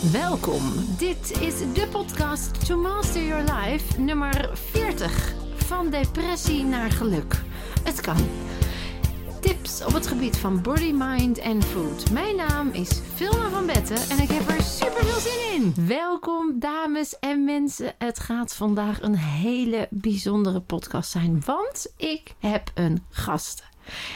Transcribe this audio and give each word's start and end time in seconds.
Welkom. 0.00 0.62
Dit 0.98 1.40
is 1.40 1.58
de 1.58 1.88
podcast 1.90 2.66
To 2.66 2.76
Master 2.76 3.26
Your 3.26 3.52
Life, 3.52 4.00
nummer 4.00 4.50
40. 4.52 5.34
Van 5.54 5.90
depressie 5.90 6.62
naar 6.62 6.90
geluk. 6.90 7.42
Het 7.84 8.00
kan. 8.00 8.16
Tips 9.40 9.84
op 9.84 9.92
het 9.92 10.06
gebied 10.06 10.36
van 10.36 10.62
body, 10.62 10.92
mind 10.94 11.38
en 11.38 11.62
food. 11.62 12.10
Mijn 12.10 12.36
naam 12.36 12.68
is 12.68 13.00
Vilma 13.14 13.48
van 13.48 13.66
Betten 13.66 13.96
en 14.10 14.18
ik 14.18 14.28
heb 14.28 14.48
er 14.48 14.62
super 14.62 15.04
veel 15.04 15.20
zin 15.20 15.62
in. 15.62 15.86
Welkom 15.86 16.58
dames 16.58 17.18
en 17.18 17.44
mensen. 17.44 17.94
Het 17.98 18.18
gaat 18.18 18.54
vandaag 18.54 19.02
een 19.02 19.16
hele 19.16 19.88
bijzondere 19.90 20.60
podcast 20.60 21.10
zijn, 21.10 21.42
want 21.44 21.92
ik 21.96 22.34
heb 22.38 22.70
een 22.74 23.04
gast. 23.10 23.69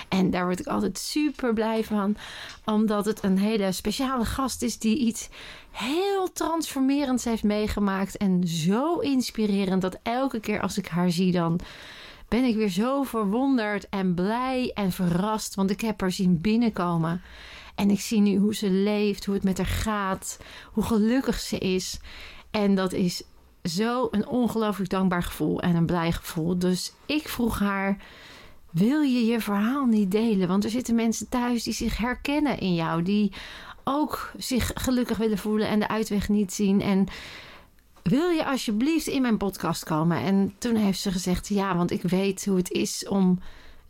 En 0.08 0.30
daar 0.30 0.44
word 0.44 0.60
ik 0.60 0.66
altijd 0.66 0.98
super 0.98 1.52
blij 1.52 1.84
van, 1.84 2.16
omdat 2.64 3.04
het 3.04 3.22
een 3.22 3.38
hele 3.38 3.72
speciale 3.72 4.24
gast 4.24 4.62
is 4.62 4.78
die 4.78 4.98
iets 4.98 5.28
heel 5.70 6.32
transformerends 6.32 7.24
heeft 7.24 7.42
meegemaakt. 7.42 8.16
En 8.16 8.48
zo 8.48 8.98
inspirerend 8.98 9.82
dat 9.82 9.98
elke 10.02 10.40
keer 10.40 10.60
als 10.60 10.78
ik 10.78 10.86
haar 10.86 11.10
zie, 11.10 11.32
dan 11.32 11.60
ben 12.28 12.44
ik 12.44 12.56
weer 12.56 12.70
zo 12.70 13.02
verwonderd 13.02 13.88
en 13.88 14.14
blij 14.14 14.70
en 14.74 14.92
verrast. 14.92 15.54
Want 15.54 15.70
ik 15.70 15.80
heb 15.80 16.00
haar 16.00 16.12
zien 16.12 16.40
binnenkomen. 16.40 17.22
En 17.74 17.90
ik 17.90 18.00
zie 18.00 18.20
nu 18.20 18.36
hoe 18.36 18.54
ze 18.54 18.70
leeft, 18.70 19.24
hoe 19.24 19.34
het 19.34 19.44
met 19.44 19.56
haar 19.56 19.66
gaat, 19.66 20.38
hoe 20.72 20.84
gelukkig 20.84 21.40
ze 21.40 21.58
is. 21.58 21.98
En 22.50 22.74
dat 22.74 22.92
is 22.92 23.22
zo 23.62 24.08
een 24.10 24.26
ongelooflijk 24.26 24.90
dankbaar 24.90 25.22
gevoel 25.22 25.60
en 25.60 25.76
een 25.76 25.86
blij 25.86 26.12
gevoel. 26.12 26.58
Dus 26.58 26.92
ik 27.06 27.28
vroeg 27.28 27.58
haar 27.58 27.96
wil 28.74 29.00
je 29.00 29.24
je 29.24 29.40
verhaal 29.40 29.84
niet 29.84 30.10
delen? 30.10 30.48
Want 30.48 30.64
er 30.64 30.70
zitten 30.70 30.94
mensen 30.94 31.28
thuis 31.28 31.62
die 31.62 31.72
zich 31.72 31.96
herkennen 31.96 32.58
in 32.58 32.74
jou, 32.74 33.02
die 33.02 33.32
ook 33.84 34.32
zich 34.36 34.70
gelukkig 34.74 35.16
willen 35.16 35.38
voelen 35.38 35.68
en 35.68 35.78
de 35.78 35.88
uitweg 35.88 36.28
niet 36.28 36.52
zien. 36.52 36.80
En 36.80 37.06
wil 38.02 38.28
je 38.28 38.44
alsjeblieft 38.44 39.06
in 39.06 39.22
mijn 39.22 39.36
podcast 39.36 39.84
komen? 39.84 40.16
En 40.16 40.54
toen 40.58 40.76
heeft 40.76 41.00
ze 41.00 41.12
gezegd: 41.12 41.48
Ja, 41.48 41.76
want 41.76 41.90
ik 41.90 42.02
weet 42.02 42.44
hoe 42.44 42.56
het 42.56 42.70
is 42.70 43.08
om 43.08 43.38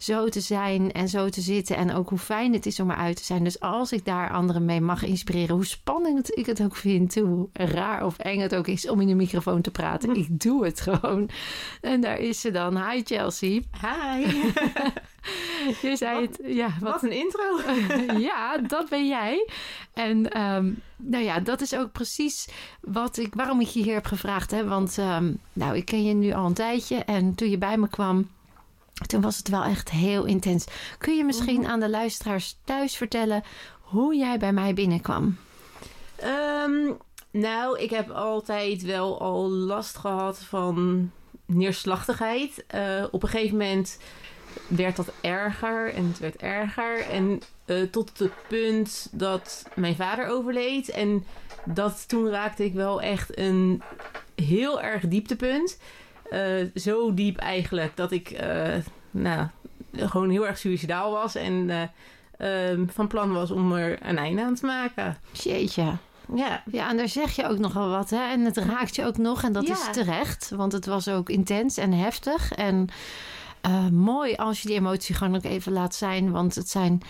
zo 0.04 0.28
te 0.28 0.40
zijn 0.40 0.92
en 0.92 1.08
zo 1.08 1.28
te 1.28 1.40
zitten. 1.40 1.76
En 1.76 1.94
ook 1.94 2.08
hoe 2.08 2.18
fijn 2.18 2.52
het 2.52 2.66
is 2.66 2.80
om 2.80 2.90
eruit 2.90 3.16
te 3.16 3.24
zijn. 3.24 3.44
Dus 3.44 3.60
als 3.60 3.92
ik 3.92 4.04
daar 4.04 4.30
anderen 4.30 4.64
mee 4.64 4.80
mag 4.80 5.02
inspireren, 5.04 5.54
hoe 5.54 5.66
spannend 5.66 6.36
ik 6.38 6.46
het 6.46 6.62
ook 6.62 6.76
vind, 6.76 7.14
hoe 7.14 7.48
raar 7.52 8.04
of 8.06 8.18
eng 8.18 8.40
het 8.40 8.54
ook 8.54 8.66
is 8.66 8.88
om 8.88 9.00
in 9.00 9.06
de 9.06 9.14
microfoon 9.14 9.60
te 9.60 9.70
praten, 9.70 10.16
ik 10.16 10.26
doe 10.44 10.64
het 10.64 10.80
gewoon. 10.80 11.28
En 11.80 12.00
daar 12.00 12.18
is 12.18 12.40
ze 12.40 12.50
dan. 12.50 12.88
Hi 12.90 13.02
Chelsea. 13.04 13.60
Hi. 13.80 14.26
Je 15.82 15.96
zei 15.96 16.20
Wat- 16.20 16.36
het, 16.36 16.54
ja, 16.54 16.68
wat, 16.80 16.92
Wat 16.92 17.02
een 17.02 17.12
intro. 17.12 17.60
ja, 18.28 18.58
dat 18.58 18.88
ben 18.88 19.06
jij. 19.06 19.48
En 19.94 20.30
ehm, 20.30 20.70
nou 20.96 21.24
ja, 21.24 21.40
dat 21.40 21.60
is 21.60 21.74
ook 21.76 21.92
precies 21.92 22.48
wat 22.80 23.16
ik, 23.16 23.34
waarom 23.34 23.60
ik 23.60 23.66
je 23.66 23.82
hier 23.82 23.94
heb 23.94 24.06
gevraagd. 24.06 24.50
Hè? 24.50 24.64
Want 24.64 24.98
ehm, 24.98 25.32
nou, 25.52 25.76
ik 25.76 25.84
ken 25.84 26.04
je 26.04 26.14
nu 26.14 26.32
al 26.32 26.46
een 26.46 26.54
tijdje. 26.54 26.96
En 26.96 27.34
toen 27.34 27.50
je 27.50 27.58
bij 27.58 27.76
me 27.78 27.88
kwam, 27.88 28.28
toen 29.06 29.20
was 29.20 29.36
het 29.36 29.48
wel 29.48 29.64
echt 29.64 29.90
heel 29.90 30.24
intens. 30.24 30.64
Kun 30.98 31.16
je 31.16 31.24
misschien 31.24 31.66
aan 31.66 31.80
de 31.80 31.90
luisteraars 31.90 32.58
thuis 32.64 32.96
vertellen 32.96 33.42
hoe 33.80 34.16
jij 34.16 34.38
bij 34.38 34.52
mij 34.52 34.74
binnenkwam? 34.74 35.36
Ehm, 36.16 36.92
nou, 37.30 37.78
ik 37.78 37.90
heb 37.90 38.10
altijd 38.10 38.82
wel 38.82 39.20
al 39.20 39.50
last 39.50 39.96
gehad 39.96 40.38
van 40.38 41.10
neerslachtigheid. 41.46 42.64
Eh, 42.66 43.04
op 43.10 43.22
een 43.22 43.28
gegeven 43.28 43.56
moment 43.56 43.98
werd 44.66 44.96
dat 44.96 45.12
erger 45.20 45.94
en 45.94 46.06
het 46.06 46.18
werd 46.18 46.36
erger. 46.36 47.00
En 47.00 47.40
eh, 47.64 47.82
tot 47.82 48.18
het 48.18 48.32
punt 48.48 49.08
dat 49.12 49.66
mijn 49.74 49.96
vader 49.96 50.26
overleed. 50.26 50.88
En 50.88 51.24
dat 51.64 52.08
toen 52.08 52.28
raakte 52.28 52.64
ik 52.64 52.74
wel 52.74 53.02
echt 53.02 53.38
een 53.38 53.82
heel 54.34 54.80
erg 54.80 55.08
dieptepunt. 55.08 55.78
Eh, 56.30 56.40
zo 56.74 57.14
diep 57.14 57.36
eigenlijk 57.36 57.96
dat 57.96 58.10
ik 58.12 58.30
eh, 58.30 58.74
nou, 59.10 59.46
gewoon 59.96 60.30
heel 60.30 60.46
erg 60.46 60.58
suicidaal 60.58 61.10
was. 61.12 61.34
En 61.34 61.70
eh, 62.38 62.70
ehm, 62.70 62.86
van 62.86 63.06
plan 63.06 63.32
was 63.32 63.50
om 63.50 63.72
er 63.72 63.98
een 64.06 64.18
einde 64.18 64.42
aan 64.42 64.54
te 64.54 64.66
maken. 64.66 65.16
Jeetje. 65.32 65.96
Ja, 66.34 66.62
Ja, 66.72 66.88
en 66.90 66.96
daar 66.96 67.08
zeg 67.08 67.36
je 67.36 67.48
ook 67.48 67.58
nogal 67.58 67.88
wat, 67.88 68.10
hè? 68.10 68.30
En 68.30 68.40
het 68.40 68.56
raakt 68.56 68.96
je 68.96 69.04
ook 69.04 69.16
nog. 69.16 69.42
En 69.42 69.52
dat 69.52 69.66
Ja. 69.66 69.72
is 69.72 69.88
terecht, 69.92 70.50
want 70.50 70.72
het 70.72 70.86
was 70.86 71.08
ook 71.08 71.28
intens 71.28 71.76
en 71.76 71.92
heftig. 71.92 72.52
En 72.52 72.88
mooi 73.92 74.34
als 74.34 74.62
je 74.62 74.68
die 74.68 74.76
emotie 74.76 75.14
gewoon 75.14 75.36
ook 75.36 75.44
even 75.44 75.72
laat 75.72 75.94
zijn. 75.94 76.30
Want 76.30 76.54
het 76.54 76.68
zijn, 76.68 77.00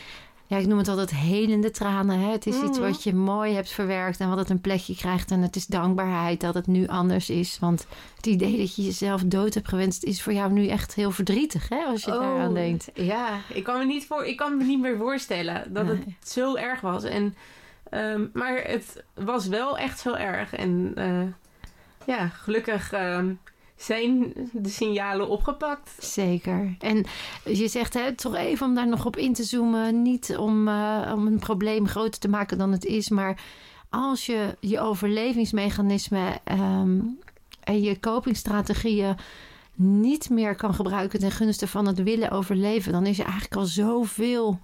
ja, 0.54 0.60
ik 0.60 0.66
noem 0.66 0.78
het 0.78 0.88
altijd 0.88 1.10
helende 1.14 1.70
tranen. 1.70 2.18
Hè? 2.18 2.30
Het 2.30 2.46
is 2.46 2.54
iets 2.62 2.78
Mhm. 2.78 2.88
wat 2.90 3.02
je 3.02 3.14
mooi 3.14 3.54
hebt 3.54 3.70
verwerkt 3.70 4.20
en 4.20 4.28
wat 4.28 4.38
het 4.38 4.50
een 4.50 4.60
plekje 4.60 4.96
krijgt. 4.96 5.30
En 5.30 5.40
het 5.42 5.56
is 5.56 5.66
dankbaarheid 5.66 6.40
dat 6.40 6.54
het 6.54 6.66
nu 6.66 6.86
anders 6.86 7.30
is. 7.30 7.58
Want 7.60 7.86
het 8.16 8.26
idee 8.26 8.58
dat 8.58 8.74
je 8.76 8.82
jezelf 8.84 9.22
dood 9.22 9.54
hebt 9.54 9.68
gewenst 9.68 10.04
is 10.04 10.22
voor 10.22 10.32
jou 10.32 10.52
nu 10.52 10.66
echt 10.68 10.94
heel 10.94 11.10
verdrietig, 11.10 11.68
hè? 11.68 11.84
Als 11.84 12.04
je 12.04 12.10
daaraan 12.10 12.48
Oh, 12.48 12.54
denkt. 12.54 12.90
Ja, 12.94 13.38
ik 13.48 13.64
kan 13.64 13.78
me 13.78 13.84
niet, 13.84 14.06
voor, 14.06 14.24
ik 14.24 14.36
kan 14.36 14.56
me 14.56 14.64
niet 14.64 14.80
meer 14.80 14.96
voorstellen 14.96 15.72
dat 15.72 15.84
Nee. 15.86 15.94
het 16.20 16.28
zo 16.30 16.54
erg 16.56 16.80
was. 16.80 17.04
En, 17.04 17.34
ehm, 17.90 18.26
maar 18.32 18.56
het 18.66 19.04
was 19.14 19.46
wel 19.46 19.78
echt 19.78 19.98
zo 19.98 20.12
erg. 20.14 20.54
En 20.54 20.92
eh, 20.94 21.22
ja, 22.16 22.28
gelukkig 22.28 22.92
ehm, 22.92 23.32
zijn 23.76 24.32
de 24.52 24.68
signalen 24.68 25.28
opgepakt. 25.28 25.90
Zeker. 25.98 26.76
En 26.78 27.04
je 27.44 27.68
zegt 27.68 27.94
hè, 27.94 28.14
toch 28.14 28.34
even 28.34 28.66
om 28.66 28.74
daar 28.74 28.88
nog 28.88 29.06
op 29.06 29.16
in 29.16 29.32
te 29.32 29.42
zoomen. 29.42 30.02
Niet 30.02 30.36
om, 30.36 30.68
eh, 30.68 31.12
om 31.14 31.26
een 31.26 31.38
probleem 31.38 31.88
groter 31.88 32.20
te 32.20 32.28
maken 32.28 32.58
dan 32.58 32.72
het 32.72 32.84
is. 32.84 33.08
Maar 33.08 33.42
als 33.90 34.26
je 34.26 34.56
je 34.60 34.80
overlevingsmechanismen 34.80 36.40
ehm, 36.44 37.00
en 37.60 37.80
je 37.80 38.00
copingstrategieën 38.00 39.16
niet 39.74 40.30
meer 40.30 40.54
kan 40.54 40.74
gebruiken 40.74 41.18
ten 41.18 41.30
gunste 41.30 41.66
van 41.66 41.86
het 41.86 42.02
willen 42.02 42.30
overleven, 42.30 42.92
dan 42.92 43.06
is 43.06 43.18
er 43.18 43.24
eigenlijk 43.24 43.56
al 43.56 43.64
zoveel 43.64 44.58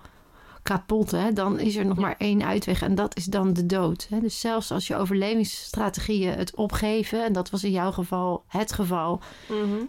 kapot. 0.62 1.10
Hè? 1.10 1.32
Dan 1.32 1.58
is 1.58 1.76
er 1.76 1.86
nog 1.86 1.98
maar 1.98 2.14
één 2.18 2.42
uitweg 2.44 2.82
en 2.82 2.94
dat 2.94 3.16
is 3.16 3.24
dan 3.24 3.52
de 3.52 3.66
dood. 3.66 4.06
Hè? 4.10 4.20
Dus 4.20 4.40
zelfs 4.40 4.70
als 4.70 4.86
je 4.86 4.96
overlevingsstrategieën 4.96 6.32
het 6.34 6.54
opgeven, 6.54 7.24
en 7.24 7.32
dat 7.32 7.50
was 7.50 7.64
in 7.64 7.70
jouw 7.70 7.92
geval 7.92 8.44
het 8.46 8.72
geval, 8.72 9.20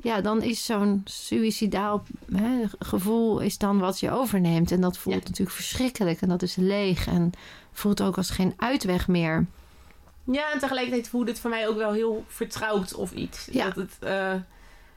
ja, 0.02 0.22
dan 0.22 0.42
is 0.42 0.66
zo'n 0.66 1.02
suicidaal 1.06 2.04
hè, 2.34 2.64
gevoel 2.80 3.40
is 3.40 3.58
dan 3.58 3.80
wat 3.80 4.00
je 4.00 4.12
overneemt. 4.12 4.72
En 4.72 4.82
dat 4.82 4.98
voelt 4.98 5.16
Ja. 5.16 5.22
natuurlijk 5.24 5.56
verschrikkelijk 5.58 6.22
en 6.22 6.30
dat 6.30 6.42
is 6.42 6.56
leeg 6.56 7.08
en 7.08 7.32
voelt 7.72 8.02
ook 8.02 8.18
als 8.18 8.30
geen 8.30 8.54
uitweg 8.58 9.08
meer. 9.08 9.46
Ja, 10.32 10.52
en 10.52 10.60
tegelijkertijd 10.60 11.10
voelde 11.10 11.32
het 11.32 11.40
voor 11.40 11.50
mij 11.50 11.68
ook 11.68 11.78
wel 11.78 11.92
heel 11.94 12.24
vertrouwd 12.28 12.94
of 12.96 13.12
iets. 13.12 13.48
Ja. 13.52 13.66
Dat 13.66 13.76
het, 13.76 13.98
eh, 14.00 14.34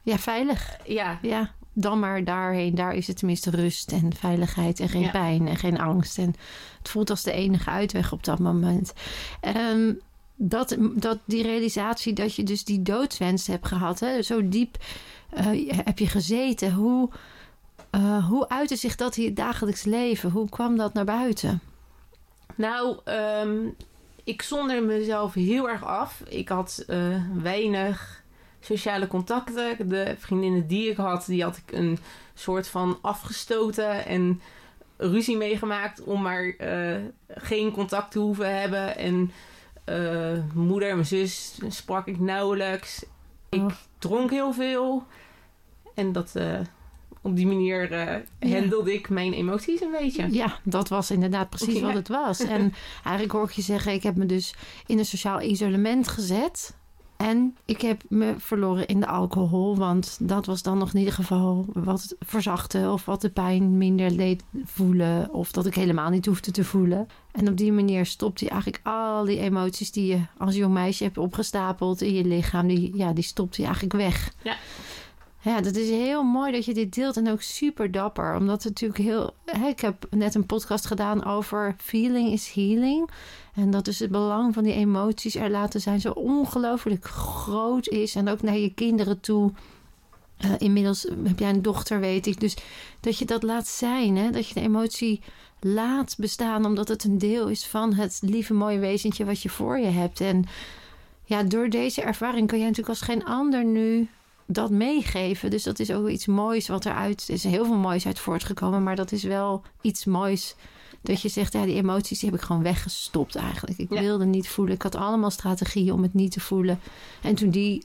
Ja, 0.02 0.18
veilig. 0.18 0.76
ja, 0.86 1.18
Ja, 1.22 1.52
dan 1.74 1.98
maar 1.98 2.24
daarheen. 2.24 2.74
Daar 2.74 2.94
is 2.94 3.06
het 3.06 3.16
tenminste 3.16 3.50
rust 3.50 3.92
en 3.92 4.14
veiligheid 4.16 4.80
en 4.80 4.88
geen 4.88 5.02
Ja. 5.02 5.10
pijn 5.10 5.48
en 5.48 5.56
geen 5.56 5.80
angst. 5.80 6.18
En 6.18 6.34
het 6.78 6.88
voelt 6.88 7.10
als 7.10 7.22
de 7.22 7.32
enige 7.32 7.70
uitweg 7.70 8.12
op 8.12 8.24
dat 8.24 8.38
moment. 8.38 8.92
Ehm, 9.40 9.92
dat, 10.36 10.76
dat 10.94 11.18
die 11.24 11.42
realisatie 11.42 12.12
dat 12.12 12.34
je 12.34 12.42
dus 12.42 12.64
die 12.64 12.82
doodswens 12.82 13.46
hebt 13.46 13.66
gehad, 13.66 14.00
hè, 14.00 14.22
zo 14.22 14.48
diep 14.48 14.76
eh, 15.30 15.46
heb 15.84 15.98
je 15.98 16.06
gezeten. 16.06 16.72
Hoe, 16.72 17.10
eh, 17.90 18.28
hoe 18.28 18.48
uitte 18.48 18.76
zich 18.76 18.96
dat 18.96 19.16
in 19.16 19.24
je 19.24 19.32
dagelijks 19.32 19.84
leven? 19.84 20.30
Hoe 20.30 20.48
kwam 20.48 20.76
dat 20.76 20.94
naar 20.94 21.04
buiten? 21.04 21.60
Nou, 22.56 22.98
ehm, 23.04 23.56
ik 24.24 24.42
zonder 24.42 24.82
mezelf 24.82 25.34
heel 25.34 25.68
erg 25.68 25.84
af. 25.84 26.22
Ik 26.28 26.48
had 26.48 26.84
eh, 26.86 27.22
weinig 27.42 28.22
sociale 28.64 29.06
contacten. 29.06 29.88
De 29.88 30.14
vriendinnen 30.18 30.66
die 30.66 30.90
ik 30.90 30.96
had, 30.96 31.26
die 31.26 31.42
had 31.42 31.56
ik 31.66 31.72
een 31.76 31.98
soort 32.34 32.68
van 32.68 32.98
afgestoten 33.00 34.06
en 34.06 34.40
ruzie 34.96 35.36
meegemaakt 35.36 36.02
om 36.04 36.22
maar 36.22 36.44
eh, 36.58 36.96
geen 37.28 37.70
contact 37.72 38.10
te 38.10 38.18
hoeven 38.18 38.60
hebben. 38.60 38.96
En 38.96 39.30
eh, 39.84 40.32
moeder 40.54 40.88
en 40.88 40.94
mijn 40.94 41.06
zus 41.06 41.58
sprak 41.68 42.06
ik 42.06 42.20
nauwelijks. 42.20 43.04
Ik 43.48 43.60
Oh. 43.60 43.70
dronk 43.98 44.30
heel 44.30 44.52
veel. 44.52 45.04
En 45.94 46.12
dat, 46.12 46.30
eh, 46.34 46.58
op 47.20 47.36
die 47.36 47.46
manier 47.46 47.92
Ja. 47.92 48.22
handelde 48.40 48.92
ik 48.92 49.08
mijn 49.08 49.32
emoties 49.32 49.80
een 49.80 49.90
beetje. 49.90 50.32
Ja, 50.32 50.58
dat 50.62 50.88
was 50.88 51.10
inderdaad 51.10 51.50
precies 51.50 51.80
wat 51.80 51.94
het 51.94 52.08
was. 52.08 52.40
En 52.40 52.72
eigenlijk 53.04 53.32
hoor 53.32 53.44
ik 53.44 53.50
je 53.50 53.62
zeggen, 53.62 53.92
ik 53.92 54.02
heb 54.02 54.16
me 54.16 54.26
dus 54.26 54.54
in 54.86 54.98
een 54.98 55.04
sociaal 55.04 55.40
isolement 55.40 56.08
gezet. 56.08 56.76
En 57.24 57.56
ik 57.64 57.80
heb 57.80 58.02
me 58.08 58.34
verloren 58.38 58.86
in 58.86 59.00
de 59.00 59.06
alcohol. 59.06 59.76
Want 59.76 60.16
dat 60.20 60.46
was 60.46 60.62
dan 60.62 60.78
nog 60.78 60.92
in 60.92 60.98
ieder 60.98 61.14
geval 61.14 61.66
wat 61.72 62.02
het 62.02 62.16
verzachtte. 62.20 62.90
Of 62.90 63.04
wat 63.04 63.20
de 63.20 63.30
pijn 63.30 63.78
minder 63.78 64.16
deed 64.16 64.44
voelen. 64.64 65.32
Of 65.32 65.52
dat 65.52 65.66
ik 65.66 65.74
helemaal 65.74 66.10
niet 66.10 66.26
hoefde 66.26 66.50
te 66.50 66.64
voelen. 66.64 67.08
En 67.32 67.48
op 67.48 67.56
die 67.56 67.72
manier 67.72 68.06
stopt 68.06 68.40
hij 68.40 68.48
eigenlijk 68.48 68.80
al 68.86 69.24
die 69.24 69.38
emoties 69.38 69.92
die 69.92 70.06
je 70.06 70.20
als 70.38 70.54
jong 70.54 70.74
meisje 70.74 71.04
hebt 71.04 71.18
opgestapeld 71.18 72.02
in 72.02 72.14
je 72.14 72.24
lichaam. 72.24 72.66
Die, 72.66 72.96
ja, 72.96 73.12
die 73.12 73.24
stopt 73.24 73.56
hij 73.56 73.64
eigenlijk 73.64 73.94
weg. 73.94 74.32
Ja. 74.42 74.56
Ja, 75.44 75.60
dat 75.60 75.76
is 75.76 75.88
heel 75.88 76.22
mooi 76.22 76.52
dat 76.52 76.64
je 76.64 76.74
dit 76.74 76.94
deelt 76.94 77.16
en 77.16 77.30
ook 77.30 77.42
super 77.42 77.90
dapper. 77.90 78.36
Omdat 78.36 78.62
het 78.62 78.72
natuurlijk 78.72 79.00
heel. 79.00 79.34
Hè, 79.44 79.68
ik 79.68 79.80
heb 79.80 80.06
net 80.10 80.34
een 80.34 80.46
podcast 80.46 80.86
gedaan 80.86 81.24
over 81.24 81.74
feeling 81.78 82.32
is 82.32 82.52
healing. 82.52 83.10
En 83.54 83.70
dat 83.70 83.84
dus 83.84 83.98
het 83.98 84.10
belang 84.10 84.54
van 84.54 84.64
die 84.64 84.72
emoties 84.72 85.34
er 85.34 85.50
laten 85.50 85.80
zijn 85.80 86.00
zo 86.00 86.10
ongelooflijk 86.10 87.04
groot 87.04 87.88
is. 87.88 88.14
En 88.14 88.28
ook 88.28 88.42
naar 88.42 88.56
je 88.56 88.74
kinderen 88.74 89.20
toe. 89.20 89.52
Uh, 90.44 90.50
inmiddels 90.58 91.06
heb 91.24 91.38
jij 91.38 91.50
een 91.50 91.62
dochter, 91.62 92.00
weet 92.00 92.26
ik. 92.26 92.40
Dus 92.40 92.56
dat 93.00 93.18
je 93.18 93.24
dat 93.24 93.42
laat 93.42 93.66
zijn. 93.66 94.16
Hè? 94.16 94.30
Dat 94.30 94.48
je 94.48 94.54
de 94.54 94.60
emotie 94.60 95.20
laat 95.60 96.14
bestaan. 96.18 96.64
Omdat 96.64 96.88
het 96.88 97.04
een 97.04 97.18
deel 97.18 97.48
is 97.48 97.66
van 97.66 97.94
het 97.94 98.18
lieve 98.22 98.54
mooie 98.54 98.78
wezentje 98.78 99.24
wat 99.24 99.42
je 99.42 99.48
voor 99.48 99.78
je 99.78 99.90
hebt. 99.90 100.20
En 100.20 100.44
ja, 101.24 101.42
door 101.42 101.68
deze 101.68 102.02
ervaring 102.02 102.48
kan 102.48 102.58
jij 102.58 102.68
natuurlijk 102.68 102.98
als 102.98 103.08
geen 103.08 103.24
ander 103.24 103.64
nu 103.64 104.08
dat 104.46 104.70
meegeven. 104.70 105.50
Dus 105.50 105.62
dat 105.62 105.78
is 105.78 105.90
ook 105.90 106.08
iets 106.08 106.26
moois 106.26 106.68
wat 106.68 106.84
eruit... 106.84 107.24
Er 107.28 107.34
is 107.34 107.44
heel 107.44 107.64
veel 107.64 107.76
moois 107.76 108.06
uit 108.06 108.18
voortgekomen. 108.18 108.82
Maar 108.82 108.96
dat 108.96 109.12
is 109.12 109.22
wel 109.22 109.62
iets 109.80 110.04
moois 110.04 110.54
dat 111.02 111.20
je 111.20 111.28
zegt, 111.28 111.52
ja, 111.52 111.64
die 111.64 111.74
emoties 111.74 112.18
die 112.18 112.30
heb 112.30 112.38
ik 112.38 112.44
gewoon 112.44 112.62
weggestopt 112.62 113.36
eigenlijk. 113.36 113.78
Ik 113.78 113.88
wilde 113.88 114.24
niet 114.24 114.48
voelen. 114.48 114.74
Ik 114.74 114.82
had 114.82 114.94
allemaal 114.94 115.30
strategieën 115.30 115.92
om 115.92 116.02
het 116.02 116.14
niet 116.14 116.32
te 116.32 116.40
voelen. 116.40 116.80
En 117.22 117.34
toen 117.34 117.50
die 117.50 117.84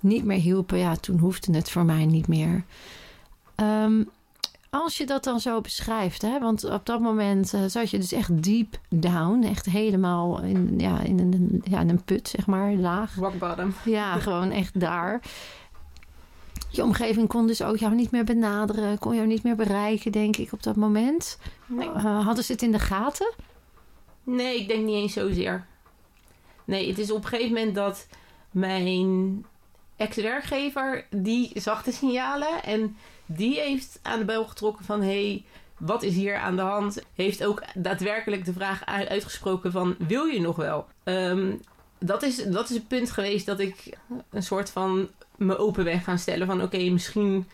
niet 0.00 0.24
meer 0.24 0.38
hielpen, 0.38 0.78
ja, 0.78 0.96
toen 0.96 1.18
hoefde 1.18 1.54
het 1.54 1.70
voor 1.70 1.84
mij 1.84 2.06
niet 2.06 2.28
meer. 2.28 2.64
Um, 3.56 4.08
als 4.70 4.96
je 4.96 5.06
dat 5.06 5.24
dan 5.24 5.40
zo 5.40 5.60
beschrijft, 5.60 6.22
hè, 6.22 6.38
want 6.38 6.64
op 6.64 6.86
dat 6.86 7.00
moment 7.00 7.54
uh, 7.54 7.60
zat 7.66 7.90
je 7.90 7.98
dus 7.98 8.12
echt 8.12 8.42
deep 8.42 8.78
down, 8.88 9.42
echt 9.42 9.66
helemaal 9.66 10.42
in, 10.42 10.74
ja, 10.78 11.00
in, 11.00 11.18
een, 11.18 11.62
ja, 11.64 11.80
in 11.80 11.88
een 11.88 12.02
put, 12.02 12.28
zeg 12.28 12.46
maar, 12.46 12.72
laag. 12.72 13.14
Rock 13.14 13.38
bottom. 13.38 13.74
Ja, 13.84 14.18
gewoon 14.18 14.50
echt 14.50 14.80
daar. 14.80 15.20
Je 16.72 16.82
omgeving 16.82 17.28
kon 17.28 17.46
dus 17.46 17.62
ook 17.62 17.76
jou 17.76 17.94
niet 17.94 18.10
meer 18.10 18.24
benaderen, 18.24 18.98
kon 18.98 19.14
jou 19.14 19.26
niet 19.26 19.42
meer 19.42 19.56
bereiken, 19.56 20.12
denk 20.12 20.36
ik, 20.36 20.52
op 20.52 20.62
dat 20.62 20.76
moment. 20.76 21.38
Nee. 21.66 21.88
Uh, 21.88 22.24
hadden 22.24 22.44
ze 22.44 22.52
het 22.52 22.62
in 22.62 22.72
de 22.72 22.78
gaten? 22.78 23.34
Nee, 24.24 24.60
ik 24.60 24.68
denk 24.68 24.84
niet 24.84 24.94
eens 24.94 25.12
zozeer. 25.12 25.66
Nee, 26.64 26.88
het 26.88 26.98
is 26.98 27.10
op 27.10 27.22
een 27.22 27.28
gegeven 27.28 27.54
moment 27.54 27.74
dat 27.74 28.06
mijn 28.50 29.44
ex-werkgever, 29.96 31.06
die 31.10 31.50
zag 31.54 31.82
de 31.82 31.92
signalen 31.92 32.62
en 32.62 32.96
die 33.26 33.60
heeft 33.60 33.98
aan 34.02 34.18
de 34.18 34.24
bel 34.24 34.44
getrokken 34.44 34.84
van... 34.84 35.02
hey, 35.02 35.44
wat 35.78 36.02
is 36.02 36.14
hier 36.14 36.36
aan 36.36 36.56
de 36.56 36.62
hand? 36.62 37.02
Heeft 37.14 37.44
ook 37.44 37.62
daadwerkelijk 37.74 38.44
de 38.44 38.52
vraag 38.52 38.84
uitgesproken 38.84 39.72
van... 39.72 39.94
wil 39.98 40.24
je 40.24 40.40
nog 40.40 40.56
wel? 40.56 40.86
Um, 41.04 41.60
dat, 41.98 42.22
is, 42.22 42.44
dat 42.44 42.70
is 42.70 42.76
het 42.76 42.88
punt 42.88 43.10
geweest 43.10 43.46
dat 43.46 43.60
ik 43.60 43.98
een 44.30 44.42
soort 44.42 44.70
van 44.70 45.08
me 45.44 45.58
open 45.58 45.84
ben 45.84 46.00
gaan 46.00 46.18
stellen. 46.18 46.46
Van 46.46 46.62
oké, 46.62 46.90
misschien 46.90 47.46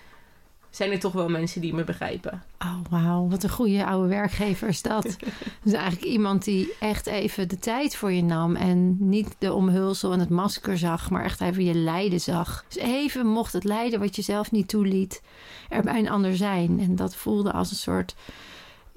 zijn 0.70 0.92
er 0.92 0.98
toch 0.98 1.12
wel 1.12 1.28
mensen 1.28 1.60
die 1.60 1.74
me 1.74 1.84
begrijpen. 1.84 2.42
Oh, 2.58 2.78
wauw. 2.90 3.28
Wat 3.28 3.42
een 3.42 3.50
goede 3.50 3.86
oude 3.86 4.08
werkgever 4.08 4.68
is 4.68 4.82
dat. 4.82 5.02
dus 5.64 5.72
eigenlijk 5.72 6.04
iemand 6.04 6.44
die 6.44 6.72
echt 6.80 7.06
even 7.06 7.48
de 7.48 7.58
tijd 7.58 7.96
voor 7.96 8.12
je 8.12 8.22
nam. 8.22 8.56
En 8.56 8.96
niet 8.98 9.36
de 9.38 9.52
omhulsel 9.52 10.12
en 10.12 10.20
het 10.20 10.28
masker 10.28 10.78
zag, 10.78 11.10
maar 11.10 11.24
echt 11.24 11.40
even 11.40 11.64
je 11.64 11.74
lijden 11.74 12.20
zag. 12.20 12.64
Dus 12.68 12.82
even 12.82 13.26
mocht 13.26 13.52
het 13.52 13.64
lijden 13.64 14.00
wat 14.00 14.16
je 14.16 14.22
zelf 14.22 14.50
niet 14.50 14.68
toeliet, 14.68 15.22
er 15.68 15.82
bij 15.82 15.98
een 15.98 16.10
ander 16.10 16.36
zijn. 16.36 16.80
En 16.80 16.96
dat 16.96 17.16
voelde 17.16 17.52
als 17.52 17.70
een 17.70 17.76
soort 17.76 18.14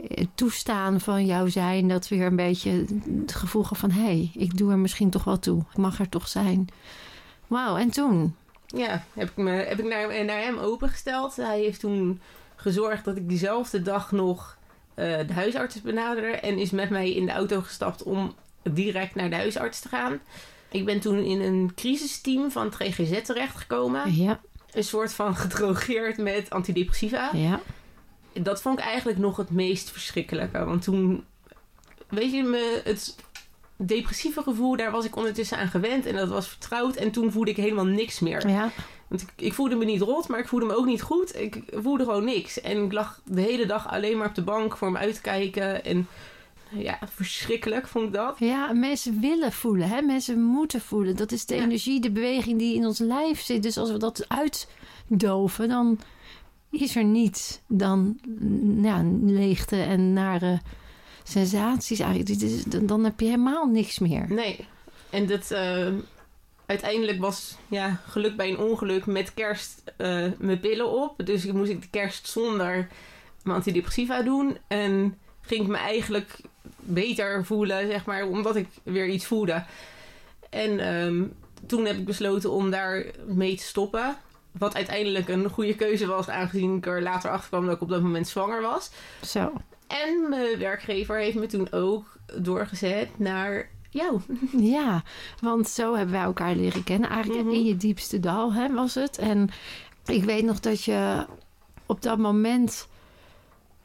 eh, 0.07 0.25
toestaan 0.35 0.99
van 0.99 1.25
jouw 1.25 1.47
zijn. 1.47 1.87
Dat 1.87 2.07
weer 2.07 2.25
een 2.25 2.35
beetje 2.35 2.85
het 3.19 3.35
gevoel 3.35 3.63
van... 3.63 3.91
hé, 3.91 4.01
hey, 4.01 4.31
ik 4.33 4.57
doe 4.57 4.71
er 4.71 4.77
misschien 4.77 5.09
toch 5.09 5.23
wel 5.23 5.39
toe. 5.39 5.63
Ik 5.71 5.77
mag 5.77 5.99
er 5.99 6.09
toch 6.09 6.27
zijn. 6.27 6.67
Wauw, 7.47 7.77
en 7.77 7.91
toen? 7.91 8.35
Ja, 8.75 9.03
heb 9.13 9.29
ik, 9.29 9.37
me, 9.37 9.51
heb 9.51 9.79
ik 9.79 9.85
naar, 9.85 10.25
naar 10.25 10.41
hem 10.41 10.57
opengesteld. 10.57 11.35
Hij 11.35 11.59
heeft 11.59 11.79
toen 11.79 12.21
gezorgd 12.55 13.05
dat 13.05 13.17
ik 13.17 13.29
diezelfde 13.29 13.81
dag 13.81 14.11
nog 14.11 14.57
uh, 14.95 15.17
de 15.27 15.33
huisarts 15.33 15.81
benaderde. 15.81 16.27
En 16.27 16.57
is 16.57 16.71
met 16.71 16.89
mij 16.89 17.13
in 17.13 17.25
de 17.25 17.31
auto 17.31 17.61
gestapt 17.61 18.03
om 18.03 18.35
direct 18.63 19.15
naar 19.15 19.29
de 19.29 19.35
huisarts 19.35 19.79
te 19.79 19.87
gaan. 19.87 20.19
Ik 20.71 20.85
ben 20.85 20.99
toen 20.99 21.17
in 21.17 21.41
een 21.41 21.71
crisisteam 21.75 22.51
van 22.51 22.65
het 22.65 22.75
GGZ 22.75 23.21
terechtgekomen. 23.21 24.15
Ja. 24.15 24.39
Een 24.71 24.83
soort 24.83 25.13
van 25.13 25.35
gedrogeerd 25.35 26.17
met 26.17 26.49
antidepressiva. 26.49 27.29
Ja. 27.33 27.59
Dat 28.33 28.61
vond 28.61 28.79
ik 28.79 28.85
eigenlijk 28.85 29.17
nog 29.17 29.37
het 29.37 29.49
meest 29.49 29.91
verschrikkelijke. 29.91 30.65
Want 30.65 30.81
toen, 30.81 31.25
weet 32.09 32.31
je, 32.31 32.43
me, 32.43 32.81
het 32.83 33.15
depressieve 33.87 34.41
gevoel, 34.41 34.75
daar 34.75 34.91
was 34.91 35.05
ik 35.05 35.15
ondertussen 35.15 35.57
aan 35.57 35.67
gewend 35.67 36.05
en 36.05 36.15
dat 36.15 36.29
was 36.29 36.47
vertrouwd. 36.47 36.95
En 36.95 37.11
toen 37.11 37.31
voelde 37.31 37.49
ik 37.49 37.57
helemaal 37.57 37.85
niks 37.85 38.19
meer. 38.19 38.49
Ja. 38.49 38.71
Want 39.07 39.21
ik, 39.21 39.29
ik, 39.35 39.53
voelde 39.53 39.75
me 39.75 39.85
niet 39.85 40.01
rot, 40.01 40.27
maar 40.27 40.39
ik 40.39 40.47
voelde 40.47 40.65
me 40.65 40.75
ook 40.75 40.85
niet 40.85 41.01
goed. 41.01 41.39
Ik 41.39 41.63
voelde 41.71 42.03
gewoon 42.03 42.23
niks. 42.23 42.61
En 42.61 42.83
ik 42.83 42.91
lag 42.91 43.21
de 43.25 43.41
hele 43.41 43.65
dag 43.65 43.91
alleen 43.91 44.17
maar 44.17 44.27
op 44.27 44.35
de 44.35 44.43
bank 44.43 44.77
voor 44.77 44.91
me 44.91 44.97
uit 44.97 45.15
te 45.15 45.21
kijken. 45.21 45.85
En 45.85 46.07
ja, 46.69 46.99
verschrikkelijk 47.09 47.87
vond 47.87 48.05
ik 48.05 48.13
dat. 48.13 48.35
Ja, 48.39 48.73
mensen 48.73 49.19
willen 49.19 49.51
voelen, 49.51 49.87
hè? 49.87 50.01
mensen 50.01 50.41
moeten 50.41 50.81
voelen. 50.81 51.15
Dat 51.15 51.31
is 51.31 51.45
de 51.45 51.55
energie, 51.55 52.01
de 52.01 52.11
beweging 52.11 52.59
die 52.59 52.75
in 52.75 52.85
ons 52.85 52.99
lijf 52.99 53.41
zit. 53.41 53.63
Dus 53.63 53.77
als 53.77 53.91
we 53.91 53.97
dat 53.97 54.25
uitdoven, 54.27 55.67
dan 55.67 55.99
is 56.69 56.95
er 56.95 57.03
niets 57.03 57.59
dan 57.67 58.19
ja, 58.81 59.03
leegte 59.21 59.81
en 59.81 60.13
nare 60.13 60.61
sensaties 61.23 61.99
eigenlijk. 61.99 62.39
Dit 62.39 62.41
is, 62.41 62.63
dan 62.63 63.03
heb 63.03 63.19
je 63.19 63.25
helemaal 63.25 63.65
niks 63.65 63.99
meer. 63.99 64.25
Nee. 64.29 64.67
En 65.09 65.25
dat 65.25 65.51
uh, 65.51 65.87
uiteindelijk 66.65 67.19
was 67.19 67.55
ja, 67.67 68.01
geluk 68.07 68.35
bij 68.35 68.49
een 68.49 68.57
ongeluk 68.57 69.05
met 69.05 69.33
kerst 69.33 69.83
uh, 69.97 70.25
mijn 70.37 70.59
pillen 70.59 70.91
op. 70.91 71.25
Dus 71.25 71.45
ik 71.45 71.53
moest 71.53 71.71
ik 71.71 71.81
de 71.81 71.89
kerst 71.89 72.27
zonder 72.27 72.87
mijn 73.43 73.57
antidepressiva 73.57 74.21
doen. 74.21 74.57
En 74.67 75.17
ging 75.41 75.61
ik 75.61 75.67
me 75.67 75.77
eigenlijk 75.77 76.39
beter 76.79 77.45
voelen, 77.45 77.87
zeg 77.87 78.05
maar, 78.05 78.27
omdat 78.27 78.55
ik 78.55 78.67
weer 78.83 79.07
iets 79.07 79.25
voelde. 79.25 79.63
En 80.49 80.93
um, 80.93 81.33
toen 81.65 81.85
heb 81.85 81.97
ik 81.97 82.05
besloten 82.05 82.51
om 82.51 82.71
daar 82.71 83.05
mee 83.25 83.55
te 83.55 83.63
stoppen. 83.63 84.15
Wat 84.51 84.75
uiteindelijk 84.75 85.27
een 85.27 85.49
goede 85.49 85.75
keuze 85.75 86.05
was, 86.05 86.29
aangezien 86.29 86.77
ik 86.77 86.85
er 86.85 87.01
later 87.01 87.31
achter 87.31 87.49
kwam 87.49 87.65
dat 87.65 87.75
ik 87.75 87.81
op 87.81 87.89
dat 87.89 88.01
moment 88.01 88.27
zwanger 88.27 88.61
was. 88.61 88.91
Zo. 89.25 89.53
En 89.91 90.29
mijn 90.29 90.57
werkgever 90.57 91.17
heeft 91.17 91.37
me 91.37 91.45
toen 91.45 91.71
ook 91.71 92.17
doorgezet 92.37 93.19
naar 93.19 93.69
jou. 93.89 94.21
Ja, 94.75 95.03
want 95.39 95.69
zo 95.69 95.95
hebben 95.95 96.13
wij 96.13 96.23
elkaar 96.23 96.55
leren 96.55 96.83
kennen. 96.83 97.09
Eigenlijk 97.09 97.47
in 97.47 97.65
je 97.65 97.77
diepste 97.77 98.19
dal 98.19 98.53
hè, 98.53 98.73
was 98.73 98.95
het. 98.95 99.17
En 99.17 99.49
ik 100.05 100.23
weet 100.23 100.43
nog 100.43 100.59
dat 100.59 100.83
je 100.83 101.25
op 101.85 102.01
dat 102.01 102.17
moment... 102.17 102.87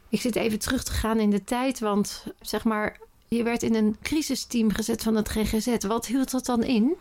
Ik 0.08 0.20
zit 0.20 0.36
even 0.36 0.58
terug 0.58 0.84
te 0.84 0.92
gaan 0.92 1.20
in 1.20 1.30
de 1.30 1.44
tijd, 1.44 1.78
want 1.78 2.26
zeg 2.40 2.64
maar... 2.64 2.98
Je 3.28 3.42
werd 3.42 3.62
in 3.62 3.74
een 3.74 3.96
crisisteam 4.02 4.70
gezet 4.70 5.02
van 5.02 5.14
het 5.14 5.28
GGZ. 5.28 5.76
Wat 5.86 6.06
hield 6.06 6.30
dat 6.30 6.46
dan 6.46 6.62
in? 6.62 6.96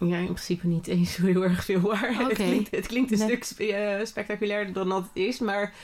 Ja, 0.00 0.16
in 0.16 0.24
principe 0.24 0.66
niet 0.66 0.86
eens 0.86 1.14
zo 1.14 1.24
heel 1.24 1.42
erg 1.42 1.64
veel 1.64 1.80
waar. 1.80 2.10
Okay. 2.10 2.26
Het, 2.28 2.36
klinkt, 2.36 2.70
het 2.70 2.86
klinkt 2.86 3.10
een 3.10 3.18
stuk 3.18 3.44
spe 3.44 3.98
uh, 3.98 4.06
spectaculairder 4.06 4.74
dan 4.74 4.88
dat 4.88 5.02
het 5.02 5.10
is, 5.12 5.38
maar 5.38 5.74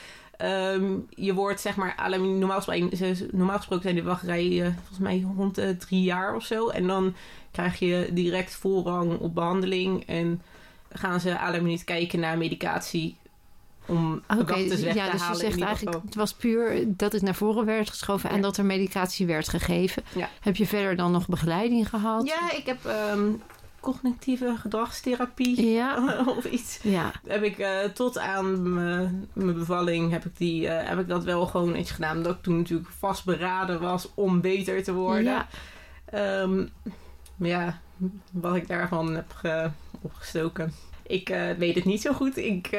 Um, 0.45 1.07
je 1.09 1.35
wordt 1.35 1.61
zeg 1.61 1.77
maar, 1.77 2.11
normaal, 2.21 2.61
gesproken, 2.61 3.29
normaal 3.31 3.57
gesproken 3.57 3.83
zijn 3.83 3.95
de 3.95 4.03
wachtrijen 4.03 4.67
uh, 4.67 4.73
volgens 4.77 4.99
mij 4.99 5.27
rond 5.37 5.55
de 5.55 5.77
drie 5.77 6.03
jaar 6.03 6.35
of 6.35 6.45
zo. 6.45 6.69
En 6.69 6.87
dan 6.87 7.15
krijg 7.51 7.79
je 7.79 8.09
direct 8.13 8.55
voorrang 8.55 9.19
op 9.19 9.35
behandeling. 9.35 10.07
En 10.07 10.43
gaan 10.93 11.21
ze 11.21 11.39
alle 11.39 11.61
minuut 11.61 11.85
kijken 11.85 12.21
naar 12.21 12.39
medicatie 12.39 13.17
om 13.87 14.23
okay, 14.39 14.69
weg 14.69 14.95
ja, 14.95 15.05
te 15.07 15.13
dus 15.13 15.21
halen. 15.21 15.45
Je 15.45 15.51
zegt 15.51 15.61
eigenlijk, 15.61 16.03
het 16.05 16.15
was 16.15 16.35
puur 16.35 16.85
dat 16.87 17.13
het 17.13 17.23
naar 17.23 17.35
voren 17.35 17.65
werd 17.65 17.89
geschoven 17.89 18.31
en 18.31 18.41
dat 18.41 18.57
er 18.57 18.65
medicatie 18.65 19.27
werd 19.27 19.49
gegeven. 19.49 20.03
Ja. 20.15 20.29
Heb 20.41 20.57
je 20.57 20.67
verder 20.67 20.97
dan 20.97 21.13
nog 21.13 21.29
begeleiding 21.29 21.89
gehad? 21.89 22.27
Ja, 22.27 22.53
ik 22.53 22.67
heb 22.67 22.79
um, 23.15 23.43
cognitieve 23.83 24.55
gedragstherapie 24.59 25.67
ja. 25.67 26.17
of 26.37 26.45
iets. 26.45 26.79
Ja. 26.83 27.13
Heb 27.27 27.43
ik 27.43 27.59
uh, 27.59 27.85
tot 27.85 28.19
aan 28.19 28.73
mijn 29.33 29.55
bevalling 29.55 30.11
heb 30.11 30.25
ik, 30.25 30.37
die, 30.37 30.63
uh, 30.63 30.89
heb 30.89 30.99
ik 30.99 31.09
dat 31.09 31.25
wel 31.25 31.47
gewoon 31.47 31.77
iets 31.77 31.91
gedaan. 31.91 32.23
Dat 32.23 32.37
ik 32.37 32.43
toen 32.43 32.57
natuurlijk 32.57 32.91
vastberaden 32.99 33.81
was 33.81 34.09
om 34.15 34.41
beter 34.41 34.83
te 34.83 34.93
worden. 34.93 35.47
Ja. 36.13 36.43
Um, 36.43 36.71
ja, 37.37 37.81
wat 38.33 38.57
ik 38.57 38.69
daarvan 38.69 39.15
heb 39.15 39.33
ge, 39.33 39.71
opgestoken. 40.01 40.73
Ik 41.03 41.31
uh, 41.31 41.51
weet 41.51 41.75
het 41.75 41.85
niet 41.85 42.01
zo 42.01 42.13
goed. 42.13 42.37
Ik 42.37 42.79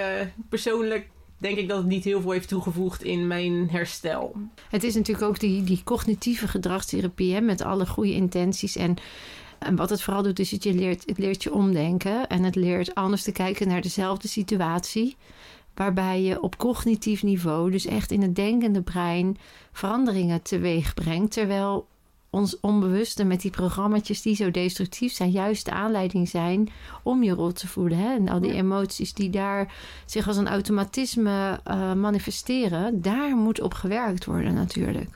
persoonlijk 0.50 1.10
denk 1.38 1.58
ik 1.58 1.68
dat 1.68 1.78
het 1.78 1.88
niet 1.88 2.04
heel 2.04 2.22
veel 2.22 2.32
heeft 2.32 2.48
toegevoegd 2.48 3.04
in 3.04 3.28
mijn 3.28 3.70
herstel. 3.70 4.36
Het 4.70 4.84
is 4.84 4.96
natuurlijk 4.96 5.28
ook 5.28 5.40
die, 5.40 5.64
die 5.64 5.82
cognitieve 5.84 6.48
gedragstherapie 6.48 7.34
hè, 7.34 7.42
met 7.42 7.62
alle 7.62 7.86
goede 7.86 8.14
intenties 8.14 8.76
en 8.76 8.98
en 9.66 9.76
wat 9.76 9.90
het 9.90 10.02
vooral 10.02 10.24
doet, 10.24 10.40
is 10.40 10.50
dat 10.50 10.64
je 10.64 10.74
leert, 10.74 11.04
het 11.06 11.18
leert 11.18 11.44
je 11.44 11.54
omdenken. 11.54 12.28
En 12.28 12.44
het 12.44 12.56
leert 12.56 12.96
anders 12.96 13.24
te 13.24 13.32
kijken 13.32 13.68
naar 13.68 13.82
dezelfde 13.82 14.28
situatie. 14.28 15.16
Waarbij 15.74 16.22
je 16.22 16.42
op 16.42 16.58
cognitief 16.58 17.24
niveau, 17.24 17.72
dus 17.72 17.86
echt 17.86 18.12
in 18.12 18.22
het 18.22 18.36
denkende 18.36 18.82
brein, 18.82 19.38
veranderingen 19.72 20.42
teweeg 20.42 20.94
brengt. 20.94 21.32
Terwijl 21.32 21.88
ons 22.34 22.60
onbewuste 22.60 23.24
met 23.24 23.42
die 23.42 23.52
programma's 23.52 24.22
die 24.22 24.36
zo 24.36 24.52
destructief 24.52 25.14
zijn, 25.14 25.30
juist 25.32 25.66
de 25.66 25.72
aanleiding 25.72 26.30
zijn 26.30 26.70
om 27.04 27.24
je 27.24 27.32
rot 27.34 27.60
te 27.60 27.68
voelen. 27.68 27.98
Hè? 27.98 28.14
En 28.16 28.30
al 28.30 28.40
die 28.40 28.52
Ja. 28.52 28.58
emoties 28.58 29.14
die 29.14 29.30
daar 29.30 29.74
zich 30.06 30.28
als 30.28 30.38
een 30.38 30.48
automatisme 30.48 31.60
eh, 31.64 31.94
manifesteren, 31.94 33.02
daar 33.02 33.36
moet 33.36 33.62
op 33.62 33.74
gewerkt 33.74 34.26
worden 34.26 34.54
natuurlijk. 34.54 35.10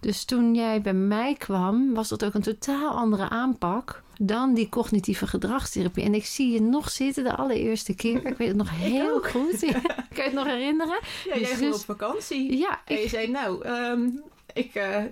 Dus 0.00 0.24
toen 0.24 0.54
jij 0.54 0.80
bij 0.80 0.94
mij 0.94 1.34
kwam, 1.34 1.94
was 1.94 2.08
dat 2.08 2.24
ook 2.24 2.34
een 2.34 2.42
totaal 2.42 2.90
andere 2.96 3.28
aanpak 3.28 4.02
dan 4.20 4.54
die 4.54 4.68
cognitieve 4.68 5.26
gedragstherapie. 5.26 6.04
En 6.04 6.14
ik 6.14 6.24
zie 6.24 6.52
je 6.52 6.60
nog 6.60 6.90
zitten 6.90 7.24
de 7.24 7.36
allereerste 7.36 7.94
keer. 7.94 8.26
Ik 8.26 8.36
weet 8.36 8.48
het 8.48 8.56
nog 8.56 8.70
heel 8.90 9.20
goed. 9.20 9.60
Ja, 9.60 9.80
kan 10.14 10.16
je 10.16 10.22
het 10.22 10.32
nog 10.32 10.46
herinneren? 10.46 10.98
Ja, 11.24 11.32
Dus- 11.34 11.48
jij 11.48 11.56
ging 11.56 11.70
dus- 11.70 11.78
op 11.80 11.84
vakantie. 11.84 12.56
Ja, 12.58 12.80
En 12.84 12.94
je 12.96 13.02
ik, 13.02 13.08
zei, 13.08 13.30
nou, 13.30 13.62
ehm, 13.64 14.08
ik, 14.52 14.74
eh, 14.74 15.02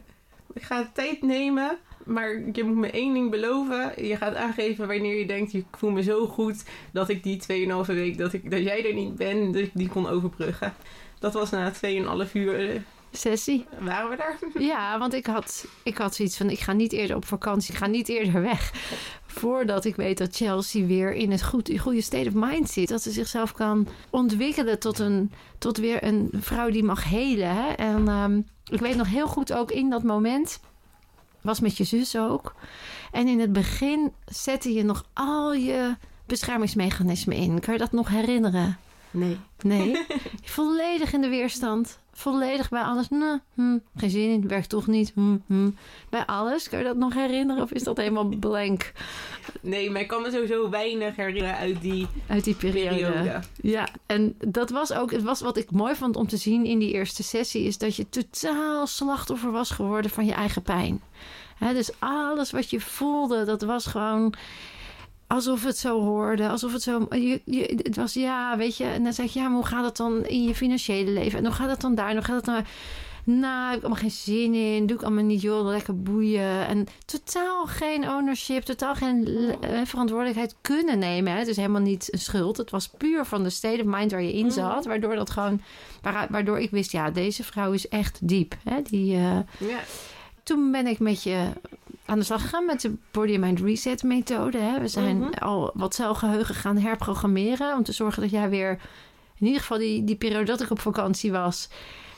ik 0.55 0.63
ga 0.63 0.91
tijd 0.95 1.23
nemen, 1.23 1.79
maar 2.05 2.43
je 2.53 2.65
moet 2.65 2.77
me 2.77 2.91
één 2.91 3.15
ding 3.15 3.31
beloven. 3.31 4.07
Je 4.07 4.17
gaat 4.17 4.35
aangeven 4.35 4.87
wanneer 4.87 5.19
je 5.19 5.27
denkt, 5.27 5.55
ik 5.55 5.67
voel 5.71 5.91
me 5.91 6.03
zo 6.03 6.27
goed 6.27 6.65
dat 6.93 7.09
ik 7.09 7.23
die 7.23 7.43
2,5 7.87 7.87
week, 7.87 8.19
dat, 8.19 8.33
ik, 8.33 8.51
dat 8.51 8.63
jij 8.63 8.87
er 8.87 8.95
niet 8.95 9.17
bent, 9.17 9.55
dat 9.55 9.63
ik 9.63 9.71
die 9.75 9.89
kon 9.89 10.09
overbruggen. 10.09 10.75
Dat 11.19 11.33
was 11.33 11.51
na 11.51 11.73
2,5 11.73 12.33
uur, 12.33 12.71
eh, 12.71 12.81
sessie. 13.17 13.67
waren 13.79 14.11
we 14.11 14.17
daar. 14.17 14.39
Ja, 14.59 14.99
want 14.99 15.15
ik 15.15 15.27
had, 15.27 15.67
ik 15.83 15.97
had 15.97 16.15
zoiets 16.15 16.37
van: 16.37 16.51
ik 16.51 16.59
ga 16.59 16.73
niet 16.73 16.93
eerder 16.93 17.17
op 17.17 17.25
vakantie, 17.25 17.73
ik 17.73 17.79
ga 17.79 17.87
niet 17.87 18.09
eerder 18.09 18.43
weg. 18.43 18.73
Voordat 19.35 19.85
ik 19.85 19.97
weet 19.97 20.19
dat 20.19 20.37
Chelsea 20.37 20.87
weer 20.87 21.13
in 21.13 21.31
het 21.31 21.43
goed, 21.43 21.71
goede 21.79 22.01
state 22.01 22.29
of 22.29 22.35
mind 22.35 22.71
zit. 22.71 22.89
Dat 22.89 23.03
ze 23.03 23.11
zichzelf 23.11 23.53
kan 23.53 23.89
ontwikkelen 24.11 24.79
tot, 24.79 24.99
een, 24.99 25.33
tot 25.59 25.77
weer 25.77 26.05
een 26.05 26.31
vrouw 26.33 26.71
die 26.71 26.83
mag 26.83 27.05
helen. 27.05 27.57
Hè? 27.57 27.69
En 27.73 28.09
ehm, 28.09 28.41
ik 28.71 28.81
weet 28.81 28.97
nog 28.97 29.09
heel 29.09 29.27
goed 29.27 29.53
ook 29.53 29.71
in 29.71 29.91
dat 29.91 30.03
moment. 30.03 30.61
Was 31.41 31.61
met 31.61 31.77
je 31.77 31.85
zus 31.85 32.17
ook. 32.17 32.55
En 33.13 33.29
in 33.29 33.41
het 33.41 33.53
begin 33.53 34.13
zette 34.25 34.73
je 34.73 34.83
nog 34.83 35.05
al 35.13 35.55
je 35.55 35.97
beschermingsmechanismen 36.27 37.37
in. 37.37 37.61
Kan 37.61 37.73
je 37.73 37.81
dat 37.81 37.93
nog 37.93 38.09
herinneren? 38.09 38.79
Nee. 39.15 39.37
Nee. 39.63 40.07
Volledig 40.45 41.13
in 41.13 41.21
de 41.21 41.29
weerstand. 41.29 41.99
Volledig 42.13 42.69
bij 42.69 42.83
alles. 42.83 43.09
Nee, 43.09 43.39
hm, 43.55 43.79
geen 43.97 44.11
zin 44.11 44.31
in, 44.31 44.49
werkt 44.49 44.69
toch 44.69 44.87
niet. 44.87 45.13
Hm, 45.15 45.37
hm. 45.47 45.71
Bij 46.11 46.27
alles. 46.27 46.69
Kan 46.69 46.79
je 46.79 46.85
dat 46.85 46.97
nog 46.97 47.15
herinneren? 47.15 47.63
Of 47.63 47.73
is 47.73 47.83
dat 47.83 47.97
helemaal 47.97 48.29
blank 48.29 48.93
Nee, 49.61 49.91
maar 49.91 50.01
ik 50.01 50.09
kan 50.09 50.23
me 50.23 50.31
sowieso 50.31 50.71
weinig 50.71 51.17
herinneren 51.17 51.57
uit 51.57 51.81
die 51.81 52.07
uit 52.27 52.45
die 52.45 52.55
periode? 52.55 52.95
periode. 52.95 53.41
Ja, 53.63 53.89
en 54.07 54.35
dat 54.39 54.71
was 54.71 54.93
ook, 54.93 55.11
het 55.11 55.23
was 55.23 55.41
wat 55.41 55.57
ik 55.57 55.71
mooi 55.71 55.95
vond 55.95 56.17
om 56.17 56.27
te 56.27 56.37
zien 56.37 56.65
in 56.65 56.79
die 56.79 56.93
eerste 56.93 57.23
sessie, 57.23 57.65
is 57.65 57.79
dat 57.79 57.97
je 57.97 58.09
totaal 58.09 58.87
slachtoffer 58.87 59.51
was 59.51 59.71
geworden 59.71 60.11
van 60.11 60.27
je 60.27 60.33
eigen 60.33 60.63
pijn. 60.63 61.03
Dus 61.59 61.91
alles 61.99 62.51
wat 62.51 62.71
je 62.71 62.81
voelde, 62.81 63.45
dat 63.45 63.63
was 63.63 63.87
gewoon 63.87 64.35
alsof 65.35 65.65
het 65.65 65.79
zo 65.79 66.01
hoorde, 66.01 66.49
alsof 66.49 66.73
het 66.73 66.83
zo. 66.83 67.07
Je, 67.11 67.41
je, 67.45 67.81
het 67.83 67.97
was 67.97 68.13
ja, 68.15 68.57
weet 68.57 68.77
je, 68.77 68.85
en 68.85 69.03
dan 69.05 69.13
zeg 69.13 69.33
je, 69.33 69.39
ja, 69.39 69.47
maar 69.49 69.57
hoe 69.57 69.67
gaat 69.67 69.85
het 69.85 69.97
dan 69.97 70.27
in 70.27 70.45
je 70.45 70.55
financiële 70.55 71.11
leven? 71.11 71.39
En 71.39 71.45
hoe 71.45 71.55
gaat 71.55 71.71
het 71.71 71.81
dan 71.81 71.95
daar? 71.95 72.09
En 72.09 72.15
hoe 72.17 72.25
gaat 72.25 72.37
het 72.37 72.45
dan. 72.45 72.65
Nou, 73.27 73.67
heb 73.69 73.77
ik 73.77 73.85
allemaal 73.85 74.01
geen 74.03 74.11
zin 74.11 74.55
in. 74.55 74.87
Doe 74.87 74.97
ik 74.97 75.03
allemaal 75.03 75.25
niet, 75.25 75.41
joh, 75.41 75.67
lekker 75.67 76.03
boeien. 76.03 76.67
En 76.67 76.87
totaal 77.05 77.67
geen 77.67 78.09
ownership, 78.09 78.63
totaal 78.63 78.95
geen 78.95 79.27
eh, 79.61 79.81
verantwoordelijkheid 79.85 80.55
kunnen 80.61 80.99
nemen. 80.99 81.33
Hè. 81.33 81.39
Het 81.39 81.49
is 81.49 81.57
helemaal 81.57 81.81
niet 81.81 82.13
een 82.13 82.19
schuld. 82.19 82.57
Het 82.57 82.71
was 82.71 82.89
puur 82.89 83.25
van 83.25 83.43
de 83.43 83.51
state 83.51 83.81
of 83.81 83.87
mind 83.87 84.11
waar 84.11 84.23
je 84.23 84.33
in 84.33 84.51
zat. 84.51 84.85
Waardoor 84.85 85.15
dat 85.15 85.31
gewoon, 85.31 85.61
waardoor 86.31 86.61
ik 86.61 86.71
wist, 86.71 86.93
ja, 86.93 87.11
deze 87.11 87.45
vrouw 87.45 87.73
is 87.73 87.89
echt 87.89 88.19
diep. 88.23 88.55
Hè. 88.65 88.83
Die, 88.83 89.15
eh, 89.15 89.39
Ja. 89.59 89.79
toen 90.43 90.71
ben 90.71 90.87
ik 90.87 90.99
met 90.99 91.23
je 91.23 91.49
aan 92.07 92.19
de 92.19 92.25
slag 92.25 92.43
gegaan 92.43 92.67
met 92.67 92.81
de 92.81 92.93
Body 93.11 93.37
Mind 93.37 93.61
Reset 93.61 94.03
methode. 94.03 94.59
Hè. 94.59 94.81
We 94.81 94.89
zijn 94.89 95.19
Mhm. 95.19 95.33
al 95.33 95.71
wat 95.75 95.95
celgeheugen 95.95 96.55
gaan 96.55 96.79
herprogrammeren. 96.79 97.75
Om 97.77 97.83
te 97.83 97.93
zorgen 97.93 98.23
dat 98.23 98.31
jij 98.31 98.49
weer, 98.49 98.71
in 99.39 99.47
ieder 99.47 99.61
geval 99.61 99.79
die, 99.79 100.05
die 100.05 100.17
periode 100.17 100.45
dat 100.45 100.61
ik 100.61 100.71
op 100.71 100.81
vakantie 100.81 101.33
was, 101.33 101.69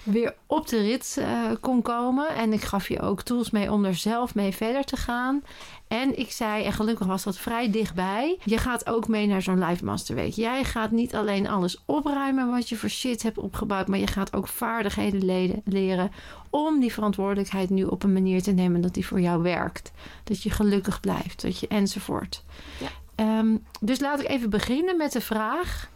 weer 0.06 0.34
op 0.46 0.68
de 0.68 0.80
rit 0.80 1.16
eh, 1.18 1.42
kon 1.60 1.82
komen. 1.82 2.28
En 2.28 2.52
ik 2.52 2.62
gaf 2.62 2.88
je 2.88 3.00
ook 3.00 3.22
tools 3.22 3.50
mee 3.50 3.72
om 3.72 3.84
er 3.84 3.94
zelf 3.94 4.34
mee 4.34 4.52
verder 4.52 4.84
te 4.84 4.96
gaan. 4.96 5.42
En 5.88 6.18
ik 6.18 6.30
zei, 6.30 6.64
en 6.64 6.72
gelukkig 6.72 7.06
was 7.06 7.22
dat 7.22 7.38
vrij 7.38 7.70
dichtbij. 7.70 8.38
Je 8.44 8.58
gaat 8.58 8.86
ook 8.86 9.08
mee 9.08 9.26
naar 9.26 9.42
zo'n 9.42 9.64
Live 9.64 9.84
Master 9.84 10.14
Week. 10.14 10.32
Jij 10.32 10.64
gaat 10.64 10.90
niet 10.90 11.14
alleen 11.14 11.48
alles 11.48 11.82
opruimen 11.84 12.50
wat 12.50 12.68
je 12.68 12.76
voor 12.76 12.88
shit 12.88 13.22
hebt 13.22 13.38
opgebouwd. 13.38 13.88
Maar 13.88 13.98
je 13.98 14.06
gaat 14.06 14.34
ook 14.34 14.48
vaardigheden 14.48 15.24
leden- 15.24 15.62
leren 15.64 16.10
om 16.50 16.80
die 16.80 16.92
verantwoordelijkheid 16.92 17.70
nu 17.70 17.84
op 17.84 18.02
een 18.02 18.12
manier 18.12 18.42
te 18.42 18.52
nemen 18.52 18.80
dat 18.80 18.94
die 18.94 19.06
voor 19.06 19.20
jou 19.20 19.42
werkt. 19.42 19.92
Dat 20.24 20.42
je 20.42 20.50
gelukkig 20.50 21.00
blijft, 21.00 21.42
dat 21.42 21.58
je 21.58 21.68
enzovoort. 21.68 22.44
Ja. 22.80 22.88
Ehm, 23.14 23.56
dus 23.80 24.00
laat 24.00 24.20
ik 24.20 24.28
even 24.28 24.50
beginnen 24.50 24.96
met 24.96 25.12
de 25.12 25.20
vraag: 25.20 25.90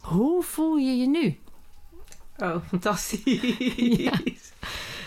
hoe 0.00 0.42
voel 0.42 0.76
je 0.76 0.96
je 0.96 1.06
nu? 1.06 1.38
Oh, 2.38 2.56
fantastisch. 2.68 3.56
Ja. 3.76 4.12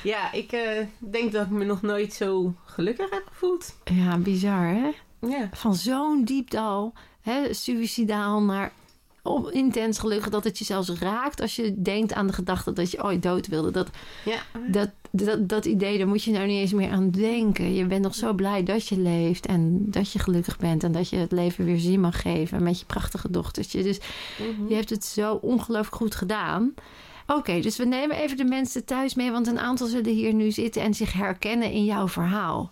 Ja, 0.03 0.31
ik 0.31 0.51
eh, 0.51 0.85
denk 0.99 1.31
dat 1.31 1.45
ik 1.45 1.51
me 1.51 1.65
nog 1.65 1.81
nooit 1.81 2.13
zo 2.13 2.53
gelukkig 2.65 3.09
heb 3.09 3.23
gevoeld. 3.27 3.75
Ja, 3.83 4.17
bizar 4.17 4.67
hè? 4.67 4.91
Ja. 5.29 5.49
Van 5.53 5.75
zo'n 5.75 6.23
diep 6.25 6.49
dal, 6.49 6.93
hè, 7.21 7.53
suicidaal 7.53 8.41
naar 8.41 8.71
op, 9.23 9.49
intens 9.51 9.99
gelukkig 9.99 10.29
dat 10.29 10.43
het 10.43 10.57
je 10.57 10.65
zelfs 10.65 10.89
raakt 10.89 11.41
als 11.41 11.55
je 11.55 11.81
denkt 11.81 12.13
aan 12.13 12.27
de 12.27 12.33
gedachte 12.33 12.73
dat 12.73 12.91
je 12.91 13.03
ooit 13.03 13.23
dood 13.23 13.47
wilde. 13.47 13.71
Dat, 13.71 13.89
Ja. 14.25 14.39
dat, 14.67 14.89
dat, 15.11 15.49
dat 15.49 15.65
idee, 15.65 15.97
daar 15.97 16.07
moet 16.07 16.23
je 16.23 16.31
nou 16.31 16.47
niet 16.47 16.59
eens 16.59 16.73
meer 16.73 16.91
aan 16.91 17.09
denken. 17.11 17.73
Je 17.73 17.85
bent 17.85 18.01
nog 18.03 18.15
zo 18.15 18.33
blij 18.33 18.63
dat 18.63 18.87
je 18.87 18.97
leeft 18.99 19.45
en 19.45 19.91
dat 19.91 20.11
je 20.11 20.19
gelukkig 20.19 20.57
bent 20.57 20.83
en 20.83 20.91
dat 20.91 21.09
je 21.09 21.15
het 21.17 21.31
leven 21.31 21.65
weer 21.65 21.79
zin 21.79 21.99
mag 21.99 22.21
geven 22.21 22.63
met 22.63 22.79
je 22.79 22.85
prachtige 22.85 23.31
dochtertje. 23.31 23.83
Dus 23.83 23.99
Mhm. 24.39 24.67
je 24.69 24.75
hebt 24.75 24.89
het 24.89 25.05
zo 25.05 25.33
ongelooflijk 25.33 25.95
goed 25.95 26.15
gedaan. 26.15 26.73
Oké, 27.27 27.59
dus 27.59 27.77
we 27.77 27.85
nemen 27.85 28.17
even 28.17 28.37
de 28.37 28.43
mensen 28.43 28.85
thuis 28.85 29.15
mee, 29.15 29.31
want 29.31 29.47
een 29.47 29.59
aantal 29.59 29.87
zullen 29.87 30.13
hier 30.13 30.33
nu 30.33 30.51
zitten 30.51 30.81
en 30.81 30.93
zich 30.93 31.13
herkennen 31.13 31.71
in 31.71 31.85
jouw 31.85 32.07
verhaal. 32.07 32.71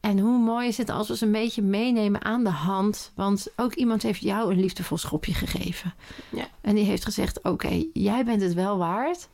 En 0.00 0.18
hoe 0.18 0.38
mooi 0.38 0.68
is 0.68 0.76
het 0.76 0.90
als 0.90 1.08
we 1.08 1.16
ze 1.16 1.24
een 1.24 1.32
beetje 1.32 1.62
meenemen 1.62 2.24
aan 2.24 2.44
de 2.44 2.50
hand, 2.50 3.12
want 3.14 3.48
ook 3.56 3.74
iemand 3.74 4.02
heeft 4.02 4.20
jou 4.20 4.52
een 4.52 4.60
liefdevol 4.60 4.96
schopje 4.96 5.34
gegeven. 5.34 5.94
Ja. 6.30 6.48
En 6.60 6.74
die 6.74 6.84
heeft 6.84 7.04
gezegd: 7.04 7.42
Oké, 7.42 7.84
jij 7.92 8.24
bent 8.24 8.42
het 8.42 8.54
wel 8.54 8.78
waard. 8.78 9.28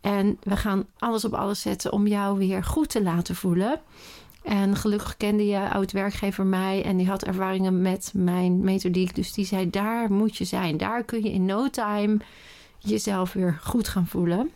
En 0.00 0.38
we 0.42 0.56
gaan 0.56 0.86
alles 0.98 1.24
op 1.24 1.34
alles 1.34 1.60
zetten 1.60 1.92
om 1.92 2.06
jou 2.06 2.38
weer 2.38 2.64
goed 2.64 2.88
te 2.88 3.02
laten 3.02 3.34
voelen. 3.34 3.80
En 4.42 4.76
gelukkig 4.76 5.16
kende 5.16 5.46
je 5.46 5.70
oud-werkgever 5.70 6.44
mij 6.44 6.82
en 6.84 6.96
die 6.96 7.08
had 7.08 7.24
ervaringen 7.24 7.82
met 7.82 8.12
mijn 8.14 8.60
methodiek. 8.60 9.14
Dus 9.14 9.32
die 9.32 9.46
zei: 9.46 9.70
daar 9.70 10.12
moet 10.12 10.36
je 10.36 10.44
zijn. 10.44 10.76
Daar 10.76 11.04
kun 11.04 11.22
je 11.22 11.32
in 11.32 11.44
no 11.44 11.70
time 11.70 12.16
jezelf 12.84 13.32
weer 13.32 13.58
goed 13.62 13.88
gaan 13.88 14.06
voelen. 14.06 14.50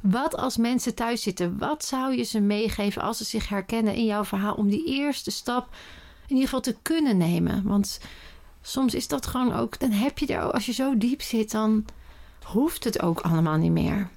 Wat 0.00 0.36
als 0.36 0.56
mensen 0.56 0.94
thuis 0.94 1.22
zitten? 1.22 1.58
Wat 1.58 1.84
zou 1.84 2.16
je 2.16 2.22
ze 2.22 2.40
meegeven 2.40 3.02
als 3.02 3.18
ze 3.18 3.24
zich 3.24 3.48
herkennen 3.48 3.94
in 3.94 4.04
jouw 4.04 4.24
verhaal 4.24 4.54
om 4.54 4.68
die 4.68 4.86
eerste 4.86 5.30
stap 5.30 5.68
in 6.22 6.28
ieder 6.28 6.44
geval 6.44 6.60
te 6.60 6.76
kunnen 6.82 7.16
nemen? 7.16 7.62
Want 7.62 8.00
soms 8.62 8.94
is 8.94 9.08
dat 9.08 9.26
gewoon 9.26 9.52
ook, 9.52 9.78
dan 9.78 9.90
heb 9.90 10.18
je 10.18 10.26
er, 10.26 10.52
als 10.52 10.66
je 10.66 10.72
zo 10.72 10.98
diep 10.98 11.22
zit, 11.22 11.50
dan 11.50 11.84
hoeft 12.42 12.84
het 12.84 13.02
ook 13.02 13.20
allemaal 13.20 13.56
niet 13.56 13.72
meer. 13.72 14.08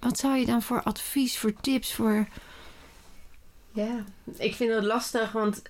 Wat 0.00 0.18
zou 0.18 0.36
je 0.36 0.46
dan 0.46 0.62
voor 0.62 0.82
advies, 0.82 1.38
voor 1.38 1.52
tips, 1.60 1.94
voor. 1.94 2.28
Ja, 3.72 4.04
ik 4.36 4.54
vind 4.54 4.74
het 4.74 4.84
lastig, 4.84 5.32
want 5.32 5.62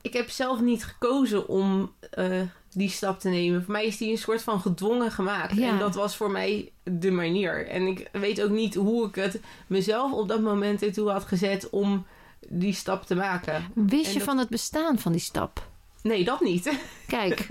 ik 0.00 0.12
heb 0.12 0.30
zelf 0.30 0.60
niet 0.60 0.84
gekozen 0.84 1.48
om 1.48 1.92
eh, 2.10 2.42
die 2.74 2.88
stap 2.90 3.20
te 3.20 3.28
nemen. 3.28 3.62
Voor 3.64 3.72
mij 3.72 3.86
is 3.86 3.96
die 3.96 4.10
een 4.10 4.18
soort 4.18 4.42
van 4.42 4.60
gedwongen 4.60 5.10
gemaakt. 5.10 5.56
Ja. 5.56 5.68
En 5.68 5.78
dat 5.78 5.94
was 5.94 6.16
voor 6.16 6.30
mij 6.30 6.72
de 6.82 7.10
manier. 7.10 7.66
En 7.68 7.86
ik 7.86 8.08
weet 8.12 8.42
ook 8.42 8.50
niet 8.50 8.74
hoe 8.74 9.06
ik 9.08 9.14
het 9.14 9.40
mezelf 9.66 10.12
op 10.12 10.28
dat 10.28 10.40
moment 10.40 10.82
ertoe 10.82 11.10
had 11.10 11.24
gezet 11.24 11.70
om 11.70 12.06
die 12.48 12.72
stap 12.74 13.06
te 13.06 13.14
maken. 13.14 13.64
Wist 13.74 14.06
En 14.06 14.12
je 14.12 14.18
dat- 14.18 14.26
van 14.28 14.38
het 14.38 14.48
bestaan 14.48 14.98
van 14.98 15.12
die 15.12 15.20
stap? 15.20 15.68
Nee, 16.02 16.24
dat 16.24 16.40
niet. 16.40 16.72
Kijk, 17.06 17.46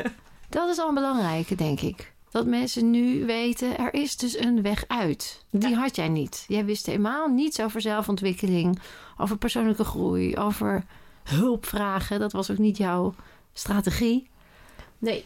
dat 0.50 0.70
is 0.70 0.80
al 0.80 0.88
een 0.88 0.94
belangrijke, 0.94 1.56
denk 1.56 1.80
ik. 1.82 2.12
Dat 2.32 2.46
mensen 2.46 2.92
nu 2.92 3.26
weten, 3.26 3.78
er 3.78 3.94
is 3.94 4.18
dus 4.18 4.38
een 4.38 4.62
weg 4.62 4.84
uit. 4.88 5.46
Die 5.52 5.70
Ja. 5.70 5.76
had 5.78 5.96
jij 5.96 6.10
niet. 6.10 6.46
Jij 6.48 6.66
wist 6.66 6.86
helemaal 6.86 7.28
niets 7.28 7.60
over 7.62 7.82
zelfontwikkeling, 7.82 8.80
over 9.18 9.38
persoonlijke 9.38 9.84
groei, 9.84 10.38
over 10.38 10.84
hulpvragen. 11.24 12.20
Dat 12.20 12.32
was 12.32 12.52
ook 12.52 12.58
niet 12.58 12.78
jouw 12.78 13.14
strategie. 13.54 14.30
Nee. 15.04 15.26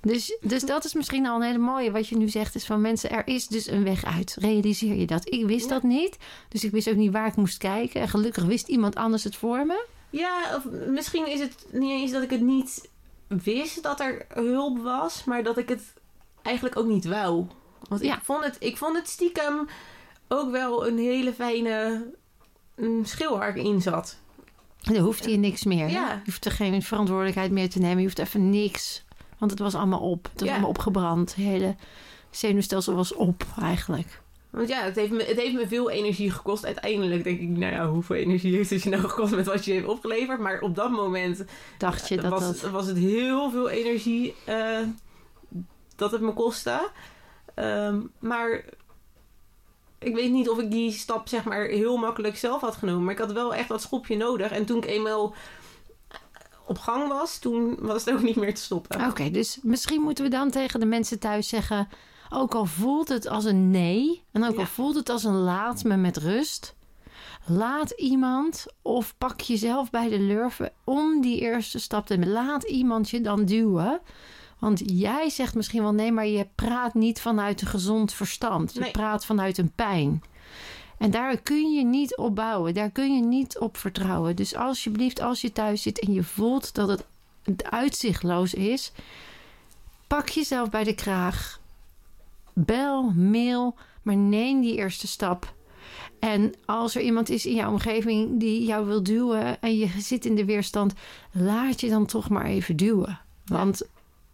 Dus, 0.00 0.36
dus 0.40 0.62
dat 0.62 0.84
is 0.84 0.94
misschien 0.94 1.26
al 1.26 1.36
een 1.36 1.42
hele 1.46 1.58
mooie. 1.58 1.90
Wat 1.90 2.08
je 2.08 2.16
nu 2.16 2.28
zegt 2.28 2.54
is 2.54 2.64
van 2.66 2.80
mensen, 2.80 3.10
er 3.10 3.26
is 3.26 3.46
dus 3.46 3.66
een 3.66 3.84
weg 3.84 4.04
uit. 4.04 4.36
Realiseer 4.40 4.94
je 4.94 5.06
dat? 5.06 5.28
Ik 5.28 5.46
wist 5.46 5.68
Ja. 5.68 5.72
dat 5.74 5.82
niet. 5.82 6.16
Dus 6.48 6.64
ik 6.64 6.70
wist 6.70 6.88
ook 6.88 6.94
niet 6.96 7.12
waar 7.12 7.26
ik 7.26 7.36
moest 7.36 7.58
kijken. 7.58 8.00
En 8.00 8.08
gelukkig 8.08 8.44
wist 8.44 8.68
iemand 8.68 8.94
anders 8.96 9.24
het 9.24 9.36
voor 9.36 9.66
me. 9.66 9.84
Ja, 10.10 10.56
of 10.56 10.64
misschien 10.88 11.26
is 11.28 11.40
het 11.40 11.66
niet 11.72 11.90
eens 11.90 12.10
dat 12.12 12.22
ik 12.22 12.30
het 12.30 12.40
niet 12.40 12.88
wist 13.26 13.82
dat 13.82 14.00
er 14.00 14.26
hulp 14.28 14.78
was, 14.78 15.24
maar 15.24 15.42
dat 15.42 15.58
ik 15.58 15.68
het 15.68 15.82
eigenlijk 16.42 16.76
ook 16.76 16.86
niet 16.86 17.04
wou. 17.04 17.46
Want 17.88 18.02
Ja. 18.02 18.16
ik, 18.16 18.22
vond 18.24 18.44
het, 18.44 18.56
ik 18.58 18.76
vond 18.76 18.96
het 18.96 19.08
stiekem 19.08 19.68
ook 20.28 20.50
wel 20.50 20.86
een 20.86 20.98
hele 20.98 21.32
fijne 21.32 22.06
een 22.74 23.02
schilhark 23.06 23.56
in 23.56 23.80
zat. 23.82 24.16
Dan 24.80 24.96
hoeft 24.96 25.24
hij 25.24 25.36
niks 25.36 25.64
meer. 25.64 25.88
Ja. 25.90 26.12
Je 26.12 26.20
hoeft 26.24 26.44
er 26.44 26.50
geen 26.52 26.82
verantwoordelijkheid 26.82 27.50
meer 27.50 27.70
te 27.70 27.78
nemen. 27.78 27.96
Je 27.98 28.04
hoeft 28.04 28.18
even 28.18 28.50
niks. 28.50 29.04
Want 29.38 29.50
het 29.50 29.60
was 29.60 29.74
allemaal 29.74 30.00
op. 30.00 30.24
Het 30.24 30.32
was 30.40 30.44
Ja. 30.48 30.52
allemaal 30.54 30.70
opgebrand. 30.70 31.34
Het 31.34 31.44
hele 31.44 31.74
zenuwstelsel 32.30 32.94
was 32.94 33.14
op 33.14 33.44
eigenlijk. 33.60 34.20
Want 34.50 34.68
ja, 34.68 34.82
het 34.82 34.96
heeft, 34.96 35.10
me, 35.12 35.22
het 35.24 35.40
heeft 35.40 35.54
me 35.54 35.68
veel 35.68 35.90
energie 35.90 36.30
gekost. 36.30 36.64
Uiteindelijk 36.66 37.24
denk 37.24 37.40
ik, 37.40 37.48
nou 37.48 37.72
ja, 37.72 37.88
hoeveel 37.88 38.16
energie 38.16 38.54
heeft 38.56 38.70
het 38.70 38.82
je 38.82 38.90
nou 38.90 39.02
gekost 39.02 39.34
met 39.34 39.46
wat 39.46 39.64
je 39.64 39.72
heeft 39.72 39.86
opgeleverd? 39.86 40.40
Maar 40.40 40.60
op 40.60 40.74
dat 40.74 40.90
moment 40.90 41.44
Dacht 41.78 42.08
je 42.08 42.16
dat 42.16 42.30
was, 42.30 42.60
dat... 42.60 42.70
was 42.70 42.86
het 42.86 42.96
heel 42.98 43.50
veel 43.50 43.68
energie 43.68 44.34
eh, 44.44 44.78
dat 45.96 46.10
het 46.12 46.20
me 46.20 46.32
kostte. 46.32 46.88
Ehm, 47.54 48.00
maar 48.18 48.64
ik 49.98 50.14
weet 50.14 50.30
niet 50.30 50.48
of 50.48 50.58
ik 50.58 50.70
die 50.70 50.92
stap 50.92 51.28
zeg 51.28 51.44
maar 51.44 51.64
heel 51.64 51.96
makkelijk 51.96 52.36
zelf 52.36 52.60
had 52.60 52.76
genomen. 52.76 53.04
Maar 53.04 53.14
ik 53.14 53.20
had 53.20 53.32
wel 53.32 53.54
echt 53.54 53.68
dat 53.68 53.82
schopje 53.82 54.16
nodig. 54.16 54.50
En 54.50 54.64
toen 54.64 54.76
ik 54.76 54.86
eenmaal 54.86 55.34
op 56.68 56.78
gang 56.78 57.08
was, 57.08 57.38
toen 57.38 57.76
was 57.80 58.04
het 58.04 58.14
ook 58.14 58.22
niet 58.22 58.36
meer 58.36 58.54
te 58.54 58.60
stoppen. 58.60 59.06
Oké, 59.06 59.30
dus 59.30 59.58
misschien 59.62 60.02
moeten 60.02 60.24
we 60.24 60.30
dan 60.30 60.50
tegen 60.50 60.80
de 60.80 60.86
mensen 60.86 61.18
thuis 61.18 61.48
zeggen... 61.48 61.88
ook 62.30 62.54
al 62.54 62.64
voelt 62.64 63.08
het 63.08 63.28
als 63.28 63.44
een 63.44 63.70
nee... 63.70 64.22
en 64.32 64.44
ook 64.44 64.56
al 64.56 64.66
voelt 64.66 64.94
het 64.94 65.08
als 65.08 65.24
een 65.24 65.38
laat 65.38 65.84
me 65.84 65.96
met 65.96 66.16
rust... 66.16 66.74
laat 67.46 67.90
iemand 67.90 68.66
of 68.82 69.14
pak 69.18 69.40
jezelf 69.40 69.90
bij 69.90 70.08
de 70.08 70.20
lurven... 70.20 70.72
om 70.84 71.20
die 71.20 71.40
eerste 71.40 71.78
stap 71.78 72.06
te. 72.06 72.26
Laat 72.26 72.62
iemand 72.62 73.10
je 73.10 73.20
dan 73.20 73.44
duwen... 73.44 74.00
Want 74.58 74.82
jij 74.84 75.30
zegt 75.30 75.54
misschien 75.54 75.82
wel 75.82 75.92
nee, 75.92 76.12
maar 76.12 76.26
je 76.26 76.48
praat 76.54 76.94
niet 76.94 77.20
vanuit 77.20 77.60
een 77.60 77.66
gezond 77.66 78.12
verstand. 78.12 78.74
Je 78.74 78.80
Nee. 78.80 78.90
praat 78.90 79.24
vanuit 79.24 79.58
een 79.58 79.72
pijn. 79.74 80.22
En 80.98 81.10
daar 81.10 81.40
kun 81.40 81.72
je 81.72 81.84
niet 81.84 82.16
op 82.16 82.34
bouwen. 82.34 82.74
Daar 82.74 82.90
kun 82.90 83.14
je 83.14 83.22
niet 83.22 83.58
op 83.58 83.76
vertrouwen. 83.76 84.36
Dus 84.36 84.54
alsjeblieft, 84.54 85.20
als 85.20 85.40
je 85.40 85.52
thuis 85.52 85.82
zit 85.82 85.98
en 85.98 86.12
je 86.12 86.22
voelt 86.22 86.74
dat 86.74 86.88
het 87.42 87.64
uitzichtloos 87.70 88.54
is, 88.54 88.92
pak 90.06 90.28
jezelf 90.28 90.70
bij 90.70 90.84
de 90.84 90.94
kraag. 90.94 91.60
Bel, 92.52 93.10
mail, 93.10 93.74
maar 94.02 94.16
neem 94.16 94.60
die 94.60 94.76
eerste 94.76 95.06
stap. 95.06 95.54
En 96.18 96.54
als 96.64 96.94
er 96.94 97.02
iemand 97.02 97.28
is 97.28 97.46
in 97.46 97.54
jouw 97.54 97.70
omgeving 97.70 98.40
die 98.40 98.64
jou 98.64 98.86
wil 98.86 99.02
duwen 99.02 99.60
en 99.60 99.76
je 99.76 99.88
zit 99.98 100.24
in 100.24 100.34
de 100.34 100.44
weerstand, 100.44 100.92
laat 101.32 101.80
je 101.80 101.88
dan 101.88 102.06
toch 102.06 102.28
maar 102.28 102.44
even 102.44 102.76
duwen. 102.76 103.20
Want 103.44 103.82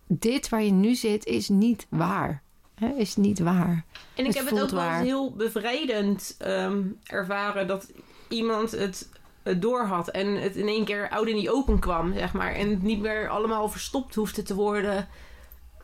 dit 0.06 0.48
waar 0.48 0.62
je 0.62 0.70
nu 0.70 0.94
zit 0.94 1.24
is 1.24 1.48
niet 1.48 1.86
waar. 1.88 2.42
Hè, 2.74 2.88
is 2.88 3.16
niet 3.16 3.38
waar. 3.38 3.84
En 4.14 4.24
ik 4.24 4.26
Het 4.26 4.34
heb 4.34 4.50
het 4.50 4.62
ook 4.62 4.70
wel 4.70 4.78
waar. 4.78 5.00
heel 5.00 5.32
bevrijdend 5.32 6.34
ehm, 6.38 6.82
ervaren 7.04 7.66
dat 7.66 7.92
iemand 8.28 8.70
het, 8.70 9.08
het 9.42 9.62
door 9.62 9.84
had 9.84 10.08
en 10.08 10.26
het 10.42 10.56
in 10.56 10.68
één 10.68 10.84
keer 10.84 11.08
oud 11.10 11.26
in 11.26 11.36
die 11.36 11.52
open 11.52 11.78
kwam, 11.78 12.12
zeg 12.14 12.32
maar. 12.32 12.52
En 12.52 12.70
het 12.70 12.82
niet 12.82 13.00
meer 13.00 13.28
allemaal 13.28 13.68
verstopt 13.68 14.14
hoefde 14.14 14.42
te 14.42 14.54
worden 14.54 15.08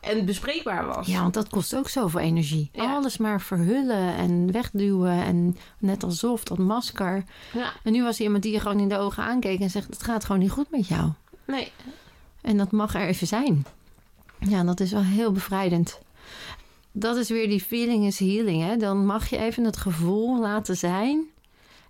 en 0.01 0.25
bespreekbaar 0.25 0.87
was. 0.87 1.07
Ja, 1.07 1.21
want 1.21 1.35
dat 1.35 1.49
kost 1.49 1.77
ook 1.77 1.89
zoveel 1.89 2.21
energie. 2.21 2.71
Ja. 2.73 2.95
Alles 2.95 3.17
maar 3.17 3.41
verhullen 3.41 4.15
en 4.17 4.53
wegduwen 4.53 5.23
en 5.25 5.57
net 5.79 6.03
alsof 6.05 6.45
dat 6.45 6.59
masker. 6.59 7.25
Ja. 7.53 7.73
En 7.83 7.93
nu 7.93 8.03
was 8.03 8.19
er 8.19 8.25
iemand 8.25 8.43
die 8.43 8.53
je 8.53 8.61
gewoon 8.61 8.81
in 8.81 8.89
de 8.89 8.99
ogen 8.99 9.23
aankeek 9.23 9.61
en 9.61 9.71
zegt: 9.71 9.87
Het 9.87 10.03
gaat 10.03 10.25
gewoon 10.25 10.41
niet 10.41 10.51
goed 10.51 10.71
met 10.71 10.89
jou. 10.89 11.11
Nee, 11.47 11.73
En 12.41 12.57
dat 12.57 12.71
mag 12.71 12.95
er 12.95 13.01
even 13.07 13.27
zijn. 13.27 13.65
Ja, 14.39 14.65
dat 14.65 14.81
is 14.81 14.93
wel 14.93 15.03
heel 15.03 15.33
bevrijdend. 15.33 16.01
Dat 16.93 17.17
is 17.17 17.29
weer 17.29 17.49
die 17.49 17.61
feeling 17.61 18.05
is 18.07 18.19
healing. 18.19 18.63
Hè? 18.63 18.77
Dan 18.77 19.07
mag 19.07 19.29
je 19.31 19.39
even 19.39 19.65
het 19.65 19.77
gevoel 19.77 20.41
laten 20.41 20.77
zijn. 20.77 21.25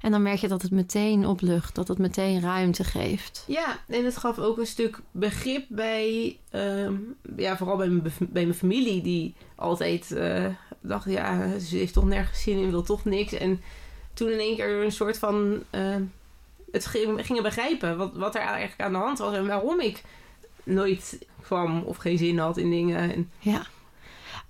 En 0.00 0.10
dan 0.10 0.22
merk 0.22 0.38
je 0.38 0.48
dat 0.48 0.62
het 0.62 0.70
meteen 0.70 1.26
oplucht, 1.26 1.74
dat 1.74 1.88
het 1.88 1.98
meteen 1.98 2.40
ruimte 2.40 2.84
geeft. 2.84 3.44
Ja, 3.46 3.78
en 3.88 4.04
het 4.04 4.16
gaf 4.16 4.38
ook 4.38 4.58
een 4.58 4.66
stuk 4.66 5.00
begrip 5.10 5.64
bij, 5.68 6.38
ehm, 6.50 6.94
ja, 7.36 7.56
vooral 7.56 7.76
bij 7.76 7.88
bij 8.18 8.42
mijn 8.44 8.54
familie, 8.54 9.02
die 9.02 9.34
altijd 9.54 10.12
eh, 10.12 10.46
dacht, 10.80 11.10
ja, 11.10 11.58
ze 11.58 11.76
heeft 11.76 11.92
toch 11.92 12.04
nergens 12.04 12.42
zin 12.42 12.58
in, 12.58 12.70
wil 12.70 12.82
toch 12.82 13.04
niks. 13.04 13.32
En 13.32 13.60
toen 14.14 14.28
in 14.30 14.38
één 14.38 14.56
keer 14.56 14.84
een 14.84 14.92
soort 14.92 15.18
van 15.18 15.62
ehm, 15.70 16.02
het 16.72 16.86
ging- 16.86 17.26
gingen 17.26 17.42
begrijpen 17.42 17.96
wat, 17.96 18.10
wat 18.16 18.34
er 18.34 18.40
eigenlijk 18.40 18.80
aan 18.80 18.92
de 18.92 18.98
hand 18.98 19.18
was 19.18 19.34
en 19.34 19.46
waarom 19.46 19.80
ik 19.80 20.02
nooit 20.64 21.26
kwam 21.42 21.82
of 21.82 21.96
geen 21.96 22.18
zin 22.18 22.38
had 22.38 22.56
in 22.56 22.70
dingen. 22.70 23.12
En, 23.12 23.30
Ja. 23.38 23.66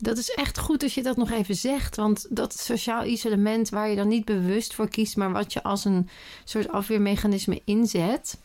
Dat 0.00 0.18
is 0.18 0.30
echt 0.30 0.58
goed 0.58 0.82
als 0.82 0.94
je 0.94 1.02
dat 1.02 1.16
nog 1.16 1.30
even 1.30 1.54
zegt. 1.54 1.96
Want 1.96 2.26
dat 2.30 2.58
sociaal 2.58 3.04
isolement 3.04 3.68
waar 3.68 3.88
je 3.88 3.96
dan 3.96 4.08
niet 4.08 4.24
bewust 4.24 4.74
voor 4.74 4.88
kiest, 4.88 5.16
maar 5.16 5.32
wat 5.32 5.52
je 5.52 5.62
als 5.62 5.84
een 5.84 6.08
soort 6.44 6.68
afweermechanisme 6.68 7.60
inzet, 7.64 8.38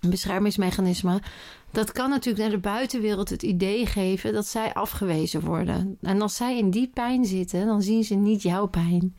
een 0.00 0.10
beschermingsmechanisme, 0.10 1.20
dat 1.70 1.92
kan 1.92 2.10
natuurlijk 2.10 2.44
naar 2.44 2.54
de 2.54 2.68
buitenwereld 2.68 3.30
het 3.30 3.42
idee 3.42 3.86
geven 3.86 4.32
dat 4.32 4.46
zij 4.46 4.74
afgewezen 4.74 5.40
worden. 5.40 5.98
En 6.02 6.22
als 6.22 6.36
zij 6.36 6.58
in 6.58 6.70
die 6.70 6.90
pijn 6.94 7.24
zitten, 7.24 7.66
dan 7.66 7.82
zien 7.82 8.04
ze 8.04 8.14
niet 8.14 8.42
jouw 8.42 8.66
pijn. 8.66 9.16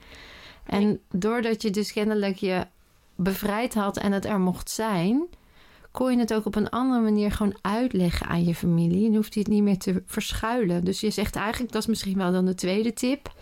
En 0.64 1.00
doordat 1.12 1.62
je 1.62 1.70
dus 1.70 1.94
kennelijk 1.94 2.38
je 2.38 2.68
bevrijd 3.16 3.74
had 3.74 3.98
en 3.98 4.12
het 4.12 4.26
er 4.26 4.40
mocht 4.40 4.70
zijn, 4.70 5.28
kon 5.98 6.12
je 6.12 6.18
het 6.20 6.34
ook 6.34 6.46
op 6.46 6.56
een 6.56 6.70
andere 6.70 7.02
manier 7.02 7.32
gewoon 7.32 7.58
uitleggen 7.62 8.28
aan 8.28 8.44
je 8.44 8.56
familie. 8.56 9.08
En 9.08 9.16
hoeft 9.16 9.34
je 9.34 9.40
het 9.40 9.50
niet 9.50 9.64
meer 9.64 9.78
te 9.78 10.04
verschuilen. 10.06 10.84
Dus 10.84 11.00
je 11.00 11.10
zegt 11.10 11.36
eigenlijk, 11.36 11.72
dat 11.72 11.82
is 11.82 11.88
misschien 11.88 12.18
wel 12.18 12.32
dan 12.32 12.46
de 12.46 12.56
tweede 12.56 12.94
tip. 12.94 13.34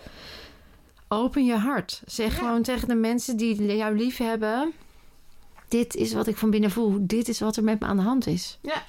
Open 1.07 1.45
je 1.45 1.55
hart. 1.55 2.01
Zeg 2.05 2.31
Ja. 2.33 2.39
gewoon 2.39 2.61
tegen 2.61 2.87
de 2.87 2.95
mensen 2.95 3.37
die 3.37 3.75
jou 3.75 3.95
lief 3.97 4.17
hebben. 4.17 4.71
Dit 5.67 5.95
is 5.95 6.13
wat 6.13 6.27
ik 6.27 6.37
van 6.37 6.49
binnen 6.49 6.71
voel. 6.71 6.97
Dit 7.01 7.27
is 7.27 7.39
wat 7.39 7.55
er 7.55 7.63
met 7.63 7.79
me 7.79 7.85
aan 7.85 7.97
de 7.97 8.03
hand 8.03 8.27
is. 8.27 8.57
ja, 8.61 8.83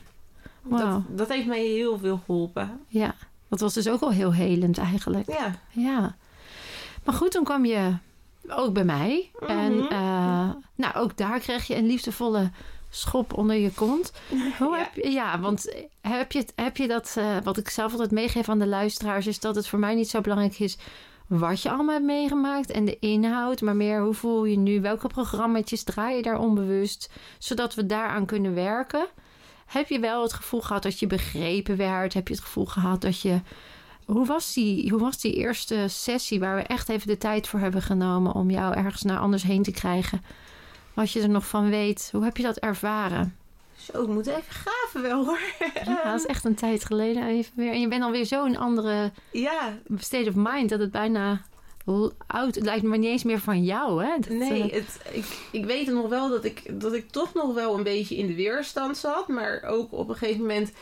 Wauw. 0.63 0.93
dat, 0.93 1.19
dat 1.19 1.29
heeft 1.29 1.47
mij 1.47 1.65
heel 1.65 1.99
veel 1.99 2.21
geholpen. 2.27 2.81
Ja, 2.89 3.15
dat 3.49 3.61
was 3.61 3.75
dus 3.75 3.89
ook 3.89 4.01
al 4.01 4.11
heel 4.11 4.33
helend 4.33 4.79
eigenlijk. 4.79 5.29
Ja, 5.31 5.59
Ja. 5.73 6.17
Maar 7.05 7.15
goed, 7.15 7.31
toen 7.31 7.45
kwam 7.45 7.65
je 7.65 7.97
ook 8.49 8.73
bij 8.73 8.85
mij. 8.85 9.31
En 9.47 9.77
Mhm. 9.77 9.93
eh, 9.93 10.51
nou, 10.75 10.95
ook 10.95 11.17
daar 11.17 11.39
kreeg 11.39 11.67
je 11.67 11.77
een 11.77 11.87
liefdevolle 11.87 12.51
schop 12.91 13.33
onder 13.35 13.57
je 13.57 13.71
kont. 13.71 14.13
Hoe 14.59 14.77
Ja. 14.77 14.79
heb 14.79 14.95
je, 15.05 15.11
ja, 15.11 15.41
want 15.41 15.75
heb 16.01 16.33
je, 16.33 16.45
heb 16.55 16.77
je 16.77 16.89
dat, 16.89 17.15
eh, 17.19 17.37
wat 17.45 17.57
ik 17.57 17.69
zelf 17.69 17.93
altijd 17.93 18.11
meegeef 18.11 18.49
aan 18.49 18.59
de 18.59 18.67
luisteraars, 18.67 19.27
is 19.27 19.41
dat 19.41 19.55
het 19.55 19.67
voor 19.67 19.79
mij 19.79 19.95
niet 19.95 20.09
zo 20.09 20.21
belangrijk 20.21 20.59
is 20.59 20.79
wat 21.27 21.63
je 21.63 21.71
allemaal 21.71 21.95
hebt 21.95 22.07
meegemaakt 22.07 22.71
en 22.71 22.85
de 22.85 22.99
inhoud, 22.99 23.61
maar 23.61 23.77
meer 23.77 24.01
hoe 24.03 24.15
voel 24.15 24.45
je 24.45 24.57
nu, 24.59 24.81
welke 24.81 25.07
programma's 25.07 25.83
draai 25.85 26.17
je 26.17 26.23
daar 26.23 26.39
onbewust, 26.39 27.11
zodat 27.39 27.75
we 27.75 27.87
daaraan 27.87 28.27
kunnen 28.27 28.55
werken. 28.55 29.07
Heb 29.67 29.89
je 29.89 29.99
wel 29.99 30.23
het 30.23 30.33
gevoel 30.33 30.61
gehad 30.61 30.83
dat 30.83 30.99
je 30.99 31.07
begrepen 31.07 31.77
werd? 31.77 32.15
Heb 32.15 32.29
je 32.29 32.35
het 32.35 32.43
gevoel 32.43 32.65
gehad 32.67 33.01
dat 33.01 33.21
je. 33.21 33.41
Hoe 34.05 34.27
was 34.27 34.53
die, 34.53 34.91
hoe 34.91 35.01
was 35.01 35.21
die 35.21 35.35
eerste 35.35 35.85
sessie 35.89 36.41
waar 36.41 36.57
we 36.57 36.63
echt 36.63 36.89
even 36.89 37.07
de 37.07 37.19
tijd 37.19 37.49
voor 37.49 37.61
hebben 37.61 37.83
genomen 37.83 38.33
om 38.33 38.51
jou 38.51 38.75
ergens 38.75 39.03
naar 39.03 39.19
anders 39.19 39.43
heen 39.43 39.63
te 39.63 39.71
krijgen? 39.71 40.23
Wat 40.97 41.11
je 41.11 41.21
er 41.21 41.29
nog 41.29 41.47
van 41.47 41.71
weet, 41.71 42.09
hoe 42.13 42.25
heb 42.25 42.37
je 42.37 42.43
dat 42.43 42.57
ervaren? 42.57 43.37
zo, 43.93 44.03
ik 44.03 44.09
moet 44.09 44.27
even 44.27 44.43
graven 44.49 45.03
wel 45.03 45.25
hoor. 45.25 45.39
Ja, 45.85 46.03
dat 46.05 46.21
is 46.21 46.27
echt 46.27 46.45
een 46.45 46.55
tijd 46.55 46.85
geleden 46.85 47.27
even 47.27 47.53
weer. 47.57 47.73
En 47.73 47.81
je 47.81 47.89
bent 47.89 48.03
alweer 48.03 48.25
zo 48.25 48.45
een 48.45 48.59
andere 48.59 49.13
ja, 49.31 49.79
state 49.97 50.29
of 50.29 50.35
mind 50.35 50.71
dat 50.71 50.81
het 50.81 50.91
bijna 50.91 51.41
oud. 52.27 52.55
Het 52.55 52.65
lijkt 52.65 52.83
me 52.83 52.97
niet 52.97 53.11
eens 53.11 53.25
meer 53.25 53.39
van 53.41 53.65
jou, 53.65 54.05
hè? 54.05 54.19
Dat, 54.19 54.29
Nee, 54.29 54.71
eh, 54.71 54.81
het, 54.81 55.01
ik, 55.13 55.39
ik 55.53 55.65
weet 55.65 55.87
nog 55.87 56.09
wel 56.09 56.29
dat 56.29 56.45
ik, 56.45 56.81
dat 56.81 56.93
ik 56.93 57.11
toch 57.11 57.35
nog 57.35 57.55
wel 57.55 57.77
een 57.77 57.83
beetje 57.83 58.17
in 58.17 58.27
de 58.27 58.35
weerstand 58.35 58.97
zat. 58.97 59.29
Maar 59.29 59.63
ook 59.63 59.93
op 59.93 60.09
een 60.09 60.17
gegeven 60.17 60.41
moment 60.41 60.73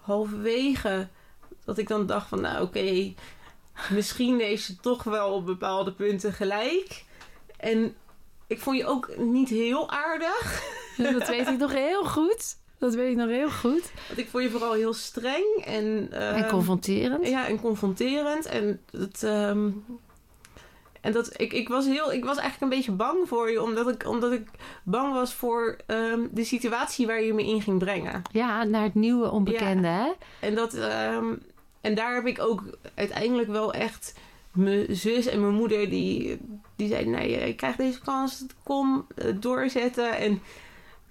halverwege 0.00 1.08
dat 1.64 1.78
ik 1.78 1.88
dan 1.88 2.06
dacht 2.06 2.28
van 2.28 2.40
nou 2.40 2.62
oké, 2.62 3.12
misschien 3.90 4.40
heeft 4.40 4.64
ze 4.64 4.76
toch 4.76 5.02
wel 5.02 5.32
op 5.32 5.46
bepaalde 5.46 5.92
punten 5.92 6.32
gelijk. 6.32 7.04
En 7.56 7.94
ik 8.52 8.60
vond 8.60 8.76
je 8.76 8.86
ook 8.86 9.16
niet 9.16 9.48
heel 9.48 9.90
aardig. 9.90 10.62
dat 11.18 11.28
weet 11.28 11.48
ik 11.48 11.58
nog 11.58 11.72
heel 11.72 12.04
goed. 12.04 12.56
Dat 12.78 12.94
weet 12.94 13.10
ik 13.10 13.16
nog 13.16 13.28
heel 13.28 13.50
goed. 13.50 13.92
Want 14.06 14.18
ik 14.18 14.28
vond 14.28 14.42
je 14.42 14.50
vooral 14.50 14.72
heel 14.72 14.92
streng 14.92 15.62
en, 15.64 16.08
eh, 16.10 16.36
en 16.36 16.48
confronterend. 16.48 17.28
Ja, 17.28 17.46
en 17.46 17.60
confronterend. 17.60 18.46
En 18.46 18.80
het. 18.90 19.22
ehm, 19.22 19.68
en 21.02 21.12
dat, 21.12 21.40
ik, 21.40 21.52
ik, 21.52 21.68
was 21.68 21.86
heel, 21.86 22.12
ik 22.12 22.24
was 22.24 22.36
eigenlijk 22.36 22.72
een 22.72 22.78
beetje 22.78 22.92
bang 22.92 23.28
voor 23.28 23.50
je, 23.50 23.62
omdat 23.62 23.88
ik, 23.88 24.08
omdat 24.08 24.32
ik 24.32 24.48
bang 24.82 25.12
was 25.12 25.34
voor 25.34 25.76
ehm, 25.86 26.20
de 26.30 26.44
situatie 26.44 27.06
waar 27.06 27.22
je 27.22 27.34
me 27.34 27.44
in 27.44 27.62
ging 27.62 27.78
brengen. 27.78 28.22
Ja, 28.32 28.64
naar 28.64 28.82
het 28.82 28.94
nieuwe 28.94 29.30
onbekende, 29.30 29.88
hè? 29.88 30.12
En, 30.40 30.54
dat, 30.54 30.74
ehm, 30.74 31.34
en 31.80 31.94
daar 31.94 32.14
heb 32.14 32.26
ik 32.26 32.40
ook 32.40 32.62
uiteindelijk 32.94 33.48
wel 33.48 33.72
echt 33.72 34.14
mijn 34.52 34.86
zus 34.96 35.26
en 35.26 35.40
mijn 35.40 35.54
moeder, 35.54 35.90
die, 35.90 36.38
die 36.76 36.88
zeiden: 36.88 37.12
Nee, 37.12 37.46
je 37.46 37.54
krijgt 37.54 37.78
deze 37.78 38.00
kans, 38.00 38.46
kom 38.62 39.06
eh, 39.14 39.26
doorzetten. 39.40 40.16
En 40.16 40.40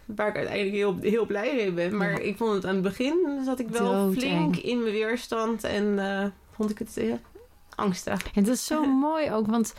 waar 0.05 0.27
ik 0.27 0.35
uiteindelijk 0.35 0.75
heel, 0.75 0.97
heel 1.01 1.25
blij 1.25 1.55
mee 1.55 1.71
ben. 1.71 1.97
Maar 1.97 2.11
Ja. 2.11 2.17
ik 2.17 2.37
vond 2.37 2.53
het 2.53 2.65
aan 2.65 2.73
het 2.73 2.83
begin, 2.83 3.41
zat 3.45 3.59
ik 3.59 3.69
wel 3.69 4.11
flink 4.11 4.55
in 4.55 4.79
mijn 4.81 4.91
weerstand 4.93 5.63
en 5.63 5.99
eh, 5.99 6.25
vond 6.51 6.69
ik 6.69 6.77
het 6.79 6.97
eh, 6.97 7.13
angstig. 7.75 8.33
En 8.33 8.43
dat 8.43 8.53
is 8.55 8.65
zo 8.65 8.85
mooi 9.09 9.31
ook, 9.31 9.47
want 9.47 9.73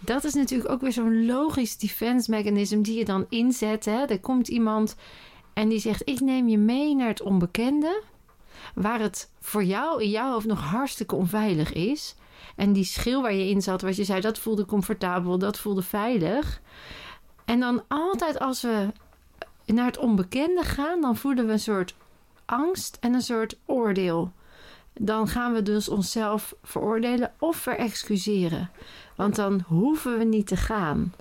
dat 0.00 0.24
is 0.24 0.34
natuurlijk 0.34 0.70
ook 0.70 0.80
weer 0.80 0.92
zo'n 0.92 1.26
logisch 1.26 1.76
defense 1.76 2.30
mechanism 2.30 2.80
die 2.82 2.98
je 2.98 3.04
dan 3.04 3.26
inzet. 3.28 3.84
Hè? 3.84 4.04
Er 4.04 4.20
komt 4.20 4.48
iemand 4.48 4.96
en 5.54 5.68
die 5.68 5.78
zegt: 5.78 6.02
Ik 6.08 6.20
neem 6.20 6.48
je 6.48 6.58
mee 6.58 6.94
naar 6.94 7.08
het 7.08 7.22
onbekende, 7.22 8.02
waar 8.74 9.00
het 9.00 9.30
voor 9.40 9.64
jou 9.64 10.02
in 10.02 10.10
jouw 10.10 10.32
hoofd 10.32 10.46
nog 10.46 10.60
hartstikke 10.60 11.14
onveilig 11.14 11.72
is. 11.72 12.14
En 12.56 12.72
die 12.72 12.84
schil 12.84 13.22
waar 13.22 13.34
je 13.34 13.48
in 13.48 13.62
zat, 13.62 13.82
wat 13.82 13.96
je 13.96 14.04
zei, 14.04 14.20
dat 14.20 14.38
voelde 14.38 14.64
comfortabel, 14.64 15.38
dat 15.38 15.58
voelde 15.58 15.82
veilig. 15.82 16.60
En 17.44 17.60
dan 17.60 17.82
altijd 17.88 18.38
als 18.38 18.62
we 18.62 18.92
naar 19.66 19.86
het 19.86 19.98
onbekende 19.98 20.62
gaan, 20.62 21.00
dan 21.00 21.16
voelen 21.16 21.46
we 21.46 21.52
een 21.52 21.58
soort 21.58 21.94
angst 22.44 22.98
en 23.00 23.14
een 23.14 23.22
soort 23.22 23.58
oordeel. 23.64 24.32
Dan 24.92 25.28
gaan 25.28 25.52
we 25.52 25.62
dus 25.62 25.88
onszelf 25.88 26.54
veroordelen 26.62 27.32
of 27.38 27.56
verexcuseren. 27.56 28.70
Want 29.16 29.36
dan 29.36 29.64
hoeven 29.66 30.18
we 30.18 30.24
niet 30.24 30.46
te 30.46 30.56
gaan. 30.56 31.14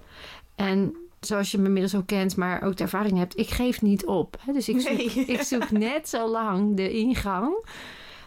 En 0.56 0.96
zoals 1.28 1.52
je 1.52 1.58
me 1.58 1.66
inmiddels 1.66 1.96
ook 1.96 2.08
kent, 2.08 2.36
maar 2.36 2.64
ook 2.64 2.76
de 2.78 2.84
ervaring 2.84 3.18
hebt, 3.18 3.38
ik 3.40 3.50
geef 3.50 3.82
niet 3.82 4.06
op. 4.06 4.38
Dus 4.54 4.70
ik 4.70 4.82
zoek, 4.82 4.98
Nee. 4.98 5.06
ik 5.26 5.42
zoek 5.42 5.72
net 5.88 6.10
zo 6.10 6.28
lang 6.30 6.76
de 6.76 6.92
ingang 6.92 7.56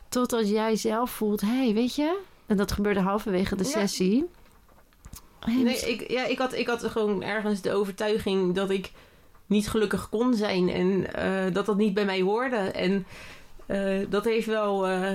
totdat 0.09 0.49
jij 0.49 0.77
zelf 0.77 1.11
voelt, 1.11 1.41
hé, 1.41 1.47
hey, 1.65 1.75
weet 1.75 1.95
je, 1.95 2.19
en 2.47 2.57
dat 2.57 2.73
gebeurde 2.73 3.01
halverwege 3.01 3.57
de 3.57 3.65
Ja. 3.65 3.71
sessie. 3.71 4.25
Hey, 5.41 5.55
Nee, 5.63 5.77
ik, 5.77 6.11
ja, 6.11 6.25
ik, 6.27 6.39
had, 6.39 6.53
ik 6.55 6.67
had 6.67 6.85
gewoon 6.85 7.23
ergens 7.23 7.61
de 7.61 7.73
overtuiging 7.73 8.55
dat 8.55 8.71
ik 8.71 8.93
niet 9.47 9.69
gelukkig 9.69 10.09
kon 10.09 10.35
zijn 10.35 10.69
en 10.69 11.15
eh, 11.15 11.55
dat 11.55 11.67
dat 11.67 11.77
niet 11.77 11.95
bij 11.95 12.05
mij 12.05 12.21
hoorde. 12.21 12.57
En 12.57 13.07
eh, 13.67 13.99
dat 14.09 14.25
heeft 14.25 14.47
wel 14.47 14.87
eh, 14.87 15.13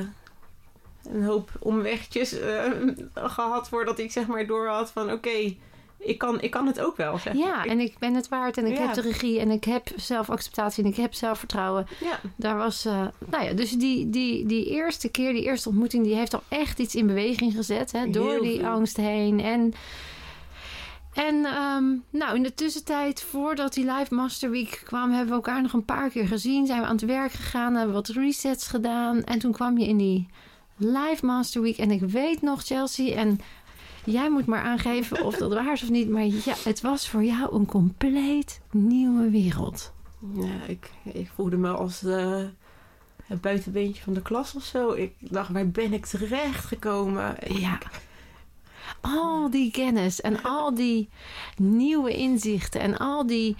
een 1.03 1.23
hoop 1.23 1.49
omwegjes 1.59 2.39
eh, 2.39 2.71
gehad 3.13 3.69
voordat 3.69 3.99
ik 3.99 4.11
zeg 4.11 4.27
maar 4.27 4.47
door 4.47 4.67
had 4.67 4.91
van 4.91 5.11
oké, 5.11 5.55
ik, 6.05 6.17
kan, 6.17 6.41
ik 6.41 6.51
kan 6.51 6.67
het 6.67 6.79
ook 6.79 6.97
wel. 6.97 7.17
Zeg. 7.17 7.33
ja, 7.33 7.63
Ik- 7.63 7.69
en 7.71 7.79
ik 7.79 7.97
ben 7.99 8.13
het 8.13 8.27
waard 8.27 8.57
en 8.57 8.65
ik 8.65 8.77
Ja. 8.77 8.81
heb 8.85 8.93
de 8.93 9.01
regie 9.01 9.39
en 9.39 9.51
ik 9.51 9.63
heb 9.63 9.87
zelfacceptatie 9.95 10.83
en 10.83 10.89
ik 10.89 10.95
heb 10.95 11.13
zelfvertrouwen. 11.13 11.87
ja. 11.99 12.19
Daar 12.35 12.57
was, 12.57 12.85
eh, 12.85 13.07
nou 13.29 13.43
ja, 13.43 13.53
dus 13.53 13.71
die, 13.71 14.09
die, 14.09 14.45
die 14.45 14.65
eerste 14.69 15.09
keer, 15.09 15.33
die 15.33 15.43
eerste 15.43 15.69
ontmoeting, 15.69 16.03
die 16.03 16.15
heeft 16.15 16.33
al 16.33 16.43
echt 16.47 16.79
iets 16.79 16.95
in 16.95 17.07
beweging 17.07 17.53
gezet. 17.53 17.91
Hè, 17.91 18.09
door 18.09 18.31
Heel 18.31 18.41
die 18.41 18.65
angst 18.67 18.97
heen. 18.97 19.39
En, 19.39 19.73
en 21.13 21.45
ehm, 21.45 21.83
nou, 22.09 22.35
in 22.35 22.43
de 22.43 22.53
tussentijd, 22.53 23.21
voordat 23.21 23.73
die 23.73 23.85
Live 23.91 24.13
Master 24.15 24.49
Week 24.49 24.81
kwam, 24.85 25.09
hebben 25.11 25.27
we 25.27 25.33
elkaar 25.33 25.61
nog 25.61 25.73
een 25.73 25.85
paar 25.85 26.09
keer 26.09 26.27
gezien. 26.27 26.65
Zijn 26.65 26.79
we 26.81 26.85
aan 26.85 26.95
het 26.95 27.05
werk 27.05 27.31
gegaan, 27.31 27.75
hebben 27.75 27.93
wat 27.93 28.07
resets 28.07 28.67
gedaan. 28.67 29.23
En 29.23 29.39
toen 29.39 29.51
kwam 29.51 29.77
je 29.77 29.87
in 29.87 29.97
die 29.97 30.27
Live 30.77 31.25
Master 31.25 31.61
Week. 31.61 31.77
En 31.77 31.91
ik 31.91 32.01
weet 32.01 32.41
nog, 32.41 32.63
Chelsea, 32.63 33.15
en 33.15 33.39
jij 34.05 34.29
moet 34.29 34.45
maar 34.45 34.61
aangeven 34.61 35.25
of 35.25 35.35
dat 35.35 35.53
waar 35.53 35.73
is 35.73 35.83
of 35.83 35.89
niet. 35.89 36.09
Maar 36.09 36.25
ja, 36.25 36.53
het 36.63 36.81
was 36.81 37.09
voor 37.09 37.23
jou 37.23 37.55
een 37.55 37.65
compleet 37.65 38.61
nieuwe 38.71 39.29
wereld. 39.29 39.93
Ja, 40.33 40.65
ik, 40.67 40.91
ik 41.03 41.31
voelde 41.35 41.57
me 41.57 41.69
als 41.69 42.03
eh, 42.03 42.41
het 43.25 43.41
buitenbeentje 43.41 44.03
van 44.03 44.13
de 44.13 44.21
klas 44.21 44.55
of 44.55 44.63
zo. 44.63 44.91
Ik 44.91 45.13
dacht, 45.19 45.49
waar 45.51 45.69
ben 45.69 45.93
ik 45.93 46.05
terecht 46.05 46.65
gekomen? 46.65 47.35
Ja. 47.47 47.77
Al 49.01 49.49
die 49.49 49.71
kennis 49.71 50.21
en 50.21 50.43
al 50.43 50.75
die 50.75 51.09
nieuwe 51.57 52.17
inzichten 52.17 52.81
en 52.81 52.97
al 52.97 53.27
die 53.27 53.55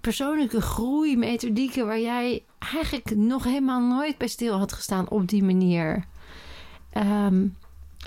persoonlijke 0.00 0.60
groeimethodieken 0.60 1.86
waar 1.86 2.00
jij 2.00 2.44
eigenlijk 2.58 3.16
nog 3.16 3.44
helemaal 3.44 3.80
nooit 3.80 4.18
bij 4.18 4.28
stil 4.28 4.58
had 4.58 4.72
gestaan 4.72 5.08
op 5.08 5.28
die 5.28 5.44
manier. 5.44 6.04
Ehm, 6.90 7.46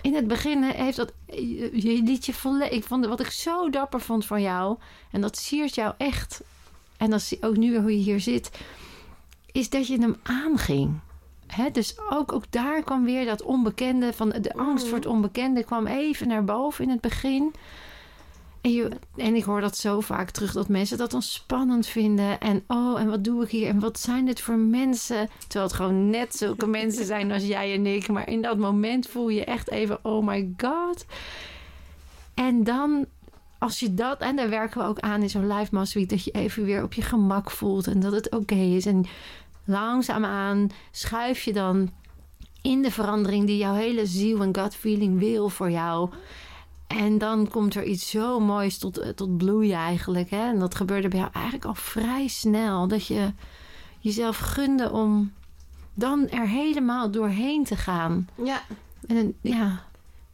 in 0.01 0.15
het 0.15 0.27
begin 0.27 0.63
heeft 0.63 0.97
dat 0.97 1.13
je 1.25 1.69
je 1.73 2.01
liet 2.03 2.25
je 2.25 2.33
volledig. 2.33 2.69
Ik 2.69 2.83
vond 2.83 3.05
wat 3.05 3.19
ik 3.19 3.29
zo 3.29 3.69
dapper 3.69 4.01
vond 4.01 4.25
van 4.25 4.41
jou 4.41 4.77
en 5.11 5.21
dat 5.21 5.37
siert 5.37 5.75
jou 5.75 5.93
echt. 5.97 6.41
En 6.97 7.09
dat 7.09 7.21
zie 7.21 7.37
ook 7.41 7.57
nu 7.57 7.71
weer 7.71 7.81
hoe 7.81 7.97
je 7.97 8.03
hier 8.03 8.19
zit, 8.19 8.51
is 9.51 9.69
dat 9.69 9.87
je 9.87 9.99
hem 9.99 10.15
aanging. 10.23 10.99
Dus 11.71 11.95
ook, 12.09 12.31
ook 12.31 12.51
daar 12.51 12.83
kwam 12.83 13.03
weer 13.03 13.25
dat 13.25 13.41
onbekende, 13.41 14.13
van 14.13 14.29
de 14.29 14.53
angst 14.53 14.87
voor 14.87 14.97
het 14.97 15.05
onbekende 15.05 15.63
kwam 15.63 15.87
even 15.87 16.27
naar 16.27 16.43
boven 16.43 16.83
in 16.83 16.89
het 16.89 17.01
begin. 17.01 17.53
En, 18.65 18.71
je, 18.71 18.89
en 19.15 19.35
ik 19.35 19.43
hoor 19.43 19.61
dat 19.61 19.77
zo 19.77 19.99
vaak 19.99 20.29
terug 20.29 20.51
dat 20.51 20.67
mensen 20.67 20.97
dat 20.97 21.11
dan 21.11 21.21
spannend 21.21 21.87
vinden. 21.87 22.39
En 22.39 22.63
oh, 22.67 22.99
en 22.99 23.09
wat 23.09 23.23
doe 23.23 23.43
ik 23.43 23.49
hier? 23.49 23.67
En 23.67 23.79
wat 23.79 23.99
zijn 23.99 24.25
dit 24.25 24.41
voor 24.41 24.57
mensen? 24.57 25.29
Terwijl 25.39 25.65
het 25.65 25.75
gewoon 25.75 26.09
net 26.09 26.35
zulke 26.35 26.67
mensen 26.67 27.05
zijn 27.05 27.31
als 27.31 27.43
jij 27.43 27.73
en 27.73 27.85
ik. 27.85 28.07
Maar 28.07 28.29
in 28.29 28.41
dat 28.41 28.57
moment 28.57 29.07
voel 29.07 29.29
je 29.29 29.43
echt 29.43 29.71
even, 29.71 29.99
oh 30.01 30.25
my 30.25 30.53
god. 30.57 31.05
En 32.33 32.63
dan, 32.63 33.05
als 33.57 33.79
je 33.79 33.93
dat, 33.93 34.19
en 34.19 34.35
daar 34.35 34.49
werken 34.49 34.81
we 34.81 34.87
ook 34.87 34.99
aan 34.99 35.21
in 35.21 35.29
zo'n 35.29 35.53
live 35.53 35.85
week, 35.93 36.09
dat 36.09 36.23
je 36.23 36.31
even 36.31 36.63
weer 36.63 36.83
op 36.83 36.93
je 36.93 37.01
gemak 37.01 37.51
voelt 37.51 37.87
en 37.87 37.99
dat 37.99 38.11
het 38.11 38.31
oké 38.31 38.55
is. 38.55 38.85
En 38.85 39.05
langzaamaan 39.65 40.69
schuif 40.91 41.41
je 41.41 41.53
dan 41.53 41.91
in 42.61 42.81
de 42.81 42.91
verandering 42.91 43.45
die 43.45 43.57
jouw 43.57 43.73
hele 43.73 44.05
ziel 44.05 44.41
en 44.41 44.55
gut 44.55 44.75
feeling 44.75 45.19
wil 45.19 45.49
voor 45.49 45.71
jou. 45.71 46.09
En 46.87 47.17
dan 47.17 47.49
komt 47.49 47.75
er 47.75 47.83
iets 47.83 48.09
zo 48.09 48.39
moois 48.39 48.77
tot, 48.77 48.97
eh, 48.97 49.09
tot 49.09 49.37
bloeien 49.37 49.77
eigenlijk. 49.77 50.29
Hè? 50.29 50.47
En 50.49 50.59
dat 50.59 50.75
gebeurde 50.75 51.07
bij 51.07 51.19
jou 51.19 51.31
eigenlijk 51.33 51.65
al 51.65 51.75
vrij 51.75 52.27
snel. 52.27 52.87
Dat 52.87 53.07
je 53.07 53.33
jezelf 53.99 54.37
gunde 54.37 54.91
om 54.91 55.33
dan 55.93 56.29
er 56.29 56.47
helemaal 56.47 57.11
doorheen 57.11 57.63
te 57.63 57.75
gaan. 57.75 58.27
Ja, 58.43 58.61
En 59.07 59.35
ja, 59.41 59.83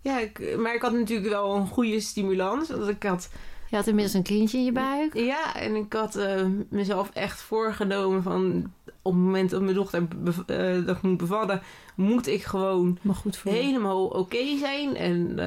ja 0.02 0.20
ik, 0.20 0.58
maar 0.58 0.76
ik 0.76 0.82
had 0.82 0.94
natuurlijk 0.94 1.30
wel 1.30 1.56
een 1.56 1.68
goede 1.68 2.00
stimulans. 2.00 2.70
Want 2.70 2.88
ik 2.88 3.04
had 3.04 3.30
je 3.70 3.78
had 3.78 3.88
inmiddels 3.88 4.16
een 4.16 4.24
kindje 4.24 4.58
in 4.58 4.64
je 4.64 4.72
buik. 4.72 5.14
Ja, 5.14 5.56
en 5.56 5.76
ik 5.76 5.94
had 5.94 6.16
eh, 6.16 6.46
mezelf 6.70 7.10
echt 7.14 7.42
voorgenomen 7.42 8.24
van 8.24 8.72
op 9.02 9.14
het 9.14 9.22
moment 9.22 9.50
dat 9.50 9.62
mijn 9.62 9.76
dochter 9.76 10.08
eh, 10.46 10.86
dat 10.86 11.02
moet 11.02 11.18
bevallen, 11.18 11.62
moet 11.96 12.28
ik 12.28 12.44
gewoon 12.44 12.98
helemaal 13.44 14.06
oké 14.06 14.58
zijn. 14.58 14.96
En 14.96 15.40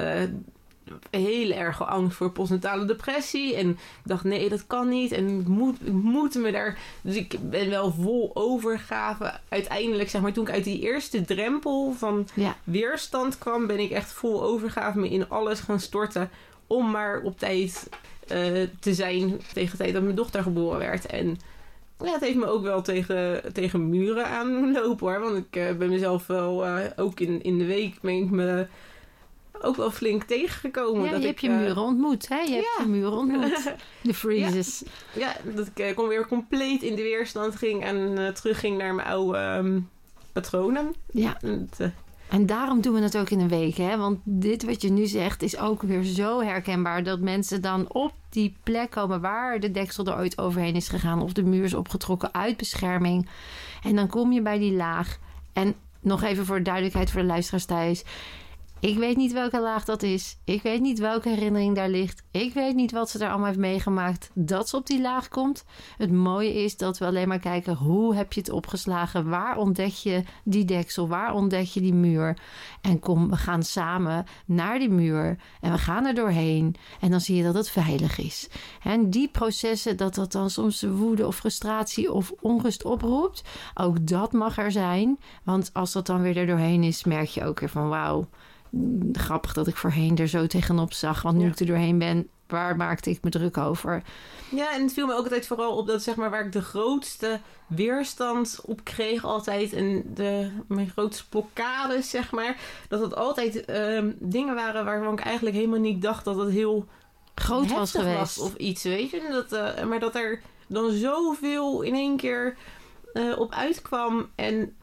heel 1.10 1.50
erg 1.50 1.86
angst 1.86 2.16
voor 2.16 2.30
postnatale 2.30 2.84
depressie. 2.84 3.54
En 3.56 3.70
ik 3.70 3.78
dacht, 4.04 4.24
nee, 4.24 4.48
dat 4.48 4.66
kan 4.66 4.88
niet. 4.88 5.12
En 5.12 5.40
ik 5.40 5.46
moet, 5.46 5.76
ik 5.84 5.92
moet 5.92 6.34
me 6.34 6.52
daar... 6.52 6.78
Dus 7.02 7.16
ik 7.16 7.36
ben 7.50 7.70
wel 7.70 7.92
vol 7.92 8.30
overgave. 8.34 9.32
Uiteindelijk, 9.48 10.10
zeg 10.10 10.20
maar, 10.20 10.32
toen 10.32 10.46
ik 10.46 10.54
uit 10.54 10.64
die 10.64 10.80
eerste 10.80 11.24
drempel 11.24 11.92
van 11.92 12.28
Ja. 12.34 12.56
weerstand 12.64 13.38
kwam... 13.38 13.66
ben 13.66 13.78
ik 13.78 13.90
echt 13.90 14.12
vol 14.12 14.42
overgave 14.42 14.98
me 14.98 15.08
in 15.08 15.28
alles 15.28 15.60
gaan 15.60 15.80
storten... 15.80 16.30
om 16.66 16.90
maar 16.90 17.20
op 17.20 17.38
tijd 17.38 17.88
eh, 18.28 18.62
te 18.80 18.94
zijn 18.94 19.40
tegen 19.52 19.70
de 19.70 19.76
tijd 19.76 19.92
dat 19.92 20.02
mijn 20.02 20.14
dochter 20.14 20.42
geboren 20.42 20.78
werd. 20.78 21.06
En 21.06 21.38
ja, 21.98 22.12
het 22.12 22.20
heeft 22.20 22.36
me 22.36 22.46
ook 22.46 22.62
wel 22.62 22.82
tegen, 22.82 23.42
tegen 23.52 23.88
muren 23.88 24.26
aan 24.26 24.72
lopen 24.72 25.06
hoor. 25.08 25.20
Want 25.20 25.36
ik 25.36 25.56
eh, 25.56 25.76
ben 25.76 25.88
mezelf 25.88 26.26
wel, 26.26 26.66
eh, 26.66 26.76
ook 26.96 27.20
in, 27.20 27.42
in 27.42 27.58
de 27.58 27.64
week 27.64 28.00
ben 28.00 28.14
ik 28.14 28.30
me 28.30 28.66
ook 29.64 29.76
wel 29.76 29.90
flink 29.90 30.22
tegengekomen. 30.22 31.04
Ja, 31.04 31.10
dat 31.10 31.22
je 31.22 31.28
ik, 31.28 31.40
hebt 31.40 31.40
je 31.40 31.48
eh, 31.48 31.56
muren 31.56 31.82
ontmoet, 31.82 32.28
hè? 32.28 32.38
Je 32.38 32.52
hebt 32.52 32.66
ja. 32.78 32.84
je 32.84 32.90
muren 32.90 33.12
ontmoet. 33.12 33.74
De 34.02 34.14
freezes. 34.14 34.82
ja, 35.14 35.36
dat 35.54 35.66
ik 35.66 35.78
eh, 35.78 35.88
gewoon 35.88 36.08
weer 36.08 36.26
compleet 36.26 36.82
in 36.82 36.96
de 36.96 37.02
weerstand 37.02 37.56
ging 37.56 37.84
en 37.84 38.26
eh, 38.26 38.32
terugging 38.32 38.78
naar 38.78 38.94
mijn 38.94 39.08
oude 39.08 39.38
ehm, 39.38 39.80
patronen. 40.32 40.94
Ja. 41.10 41.38
En 42.28 42.46
daarom 42.46 42.80
doen 42.80 42.94
we 42.94 43.00
het 43.00 43.16
ook 43.16 43.30
in 43.30 43.40
een 43.40 43.48
week, 43.48 43.76
hè? 43.76 43.96
Want 43.96 44.18
dit 44.24 44.64
wat 44.64 44.82
je 44.82 44.90
nu 44.90 45.06
zegt 45.06 45.42
is 45.42 45.58
ook 45.58 45.82
weer 45.82 46.02
zo 46.02 46.40
herkenbaar 46.40 47.02
dat 47.02 47.20
mensen 47.20 47.62
dan 47.62 47.92
op 47.92 48.12
die 48.28 48.56
plek 48.62 48.90
komen 48.90 49.20
waar 49.20 49.60
de 49.60 49.70
deksel 49.70 50.06
er 50.06 50.16
ooit 50.16 50.38
overheen 50.38 50.74
is 50.74 50.88
gegaan 50.88 51.22
of 51.22 51.32
de 51.32 51.42
muur 51.42 51.64
is 51.64 51.74
opgetrokken 51.74 52.34
uit 52.34 52.56
bescherming. 52.56 53.28
En 53.82 53.96
dan 53.96 54.08
kom 54.08 54.32
je 54.32 54.42
bij 54.42 54.58
die 54.58 54.72
laag. 54.72 55.18
En 55.52 55.74
nog 56.00 56.22
even 56.22 56.46
voor 56.46 56.56
de 56.56 56.62
duidelijkheid 56.62 57.10
voor 57.10 57.20
de 57.20 57.26
luisteraars 57.26 57.64
thuis. 57.64 58.04
Ik 58.84 58.98
weet 58.98 59.16
niet 59.16 59.32
welke 59.32 59.60
laag 59.60 59.84
dat 59.84 60.02
is. 60.02 60.38
Ik 60.44 60.62
weet 60.62 60.80
niet 60.80 60.98
welke 60.98 61.28
herinnering 61.28 61.74
daar 61.74 61.88
ligt. 61.88 62.22
Ik 62.30 62.54
weet 62.54 62.74
niet 62.74 62.92
wat 62.92 63.10
ze 63.10 63.18
daar 63.18 63.28
allemaal 63.28 63.46
heeft 63.46 63.58
meegemaakt 63.58 64.30
dat 64.34 64.68
ze 64.68 64.76
op 64.76 64.86
die 64.86 65.00
laag 65.00 65.28
komt. 65.28 65.64
Het 65.96 66.12
mooie 66.12 66.54
is 66.54 66.76
dat 66.76 66.98
we 66.98 67.04
alleen 67.04 67.28
maar 67.28 67.38
kijken 67.38 67.74
hoe 67.74 68.14
heb 68.14 68.32
je 68.32 68.40
het 68.40 68.50
opgeslagen? 68.50 69.28
Waar 69.28 69.56
ontdek 69.56 69.92
je 69.92 70.22
die 70.42 70.64
deksel? 70.64 71.08
Waar 71.08 71.34
ontdek 71.34 71.66
je 71.66 71.80
die 71.80 71.94
muur? 71.94 72.38
En 72.80 72.98
kom, 72.98 73.30
we 73.30 73.36
gaan 73.36 73.62
samen 73.62 74.26
naar 74.46 74.78
die 74.78 74.90
muur 74.90 75.38
en 75.60 75.72
we 75.72 75.78
gaan 75.78 76.06
er 76.06 76.14
doorheen. 76.14 76.74
En 77.00 77.10
dan 77.10 77.20
zie 77.20 77.36
je 77.36 77.42
dat 77.42 77.54
het 77.54 77.70
veilig 77.70 78.18
is. 78.18 78.48
En 78.82 79.10
die 79.10 79.28
processen, 79.28 79.96
dat 79.96 80.14
dat 80.14 80.32
dan 80.32 80.50
soms 80.50 80.82
woede 80.82 81.26
of 81.26 81.36
frustratie 81.36 82.12
of 82.12 82.32
onrust 82.40 82.84
oproept, 82.84 83.42
ook 83.74 84.06
dat 84.06 84.32
mag 84.32 84.58
er 84.58 84.72
zijn. 84.72 85.18
Want 85.44 85.70
als 85.72 85.92
dat 85.92 86.06
dan 86.06 86.22
weer 86.22 86.36
er 86.36 86.46
doorheen 86.46 86.82
is, 86.82 87.04
merk 87.04 87.28
je 87.28 87.44
ook 87.44 87.60
weer 87.60 87.68
van 87.68 87.88
wauw. 87.88 88.28
Grappig 89.12 89.52
dat 89.52 89.66
ik 89.66 89.76
voorheen 89.76 90.16
er 90.16 90.28
zo 90.28 90.46
tegenop 90.46 90.92
zag. 90.92 91.22
Want 91.22 91.36
nu 91.36 91.44
Ja. 91.44 91.50
ik 91.50 91.58
er 91.58 91.66
doorheen 91.66 91.98
ben, 91.98 92.28
waar 92.48 92.76
maakte 92.76 93.10
ik 93.10 93.22
me 93.22 93.30
druk 93.30 93.56
over? 93.58 94.02
Ja, 94.48 94.74
en 94.74 94.82
het 94.82 94.92
viel 94.92 95.06
me 95.06 95.12
ook 95.12 95.22
altijd 95.22 95.46
vooral 95.46 95.76
op 95.76 95.86
dat 95.86 96.02
zeg 96.02 96.14
maar 96.16 96.30
waar 96.30 96.44
ik 96.46 96.52
de 96.52 96.62
grootste 96.62 97.40
weerstand 97.66 98.60
op 98.64 98.84
kreeg 98.84 99.24
altijd 99.24 99.72
en 99.72 100.02
de, 100.14 100.50
mijn 100.68 100.90
grootste 100.90 101.28
blokkades 101.28 102.10
zeg 102.10 102.30
maar, 102.32 102.56
dat 102.88 103.00
het 103.00 103.14
altijd 103.14 103.64
ehm, 103.64 104.12
dingen 104.18 104.54
waren 104.54 104.84
waarvan 104.84 105.12
ik 105.12 105.20
eigenlijk 105.20 105.56
helemaal 105.56 105.80
niet 105.80 106.02
dacht 106.02 106.24
dat 106.24 106.36
het 106.36 106.50
heel 106.50 106.88
groot 107.34 107.70
was 107.72 107.90
geweest. 107.90 108.38
of 108.38 108.54
iets, 108.54 108.82
weet 108.82 109.10
je. 109.10 109.28
Dat, 109.30 109.52
eh, 109.52 109.84
maar 109.84 110.00
dat 110.00 110.14
er 110.14 110.40
dan 110.66 110.90
zoveel 110.92 111.82
in 111.82 111.94
één 111.94 112.16
keer 112.16 112.56
eh, 113.12 113.38
op 113.38 113.52
uitkwam. 113.52 114.28
En 114.34 114.76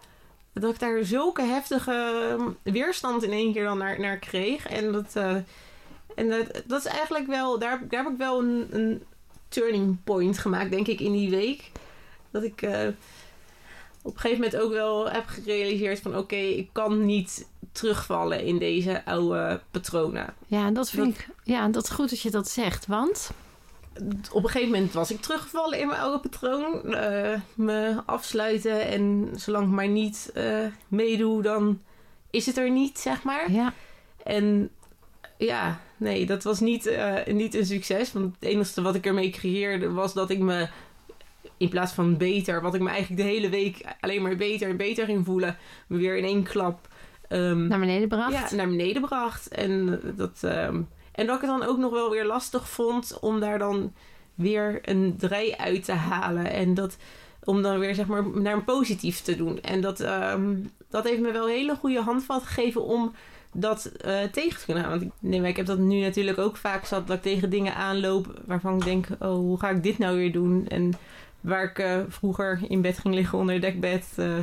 dat 0.53 0.73
ik 0.73 0.79
daar 0.79 1.03
zulke 1.03 1.41
heftige 1.41 2.27
ehm, 2.29 2.73
weerstand 2.73 3.23
in 3.23 3.31
één 3.31 3.53
keer 3.53 3.63
dan 3.63 3.77
naar, 3.77 3.99
naar 3.99 4.17
kreeg. 4.17 4.67
En 4.67 4.91
dat, 4.91 5.15
eh, 5.15 5.35
en 6.15 6.29
dat, 6.29 6.63
dat 6.65 6.79
is 6.79 6.91
eigenlijk 6.91 7.27
wel... 7.27 7.59
Daar, 7.59 7.87
daar 7.87 8.03
heb 8.03 8.11
ik 8.11 8.17
wel 8.17 8.39
een, 8.39 8.67
een 8.71 9.03
turning 9.47 9.97
point 10.03 10.37
gemaakt, 10.37 10.71
denk 10.71 10.87
ik, 10.87 10.99
in 10.99 11.11
die 11.11 11.29
week. 11.29 11.71
Dat 12.31 12.43
ik... 12.43 12.61
eh, 12.61 12.87
op 14.03 14.13
een 14.13 14.19
gegeven 14.19 14.43
moment 14.43 14.61
ook 14.61 14.71
wel 14.71 15.09
heb 15.09 15.27
gerealiseerd 15.27 15.99
van 15.99 16.17
oké, 16.17 16.35
ik 16.35 16.69
kan 16.71 17.05
niet 17.05 17.47
terugvallen 17.71 18.43
in 18.43 18.57
deze 18.57 19.05
oude 19.05 19.61
patronen. 19.71 20.33
Ja, 20.47 20.71
dat 20.71 20.89
vind 20.89 21.17
ik. 21.17 21.27
Ja, 21.43 21.67
dat 21.67 21.83
is 21.83 21.89
goed 21.89 22.09
dat 22.09 22.21
je 22.21 22.31
dat 22.31 22.49
zegt. 22.49 22.87
Want 22.87 23.31
op 24.31 24.43
een 24.43 24.49
gegeven 24.49 24.71
moment 24.71 24.93
was 24.93 25.11
ik 25.11 25.21
teruggevallen 25.21 25.79
in 25.79 25.87
mijn 25.87 25.99
oude 25.99 26.19
patroon. 26.19 26.93
Eh, 26.95 27.39
me 27.53 28.01
afsluiten 28.05 28.87
en 28.87 29.29
zolang 29.35 29.65
ik 29.65 29.73
maar 29.73 29.87
niet 29.87 30.31
eh, 30.33 30.65
meedoe, 30.87 31.41
dan 31.41 31.81
is 32.29 32.45
het 32.45 32.57
er 32.57 32.71
niet, 32.71 32.99
zeg 32.99 33.23
maar. 33.23 33.51
ja, 33.51 33.73
En 34.23 34.69
ja, 35.37 35.79
nee, 35.97 36.25
dat 36.25 36.43
was 36.43 36.59
niet, 36.59 36.85
eh, 36.85 37.33
niet 37.33 37.55
een 37.55 37.65
succes. 37.65 38.11
Want 38.11 38.35
het 38.39 38.49
enige 38.49 38.81
wat 38.81 38.95
ik 38.95 39.05
ermee 39.05 39.29
creëerde 39.29 39.91
was 39.91 40.13
dat 40.13 40.29
ik 40.29 40.39
me 40.39 40.69
in 41.57 41.69
plaats 41.69 41.93
van 41.93 42.17
beter, 42.17 42.61
wat 42.61 42.73
ik 42.73 42.81
me 42.81 42.89
eigenlijk 42.89 43.21
de 43.21 43.27
hele 43.27 43.49
week 43.49 43.81
alleen 43.99 44.21
maar 44.21 44.35
beter 44.35 44.69
en 44.69 44.77
beter 44.77 45.05
ging 45.05 45.25
voelen, 45.25 45.57
me 45.87 45.97
weer 45.97 46.17
in 46.17 46.23
één 46.23 46.43
klap 46.43 46.87
ehm, 47.27 47.67
naar 47.67 47.79
beneden 47.79 48.07
bracht. 48.07 48.49
ja, 48.49 48.55
naar 48.55 48.67
beneden 48.67 49.01
bracht. 49.01 49.47
En, 49.47 50.01
dat, 50.15 50.39
ehm, 50.41 50.81
en 51.11 51.25
dat 51.25 51.35
ik 51.35 51.41
het 51.41 51.49
dan 51.49 51.63
ook 51.63 51.77
nog 51.77 51.91
wel 51.91 52.09
weer 52.09 52.25
lastig 52.25 52.69
vond 52.69 53.17
om 53.21 53.39
daar 53.39 53.59
dan 53.59 53.93
weer 54.35 54.79
een 54.81 55.15
draai 55.17 55.53
uit 55.55 55.83
te 55.83 55.91
halen. 55.91 56.51
En 56.51 56.73
dat 56.73 56.97
om 57.43 57.61
dan 57.61 57.79
weer 57.79 57.95
zeg 57.95 58.07
maar 58.07 58.39
naar 58.39 58.53
een 58.53 58.63
positief 58.63 59.21
te 59.21 59.35
doen. 59.35 59.61
En 59.61 59.81
dat, 59.81 59.99
ehm, 59.99 60.55
dat 60.89 61.03
heeft 61.03 61.21
me 61.21 61.31
wel 61.31 61.45
een 61.45 61.55
hele 61.55 61.75
goede 61.75 62.01
handvat 62.01 62.43
gegeven 62.43 62.83
om 62.83 63.13
dat 63.53 63.85
eh, 63.85 64.23
tegen 64.23 64.59
te 64.59 64.65
kunnen 64.65 64.83
gaan. 64.83 64.91
Want 64.91 65.03
ik, 65.03 65.11
nee, 65.19 65.41
ik 65.41 65.55
heb 65.55 65.65
dat 65.65 65.77
nu 65.77 66.01
natuurlijk 66.01 66.37
ook 66.37 66.57
vaak 66.57 66.85
zat 66.85 67.07
dat 67.07 67.15
ik 67.15 67.21
tegen 67.21 67.49
dingen 67.49 67.75
aanloop 67.75 68.41
waarvan 68.45 68.77
ik 68.77 68.83
denk, 68.83 69.07
oh, 69.19 69.33
hoe 69.33 69.59
ga 69.59 69.69
ik 69.69 69.83
dit 69.83 69.97
nou 69.97 70.17
weer 70.17 70.31
doen? 70.31 70.67
En 70.67 70.93
waar 71.41 71.63
ik 71.63 71.79
eh, 71.79 71.99
vroeger 72.07 72.59
in 72.67 72.81
bed 72.81 72.97
ging 72.99 73.13
liggen 73.13 73.37
onder 73.37 73.61
dekbed, 73.61 74.07
eh, 74.15 74.33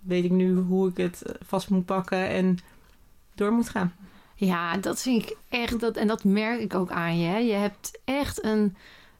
weet 0.00 0.24
ik 0.24 0.30
nu 0.30 0.54
hoe 0.54 0.88
ik 0.88 0.96
het 0.96 1.22
vast 1.46 1.70
moet 1.70 1.84
pakken 1.84 2.28
en 2.28 2.58
door 3.34 3.52
moet 3.52 3.68
gaan. 3.68 3.94
Ja, 4.46 4.76
dat 4.76 5.02
vind 5.02 5.22
ik 5.22 5.36
echt. 5.48 5.80
Dat, 5.80 5.96
en 5.96 6.06
dat 6.06 6.24
merk 6.24 6.60
ik 6.60 6.74
ook 6.74 6.90
aan 6.90 7.18
je. 7.18 7.26
Hè. 7.26 7.36
Je 7.36 7.52
hebt 7.52 8.00
echt 8.04 8.44
een 8.44 8.76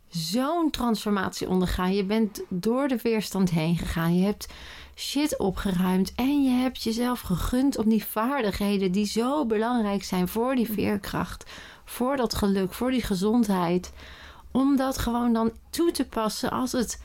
zo'n 0.09 0.71
transformatie 0.71 1.49
ondergaan. 1.49 1.95
Je 1.95 2.05
bent 2.05 2.43
door 2.49 2.89
de 2.89 2.99
weerstand 3.03 3.51
heen 3.51 3.77
gegaan. 3.77 4.17
Je 4.17 4.25
hebt 4.25 4.49
shit 4.95 5.39
opgeruimd. 5.39 6.13
En 6.15 6.43
je 6.43 6.51
hebt 6.51 6.83
jezelf 6.83 7.21
gegund 7.21 7.79
om 7.79 7.89
die 7.89 8.05
vaardigheden 8.05 8.93
die 8.93 9.07
zo 9.07 9.47
belangrijk 9.47 10.05
zijn 10.05 10.29
voor 10.29 10.55
die 10.55 10.71
veerkracht. 10.73 11.51
Voor 11.85 12.17
dat 12.17 12.35
geluk, 12.35 12.73
voor 12.73 12.91
die 12.91 13.03
gezondheid. 13.03 13.93
Om 14.51 14.77
dat 14.77 14.99
gewoon 14.99 15.33
dan 15.33 15.53
toe 15.71 15.91
te 15.91 16.05
passen 16.05 16.51
als 16.51 16.73
het 16.73 17.03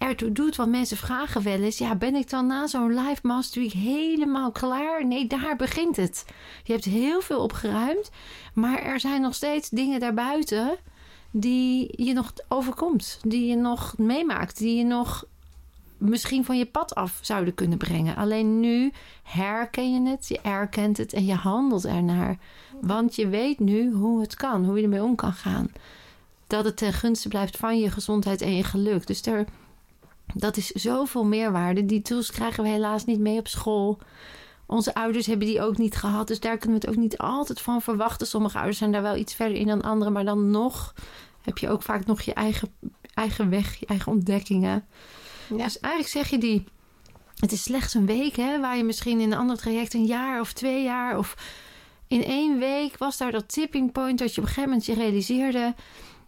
ertoe 0.00 0.32
doet. 0.32 0.56
Want 0.56 0.70
mensen 0.70 0.96
vragen 0.96 1.42
wel 1.42 1.60
eens: 1.60 1.78
ja, 1.78 1.94
ben 1.94 2.14
ik 2.14 2.30
dan 2.30 2.46
na 2.46 2.66
zo'n 2.66 2.94
live 2.94 3.20
master 3.22 3.60
week 3.60 3.72
helemaal 3.72 4.50
klaar? 4.50 5.06
Nee, 5.06 5.26
daar 5.26 5.56
begint 5.56 5.96
het. 5.96 6.24
Je 6.64 6.72
hebt 6.72 6.84
heel 6.84 7.20
veel 7.20 7.40
opgeruimd, 7.40 8.10
maar 8.54 8.82
er 8.82 9.00
zijn 9.00 9.20
nog 9.20 9.34
steeds 9.34 9.68
dingen 9.68 10.00
daarbuiten 10.00 10.78
die 11.30 12.04
je 12.04 12.12
nog 12.12 12.32
overkomt, 12.48 13.18
die 13.22 13.46
je 13.46 13.56
nog 13.56 13.98
meemaakt, 13.98 14.58
die 14.58 14.76
je 14.76 14.84
nog 14.84 15.24
misschien 15.98 16.44
van 16.44 16.58
je 16.58 16.66
pad 16.66 16.94
af 16.94 17.18
zouden 17.22 17.54
kunnen 17.54 17.78
brengen. 17.78 18.16
Alleen 18.16 18.60
nu 18.60 18.92
herken 19.22 19.92
je 19.92 20.10
het, 20.10 20.28
je 20.28 20.40
erkent 20.40 20.96
het 20.96 21.12
en 21.12 21.24
je 21.24 21.34
handelt 21.34 21.84
ernaar. 21.84 22.38
Want 22.80 23.16
je 23.16 23.28
weet 23.28 23.58
nu 23.58 23.92
hoe 23.92 24.20
het 24.20 24.34
kan, 24.34 24.64
hoe 24.64 24.76
je 24.76 24.82
ermee 24.82 25.02
om 25.02 25.14
kan 25.14 25.32
gaan. 25.32 25.68
Dat 26.46 26.64
het 26.64 26.76
ten 26.76 26.92
gunste 26.92 27.28
blijft 27.28 27.56
van 27.56 27.78
je 27.78 27.90
gezondheid 27.90 28.40
en 28.40 28.56
je 28.56 28.64
geluk. 28.64 29.06
Dus 29.06 29.26
er, 29.26 29.44
dat 30.34 30.56
is 30.56 30.66
zoveel 30.66 31.24
meerwaarde. 31.24 31.86
Die 31.86 32.02
tools 32.02 32.30
krijgen 32.30 32.62
we 32.62 32.68
helaas 32.68 33.04
niet 33.04 33.20
mee 33.20 33.38
op 33.38 33.48
school. 33.48 33.98
Onze 34.66 34.94
ouders 34.94 35.26
hebben 35.26 35.46
die 35.46 35.62
ook 35.62 35.78
niet 35.78 35.96
gehad. 35.96 36.26
Dus 36.26 36.40
daar 36.40 36.58
kunnen 36.58 36.80
we 36.80 36.86
het 36.86 36.96
ook 36.96 37.02
niet 37.02 37.18
altijd 37.18 37.60
van 37.60 37.82
verwachten. 37.82 38.26
Sommige 38.26 38.56
ouders 38.56 38.78
zijn 38.78 38.92
daar 38.92 39.02
wel 39.02 39.16
iets 39.16 39.34
verder 39.34 39.56
in 39.56 39.66
dan 39.66 39.82
anderen. 39.82 40.12
Maar 40.12 40.24
dan 40.24 40.50
nog 40.50 40.94
heb 41.42 41.58
je 41.58 41.68
ook 41.68 41.82
vaak 41.82 42.06
nog 42.06 42.20
je 42.20 42.34
eigen, 42.34 42.68
eigen 43.14 43.50
weg, 43.50 43.74
je 43.74 43.86
eigen 43.86 44.12
ontdekkingen. 44.12 44.86
Ja. 45.48 45.64
Dus 45.64 45.80
eigenlijk 45.80 46.12
zeg 46.12 46.28
je 46.28 46.38
die... 46.38 46.64
Het 47.36 47.52
is 47.52 47.62
slechts 47.62 47.94
een 47.94 48.06
week, 48.06 48.36
hè, 48.36 48.60
waar 48.60 48.76
je 48.76 48.84
misschien 48.84 49.20
in 49.20 49.32
een 49.32 49.38
ander 49.38 49.56
traject 49.56 49.94
een 49.94 50.04
jaar 50.04 50.40
of 50.40 50.52
twee 50.52 50.82
jaar 50.82 51.18
of 51.18 51.36
in 52.10 52.24
één 52.24 52.58
week 52.58 52.98
was 52.98 53.16
daar 53.16 53.32
dat 53.32 53.52
tipping 53.52 53.92
point 53.92 54.18
dat 54.18 54.34
je 54.34 54.40
op 54.40 54.46
een 54.46 54.52
gegeven 54.52 54.70
moment 54.70 54.86
je 54.86 54.94
realiseerde: 54.94 55.74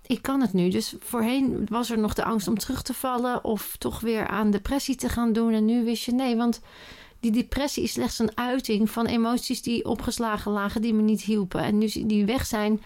ik 0.06 0.22
kan 0.22 0.40
het 0.40 0.52
nu. 0.52 0.68
Dus 0.68 0.94
voorheen 0.98 1.66
was 1.68 1.90
er 1.90 1.98
nog 1.98 2.14
de 2.14 2.24
angst 2.24 2.48
om 2.48 2.58
terug 2.58 2.82
te 2.82 2.94
vallen 2.94 3.44
of 3.44 3.76
toch 3.78 4.00
weer 4.00 4.26
aan 4.26 4.50
depressie 4.50 4.94
te 4.96 5.08
gaan 5.08 5.32
doen. 5.32 5.52
En 5.52 5.64
nu 5.64 5.84
wist 5.84 6.04
je 6.04 6.12
nee, 6.12 6.36
want 6.36 6.60
die 7.20 7.30
depressie 7.30 7.82
is 7.82 7.92
slechts 7.92 8.18
een 8.18 8.36
uiting 8.36 8.90
van 8.90 9.06
emoties 9.06 9.62
die 9.62 9.84
opgeslagen 9.84 10.52
lagen, 10.52 10.82
die 10.82 10.94
me 10.94 11.02
niet 11.02 11.22
hielpen. 11.22 11.62
En 11.62 11.78
nu 11.78 11.86
die 12.06 12.24
weg 12.24 12.46
zijn, 12.46 12.82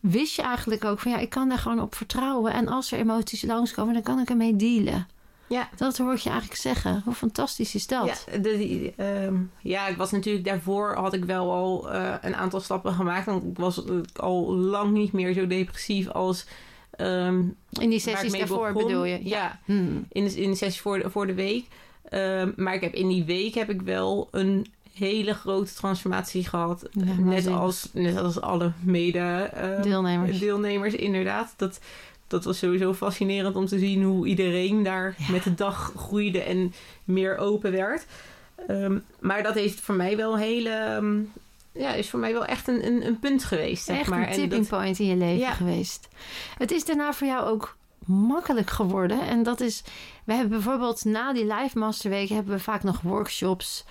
wist 0.00 0.36
je 0.36 0.42
eigenlijk 0.42 0.84
ook 0.84 0.98
van 0.98 1.10
ja, 1.10 1.18
ik 1.18 1.30
kan 1.30 1.48
daar 1.48 1.58
gewoon 1.58 1.80
op 1.80 1.94
vertrouwen. 1.94 2.52
En 2.52 2.68
als 2.68 2.92
er 2.92 2.98
emoties 2.98 3.42
langskomen, 3.42 3.94
dan 3.94 4.02
kan 4.02 4.20
ik 4.20 4.30
ermee 4.30 4.56
dealen. 4.56 5.06
Ja. 5.48 5.68
Dat 5.76 5.96
hoor 5.98 6.12
ik 6.12 6.18
je 6.18 6.30
eigenlijk 6.30 6.60
zeggen. 6.60 7.02
Hoe 7.04 7.14
fantastisch 7.14 7.74
is 7.74 7.86
dat? 7.86 8.24
Ja, 8.32 8.38
de, 8.38 8.92
ehm, 8.96 9.34
ja, 9.60 9.86
ik 9.88 9.96
was 9.96 10.10
natuurlijk 10.10 10.44
daarvoor 10.44 10.94
had 10.94 11.12
ik 11.14 11.24
wel 11.24 11.52
al 11.52 11.90
eh, 11.92 12.14
een 12.20 12.34
aantal 12.36 12.60
stappen 12.60 12.92
gemaakt. 12.92 13.26
Want 13.26 13.44
ik 13.44 13.58
was 13.58 13.82
al 14.16 14.52
lang 14.54 14.92
niet 14.92 15.12
meer 15.12 15.32
zo 15.32 15.46
depressief 15.46 16.08
als. 16.08 16.46
ehm, 16.90 17.38
In 17.80 17.90
die 17.90 17.98
sessies 17.98 18.32
daarvoor 18.32 18.72
begon. 18.72 18.86
bedoel 18.88 19.04
je? 19.04 19.28
Ja, 19.28 19.58
Hmm. 19.64 20.06
in 20.12 20.24
de, 20.24 20.34
in 20.40 20.50
de 20.50 20.56
sessie 20.56 20.82
voor 20.82 20.98
de, 20.98 21.10
voor 21.10 21.26
de 21.26 21.34
week. 21.34 21.66
Ehm, 22.08 22.50
maar 22.56 22.74
ik 22.74 22.80
heb 22.80 22.94
in 22.94 23.08
die 23.08 23.24
week 23.24 23.54
heb 23.54 23.70
ik 23.70 23.82
wel 23.82 24.28
een 24.30 24.66
hele 24.92 25.34
grote 25.34 25.74
transformatie 25.74 26.44
gehad. 26.48 26.88
Ja, 26.90 27.12
net, 27.18 27.46
als, 27.46 27.88
net 27.92 28.16
als 28.18 28.40
alle 28.40 28.72
mede 28.82 29.18
ehm, 29.18 29.82
Deelnemers. 29.82 30.38
deelnemers, 30.38 30.94
inderdaad. 30.94 31.54
Dat, 31.56 31.80
dat 32.28 32.44
was 32.44 32.58
sowieso 32.58 32.94
fascinerend 32.94 33.56
om 33.56 33.66
te 33.66 33.78
zien 33.78 34.02
hoe 34.02 34.26
iedereen 34.26 34.82
daar 34.82 35.14
Ja. 35.18 35.30
met 35.32 35.42
de 35.42 35.54
dag 35.54 35.92
groeide 35.96 36.42
en 36.42 36.72
meer 37.04 37.36
open 37.36 37.72
werd. 37.72 38.06
Ehm, 38.66 38.98
maar 39.20 39.42
dat 39.42 39.54
heeft 39.54 39.80
voor 39.80 39.94
mij 39.94 40.16
wel 40.16 40.32
een 40.32 40.38
hele. 40.40 40.70
ehm, 40.70 41.18
ja, 41.72 41.92
is 41.94 42.10
voor 42.10 42.20
mij 42.20 42.32
wel 42.32 42.44
echt 42.44 42.68
een, 42.68 42.86
een, 42.86 43.06
een 43.06 43.18
punt 43.18 43.44
geweest. 43.44 43.84
Zeg 43.84 43.98
Echt 43.98 44.08
maar. 44.10 44.20
een 44.20 44.26
En 44.26 44.32
tipping 44.34 44.68
dat- 44.68 44.78
point 44.80 44.98
in 44.98 45.06
je 45.06 45.16
leven 45.16 45.38
Ja. 45.38 45.52
geweest. 45.52 46.08
Het 46.58 46.70
is 46.70 46.84
daarna 46.84 47.12
voor 47.12 47.26
jou 47.26 47.46
ook 47.48 47.76
makkelijk 48.04 48.70
geworden. 48.70 49.20
En 49.20 49.42
dat 49.42 49.60
is... 49.60 49.82
We 50.24 50.32
hebben 50.32 50.50
bijvoorbeeld 50.50 51.04
na 51.04 51.32
die 51.32 51.54
live 51.54 51.78
masterweek... 51.78 52.28
hebben 52.28 52.54
we 52.54 52.60
vaak 52.60 52.82
nog 52.82 53.00
workshops... 53.00 53.84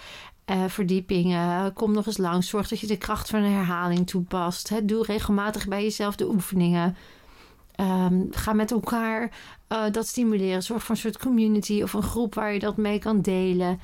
eh, 0.45 0.63
verdiepingen, 0.67 1.73
kom 1.73 1.91
nog 1.93 2.06
eens 2.06 2.17
langs. 2.17 2.50
Zorg 2.50 2.67
dat 2.67 2.80
je 2.80 2.88
de 2.88 2.97
kracht 2.97 3.30
van 3.30 3.43
een 3.43 3.52
herhaling 3.52 4.08
toepast. 4.10 4.69
Hè. 4.69 4.86
Doe 4.86 5.04
regelmatig 5.06 5.67
bij 5.67 5.84
jezelf 5.84 6.15
de 6.15 6.28
oefeningen. 6.30 6.95
Ehm, 7.77 8.21
ga 8.31 8.53
met 8.53 8.71
elkaar 8.71 9.31
eh, 9.67 9.83
dat 9.91 10.07
stimuleren. 10.07 10.63
Zorg 10.63 10.83
voor 10.83 10.95
een 10.95 11.01
soort 11.01 11.17
community 11.17 11.81
of 11.81 11.93
een 11.93 12.03
groep 12.03 12.35
waar 12.35 12.53
je 12.53 12.59
dat 12.59 12.77
mee 12.77 12.99
kan 12.99 13.21
delen. 13.21 13.79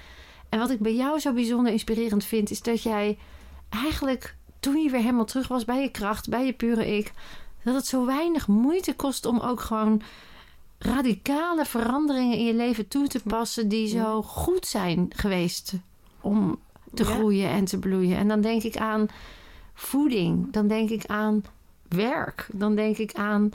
En 0.50 0.60
wat 0.60 0.70
ik 0.70 0.80
bij 0.80 0.96
jou 0.96 1.20
zo 1.20 1.34
bijzonder 1.34 1.72
inspirerend 1.72 2.24
vind, 2.26 2.52
is 2.52 2.62
dat 2.62 2.84
jij 2.84 3.18
eigenlijk 3.70 4.36
toen 4.60 4.78
je 4.78 4.90
weer 4.90 5.00
helemaal 5.00 5.26
terug 5.26 5.48
was 5.48 5.66
bij 5.66 5.82
je 5.82 5.90
kracht, 5.92 6.30
bij 6.30 6.46
je 6.46 6.54
pure 6.54 6.98
ik, 6.98 7.12
dat 7.64 7.76
het 7.76 7.86
zo 7.86 8.06
weinig 8.06 8.48
moeite 8.48 8.94
kost 8.96 9.26
om 9.26 9.40
ook 9.40 9.60
gewoon 9.60 10.02
radicale 10.78 11.66
veranderingen 11.66 12.38
in 12.38 12.46
je 12.46 12.54
leven 12.54 12.88
toe 12.88 13.08
te 13.08 13.22
passen 13.28 13.68
die 13.68 13.88
zo 13.88 14.22
goed 14.22 14.66
zijn 14.66 15.06
geweest 15.16 15.74
om 16.22 16.60
te 16.94 17.04
Ja. 17.04 17.10
groeien 17.10 17.50
en 17.50 17.66
te 17.66 17.80
bloeien. 17.80 18.18
En 18.18 18.28
dan 18.28 18.42
denk 18.42 18.64
ik 18.64 18.78
aan 18.78 19.08
voeding, 19.74 20.52
dan 20.52 20.68
denk 20.68 20.90
ik 20.90 21.06
aan 21.06 21.44
werk, 21.96 22.48
dan 22.52 22.76
denk 22.76 22.98
ik 22.98 23.14
aan 23.14 23.50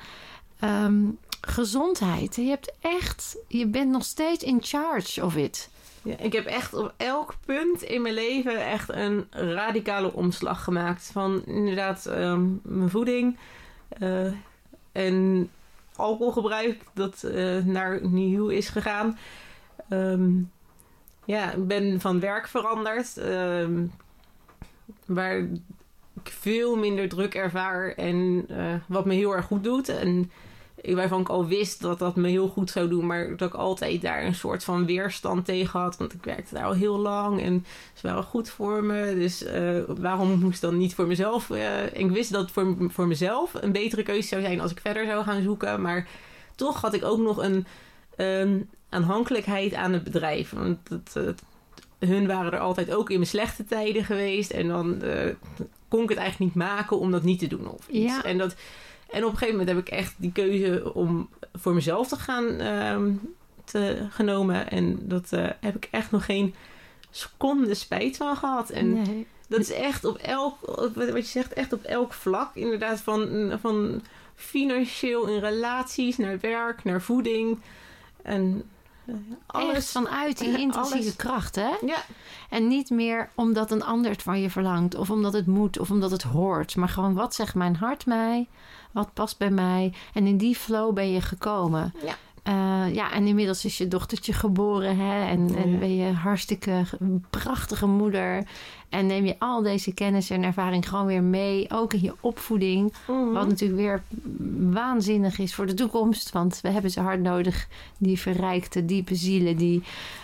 ehm, 0.59 1.05
gezondheid. 1.41 2.37
Je 2.37 2.43
hebt 2.43 2.73
echt, 2.81 3.37
je 3.49 3.67
bent 3.67 3.91
nog 3.91 4.05
steeds 4.05 4.45
in 4.45 4.59
charge 4.63 5.25
of 5.25 5.37
it. 5.37 5.69
Ik 6.03 6.33
heb 6.33 6.47
echt 6.47 6.75
op 6.75 6.95
elk 6.97 7.35
punt 7.45 7.83
in 7.83 8.03
mijn 8.03 8.15
leven 8.15 8.67
echt 8.67 8.89
een 8.89 9.27
radicale 9.31 10.13
omslag 10.13 10.65
gemaakt. 10.65 11.11
Van 11.13 11.43
inderdaad 11.47 12.07
ehm, 12.07 12.47
mijn 12.63 12.91
voeding 12.91 13.37
eh, 13.89 14.33
en 14.93 15.51
alcoholgebruik 15.97 16.83
dat 16.95 17.23
eh, 17.23 17.65
naar 17.65 18.07
nieuw 18.07 18.49
is 18.49 18.69
gegaan. 18.69 19.19
Ehm, 19.89 20.31
ja, 21.25 21.53
ik 21.53 21.67
ben 21.67 22.01
van 22.01 22.21
werk 22.21 22.47
veranderd. 22.47 23.21
waar 25.07 25.49
veel 26.25 26.77
minder 26.77 27.09
druk 27.09 27.35
ervaar 27.35 27.93
en 27.93 28.45
eh, 28.49 28.75
wat 28.87 29.05
me 29.05 29.15
heel 29.15 29.37
erg 29.37 29.45
goed 29.45 29.65
doet. 29.65 29.89
En 29.89 30.31
waarvan 30.85 31.21
ik 31.21 31.29
al 31.29 31.47
wist 31.47 31.81
dat 31.81 31.99
dat 31.99 32.17
me 32.17 32.29
heel 32.29 32.49
goed 32.49 32.71
zou 32.71 32.89
doen, 32.89 33.07
maar 33.07 33.37
dat 33.37 33.49
ik 33.49 33.55
altijd 33.55 34.03
daar 34.03 34.25
een 34.25 34.35
soort 34.35 34.65
van 34.65 34.87
weerstand 34.87 35.45
tegen 35.45 35.81
had. 35.81 35.97
Want 35.97 36.13
ik 36.13 36.25
werkte 36.25 36.55
daar 36.55 36.65
al 36.65 36.73
heel 36.73 36.99
lang 36.99 37.43
en 37.43 37.65
ze 37.95 38.07
waren 38.07 38.23
goed 38.23 38.51
voor 38.51 38.85
me. 38.85 39.15
Dus 39.15 39.43
uh, 39.43 39.81
waarom 39.87 40.39
moest 40.39 40.61
dan 40.61 40.77
niet 40.77 40.95
voor 40.95 41.07
mezelf? 41.07 41.49
Uh, 41.49 41.93
ik 41.93 42.11
wist 42.11 42.33
dat 42.33 42.41
het 42.41 42.51
voor, 42.51 42.77
voor 42.79 43.07
mezelf 43.07 43.55
een 43.55 43.73
betere 43.73 44.03
keuze 44.03 44.29
zou 44.29 44.43
zijn 44.43 44.61
als 44.61 44.71
ik 44.71 44.81
verder 44.81 45.07
zou 45.07 45.25
gaan 45.25 45.43
zoeken. 45.43 45.83
Maar 45.83 46.09
toch 46.55 46.81
had 46.81 46.95
ik 46.95 47.05
ook 47.05 47.19
nog 47.19 47.43
een 48.17 48.69
aanhankelijkheid 48.89 49.75
aan 49.75 49.93
het 49.93 50.05
bedrijf. 50.05 50.51
Want 50.51 50.79
het, 50.89 51.43
hun 51.99 52.27
waren 52.27 52.53
er 52.53 52.59
altijd 52.59 52.95
ook 52.95 53.11
in 53.11 53.17
mijn 53.17 53.31
slechte 53.31 53.65
tijden 53.65 54.05
geweest. 54.05 54.51
En 54.51 54.69
dan 54.69 55.03
kon 55.89 56.03
ik 56.03 56.09
het 56.09 56.19
eigenlijk 56.19 56.55
niet 56.55 56.65
maken 56.65 56.99
om 56.99 57.11
dat 57.11 57.23
niet 57.23 57.39
te 57.39 57.47
doen 57.47 57.71
of 57.71 57.89
iets. 57.89 58.15
Ja. 58.15 58.23
En, 58.25 58.39
dat, 58.39 58.55
en 59.11 59.25
op 59.25 59.31
een 59.31 59.39
gegeven 59.39 59.59
moment 59.59 59.69
heb 59.69 59.87
ik 59.87 59.89
echt 59.89 60.15
die 60.17 60.33
keuze 60.33 60.95
om 60.95 61.29
voor 61.55 61.75
mezelf 61.75 62.09
te 62.09 62.17
gaan 62.17 62.45
uh, 62.45 63.15
te, 63.65 64.07
genomen. 64.11 64.71
En 64.71 64.99
dat 65.09 65.33
uh, 65.35 65.47
heb 65.61 65.77
ik 65.77 65.89
echt 65.91 66.11
nog 66.11 66.25
geen 66.25 66.55
seconde 67.11 67.75
spijt 67.75 68.17
van 68.17 68.37
gehad. 68.37 68.71
En 68.71 68.93
Nee. 68.93 69.27
dat 69.49 69.61
is 69.61 69.73
echt 69.73 70.05
op 70.05 70.17
elk, 70.17 70.55
wat 70.95 71.17
je 71.17 71.23
zegt, 71.23 71.53
echt 71.53 71.73
op 71.73 71.83
elk 71.83 72.13
vlak. 72.13 72.51
Inderdaad, 72.55 73.01
van, 73.01 73.53
van 73.61 74.03
financieel 74.35 75.27
in 75.27 75.39
relaties, 75.39 76.17
naar 76.17 76.41
werk, 76.41 76.85
naar 76.85 77.03
voeding. 77.03 77.59
En 78.23 78.63
Alles 79.47 79.91
vanuit 79.91 80.39
die 80.39 80.59
intensieve 80.59 80.97
alles. 80.99 81.17
kracht, 81.17 81.55
hè? 81.55 81.71
Ja, 81.87 82.03
En 82.51 82.69
niet 82.69 82.91
meer 82.91 83.31
omdat 83.35 83.71
een 83.71 83.85
ander 83.85 84.11
het 84.11 84.23
van 84.23 84.41
je 84.41 84.51
verlangt, 84.51 84.95
of 84.95 85.11
omdat 85.11 85.33
het 85.33 85.47
moet, 85.47 85.79
of 85.79 85.91
omdat 85.91 86.11
het 86.11 86.23
hoort. 86.23 86.77
Maar 86.77 86.89
gewoon, 86.89 87.15
wat 87.15 87.35
zegt 87.35 87.55
mijn 87.55 87.77
hart 87.77 88.07
mij? 88.07 88.49
Wat 88.93 89.13
past 89.13 89.39
bij 89.39 89.51
mij? 89.51 89.95
En 90.15 90.27
in 90.27 90.37
die 90.37 90.57
flow 90.57 90.95
ben 90.95 91.13
je 91.13 91.21
gekomen. 91.21 91.95
Ja. 92.05 92.17
Eh, 92.49 92.95
ja, 92.95 93.13
en 93.13 93.27
inmiddels 93.27 93.65
is 93.65 93.79
je 93.79 93.89
dochtertje 93.89 94.33
geboren, 94.33 94.97
hè? 94.99 95.27
En, 95.27 95.55
en 95.57 95.79
ben 95.79 95.97
je 95.97 96.13
hartstikke 96.13 96.83
prachtige 97.31 97.87
moeder. 97.87 98.47
En 98.89 99.07
neem 99.07 99.25
je 99.25 99.37
al 99.39 99.63
deze 99.63 99.95
kennis 99.95 100.31
en 100.31 100.43
ervaring 100.43 100.89
gewoon 100.89 101.07
weer 101.07 101.23
mee, 101.23 101.67
ook 101.71 101.93
in 101.93 102.03
je 102.03 102.15
opvoeding. 102.21 102.93
Mhm. 103.07 103.33
Wat 103.33 103.49
natuurlijk 103.49 103.81
weer 103.81 104.03
waanzinnig 104.73 105.39
is 105.39 105.55
voor 105.55 105.67
de 105.67 105.75
toekomst. 105.75 106.31
Want 106.33 106.61
we 106.61 106.69
hebben 106.69 106.91
ze 106.91 107.01
hard 107.01 107.21
nodig. 107.21 107.69
Die 107.99 108.19
verrijkte, 108.19 108.85
diepe 108.85 109.15
zielen 109.15 109.57
die 109.57 109.83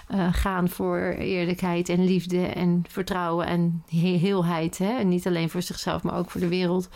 eh, 0.09 0.29
gaan 0.33 0.69
voor 0.69 0.99
eerlijkheid 1.19 1.89
en 1.89 2.05
liefde 2.05 2.47
en 2.47 2.85
vertrouwen 2.89 3.47
en 3.47 3.83
he- 3.89 4.19
heelheid. 4.19 4.79
Hè? 4.79 4.97
En 4.99 5.09
niet 5.09 5.27
alleen 5.27 5.51
voor 5.51 5.63
zichzelf, 5.63 6.03
maar 6.03 6.19
ook 6.19 6.31
voor 6.31 6.41
de 6.41 6.49
wereld. 6.49 6.89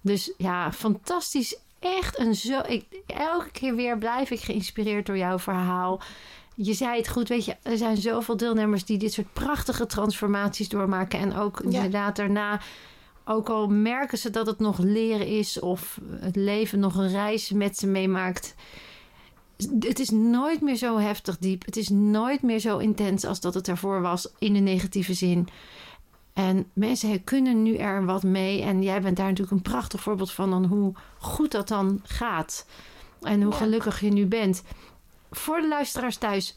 Dus 0.00 0.32
ja, 0.36 0.72
fantastisch. 0.72 1.58
Echt 1.94 2.18
een 2.18 2.34
zo. 2.34 2.60
Ik, 2.66 2.84
elke 3.06 3.50
keer 3.50 3.74
weer 3.74 3.98
blijf 3.98 4.30
ik 4.30 4.40
geïnspireerd 4.40 5.06
door 5.06 5.18
jouw 5.18 5.38
verhaal. 5.38 6.00
Je 6.54 6.72
zei 6.74 6.96
het 6.96 7.08
goed, 7.08 7.28
weet 7.28 7.44
je, 7.44 7.56
er 7.62 7.76
zijn 7.76 7.96
zoveel 7.96 8.36
deelnemers 8.36 8.84
die 8.84 8.98
dit 8.98 9.12
soort 9.12 9.32
prachtige 9.32 9.86
transformaties 9.86 10.68
doormaken. 10.68 11.18
En 11.18 11.36
ook 11.36 11.60
Ja. 11.62 11.70
inderdaad 11.70 12.16
daarna 12.16 12.60
ook 13.24 13.48
al 13.48 13.66
merken 13.68 14.18
ze 14.18 14.30
dat 14.30 14.46
het 14.46 14.58
nog 14.58 14.78
leren 14.78 15.26
is 15.26 15.60
of 15.60 15.98
het 16.20 16.36
leven 16.36 16.78
nog 16.78 16.96
een 16.96 17.10
reis 17.10 17.50
met 17.52 17.78
ze 17.78 17.86
meemaakt. 17.86 18.54
Het 19.78 19.98
is 19.98 20.10
nooit 20.10 20.60
meer 20.60 20.76
zo 20.76 20.98
heftig 20.98 21.38
diep. 21.38 21.64
Het 21.64 21.76
is 21.76 21.88
nooit 21.88 22.42
meer 22.42 22.58
zo 22.58 22.78
intens 22.78 23.24
als 23.24 23.40
dat 23.40 23.54
het 23.54 23.68
ervoor 23.68 24.00
was 24.00 24.28
in 24.38 24.52
de 24.52 24.60
negatieve 24.60 25.14
zin. 25.14 25.48
En 26.36 26.66
mensen 26.72 27.24
kunnen 27.24 27.62
nu 27.62 27.76
er 27.76 28.04
wat 28.04 28.22
mee. 28.22 28.62
En 28.62 28.82
jij 28.82 29.00
bent 29.00 29.16
daar 29.16 29.26
natuurlijk 29.26 29.56
een 29.56 29.62
prachtig 29.72 30.00
voorbeeld 30.00 30.32
van 30.32 30.50
dan 30.50 30.64
hoe 30.64 30.92
goed 31.18 31.50
dat 31.50 31.68
dan 31.68 32.00
gaat. 32.04 32.66
En 33.20 33.42
hoe 33.42 33.52
Ja. 33.52 33.58
gelukkig 33.58 34.00
je 34.00 34.10
nu 34.12 34.26
bent. 34.26 34.62
Voor 35.30 35.60
de 35.60 35.68
luisteraars 35.68 36.16
thuis, 36.16 36.54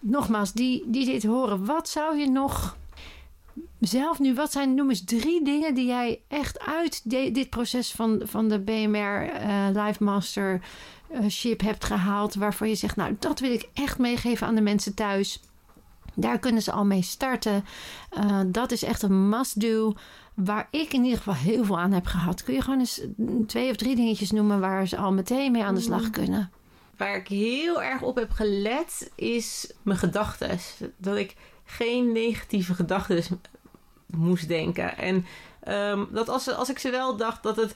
nogmaals, 0.00 0.52
die, 0.52 0.82
die 0.86 1.04
dit 1.06 1.24
horen, 1.24 1.64
wat 1.64 1.88
zou 1.88 2.18
je 2.18 2.30
nog 2.30 2.76
zelf 3.80 4.18
nu, 4.18 4.34
wat 4.34 4.52
zijn, 4.52 4.74
noem 4.74 4.88
eens 4.88 5.04
drie 5.04 5.44
dingen 5.44 5.74
die 5.74 5.86
jij 5.86 6.20
echt 6.28 6.58
uit 6.60 7.00
de- 7.10 7.30
dit 7.30 7.50
proces 7.50 7.92
van, 7.92 8.20
van 8.24 8.48
de 8.48 8.58
BMR 8.60 9.28
eh 9.30 9.66
Life 9.72 10.04
Mastership 10.04 11.60
hebt 11.60 11.84
gehaald, 11.84 12.34
waarvan 12.34 12.68
je 12.68 12.74
zegt, 12.74 12.96
nou, 12.96 13.16
dat 13.18 13.40
wil 13.40 13.52
ik 13.52 13.68
echt 13.74 13.98
meegeven 13.98 14.46
aan 14.46 14.54
de 14.54 14.60
mensen 14.60 14.94
thuis. 14.94 15.40
Daar 16.16 16.38
kunnen 16.38 16.62
ze 16.62 16.72
al 16.72 16.84
mee 16.84 17.02
starten. 17.02 17.64
Eh, 18.10 18.40
dat 18.46 18.72
is 18.72 18.82
echt 18.82 19.02
een 19.02 19.28
must-do. 19.28 19.94
Waar 20.34 20.68
ik 20.70 20.92
in 20.92 21.02
ieder 21.02 21.18
geval 21.18 21.34
heel 21.34 21.64
veel 21.64 21.78
aan 21.78 21.92
heb 21.92 22.06
gehad. 22.06 22.44
Kun 22.44 22.54
je 22.54 22.60
gewoon 22.60 22.78
eens 22.78 23.00
twee 23.46 23.70
of 23.70 23.76
drie 23.76 23.96
dingetjes 23.96 24.30
noemen 24.30 24.60
waar 24.60 24.86
ze 24.86 24.96
al 24.96 25.12
meteen 25.12 25.52
mee 25.52 25.64
aan 25.64 25.74
de 25.74 25.80
slag 25.80 26.10
kunnen? 26.10 26.50
Waar 26.96 27.16
ik 27.16 27.28
heel 27.28 27.82
erg 27.82 28.02
op 28.02 28.16
heb 28.16 28.30
gelet 28.30 29.10
is 29.14 29.72
mijn 29.82 29.98
gedachten. 29.98 30.58
Dat 30.96 31.16
ik 31.16 31.34
geen 31.64 32.12
negatieve 32.12 32.74
gedachten 32.74 33.40
moest 34.06 34.48
denken. 34.48 34.98
En 34.98 35.26
ehm, 35.60 36.04
dat 36.10 36.28
als, 36.28 36.54
als 36.54 36.70
ik 36.70 36.78
ze 36.78 36.90
wel 36.90 37.16
dacht, 37.16 37.42
dat, 37.42 37.56
het, 37.56 37.74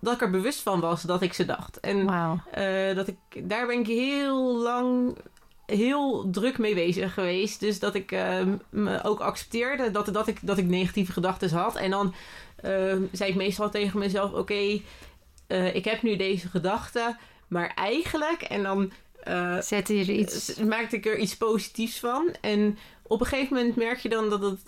dat 0.00 0.14
ik 0.14 0.20
er 0.20 0.30
bewust 0.30 0.60
van 0.60 0.80
was 0.80 1.02
dat 1.02 1.22
ik 1.22 1.32
ze 1.32 1.44
dacht. 1.44 1.80
En 1.80 2.08
eh, 2.50 2.94
dat 2.96 3.08
ik, 3.08 3.48
daar 3.48 3.66
ben 3.66 3.78
ik 3.78 3.86
heel 3.86 4.56
lang 4.56 5.16
heel 5.70 6.30
druk 6.30 6.58
mee 6.58 6.74
bezig 6.74 7.14
geweest. 7.14 7.60
Dus 7.60 7.78
dat 7.78 7.94
ik 7.94 8.12
eh, 8.12 8.42
me 8.70 9.02
ook 9.04 9.20
accepteerde 9.20 9.90
dat, 9.90 10.14
dat, 10.14 10.28
ik, 10.28 10.38
dat 10.42 10.58
ik 10.58 10.66
negatieve 10.66 11.12
gedachten 11.12 11.50
had. 11.50 11.76
En 11.76 11.90
dan 11.90 12.14
eh, 12.56 12.96
zei 13.12 13.30
ik 13.30 13.36
meestal 13.36 13.70
tegen 13.70 13.98
mezelf: 13.98 14.32
Oké, 14.32 14.80
eh, 15.46 15.74
ik 15.74 15.84
heb 15.84 16.02
nu 16.02 16.16
deze 16.16 16.48
gedachten, 16.48 17.18
maar 17.48 17.72
eigenlijk. 17.74 18.42
En 18.42 18.62
dan 18.62 18.92
eh, 19.22 19.60
Zetten 19.60 19.94
je 19.94 20.00
er 20.00 20.10
iets... 20.10 20.56
maakte 20.56 20.96
ik 20.96 21.06
er 21.06 21.18
iets 21.18 21.36
positiefs 21.36 21.98
van. 21.98 22.34
En 22.40 22.78
op 23.02 23.20
een 23.20 23.26
gegeven 23.26 23.56
moment 23.56 23.76
merk 23.76 23.98
je 23.98 24.08
dan 24.08 24.30
dat 24.30 24.42
het 24.42 24.60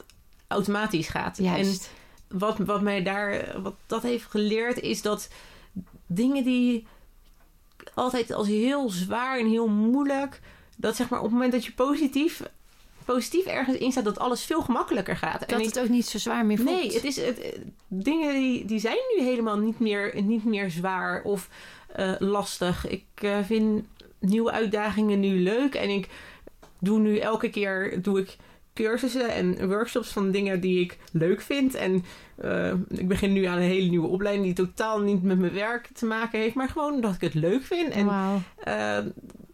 automatisch 0.46 1.08
gaat. 1.08 1.38
En 1.38 1.44
Juist. 1.44 1.90
wat, 2.28 2.58
wat 2.58 2.80
mij 2.80 3.02
daar, 3.02 3.60
wat 3.62 3.74
dat 3.86 4.02
heeft 4.02 4.24
geleerd, 4.24 4.80
is 4.80 5.02
dat 5.02 5.28
dingen 6.06 6.44
die 6.44 6.86
altijd 7.94 8.32
als 8.32 8.48
heel 8.48 8.90
zwaar 8.90 9.38
en 9.38 9.48
heel 9.48 9.68
moeilijk, 9.68 10.40
dat 10.76 10.96
zeg 10.96 11.08
maar 11.08 11.18
op 11.18 11.24
het 11.24 11.34
moment 11.34 11.52
dat 11.52 11.64
je 11.64 11.72
positief, 11.72 12.42
positief 13.04 13.44
ergens 13.44 13.76
in 13.76 13.90
staat, 13.90 14.04
dat 14.04 14.18
alles 14.18 14.44
veel 14.44 14.62
gemakkelijker 14.62 15.16
gaat. 15.16 15.48
dat 15.48 15.64
het 15.64 15.80
ook 15.80 15.88
niet 15.88 16.06
zo 16.06 16.18
zwaar 16.18 16.46
meer 16.46 16.56
voelt. 16.56 16.70
Nee, 16.70 16.92
het 16.92 17.04
is, 17.04 17.16
het, 17.16 17.58
dingen 17.88 18.34
die, 18.34 18.64
die 18.64 18.78
zijn 18.78 18.98
nu 19.16 19.24
helemaal 19.24 19.58
niet 19.58 19.78
meer, 19.78 20.22
niet 20.22 20.44
meer 20.44 20.70
zwaar 20.70 21.22
of 21.22 21.48
eh, 21.92 22.12
lastig. 22.18 22.88
Ik 22.88 23.04
eh, 23.14 23.38
vind 23.44 23.86
nieuwe 24.18 24.50
uitdagingen 24.50 25.20
nu 25.20 25.42
leuk 25.42 25.74
en 25.74 25.88
ik 25.88 26.08
doe 26.78 26.98
nu 26.98 27.18
elke 27.18 27.50
keer 27.50 28.02
doe 28.02 28.20
ik 28.20 28.36
cursussen 28.74 29.30
en 29.30 29.68
workshops 29.68 30.08
van 30.08 30.30
dingen 30.30 30.60
die 30.60 30.80
ik 30.80 30.98
leuk 31.12 31.40
vind. 31.40 31.74
En 31.74 32.04
eh, 32.36 32.72
ik 32.88 33.08
begin 33.08 33.32
nu 33.32 33.44
aan 33.44 33.56
een 33.56 33.62
hele 33.62 33.88
nieuwe 33.88 34.08
opleiding 34.08 34.44
die 34.46 34.66
totaal 34.66 35.00
niet 35.00 35.22
met 35.22 35.38
mijn 35.38 35.52
werk 35.52 35.88
te 35.94 36.06
maken 36.06 36.40
heeft, 36.40 36.54
maar 36.54 36.68
gewoon 36.68 37.00
dat 37.00 37.14
ik 37.14 37.20
het 37.20 37.34
leuk 37.34 37.62
vind. 37.62 37.92
En 37.92 38.08
eh, 38.64 38.98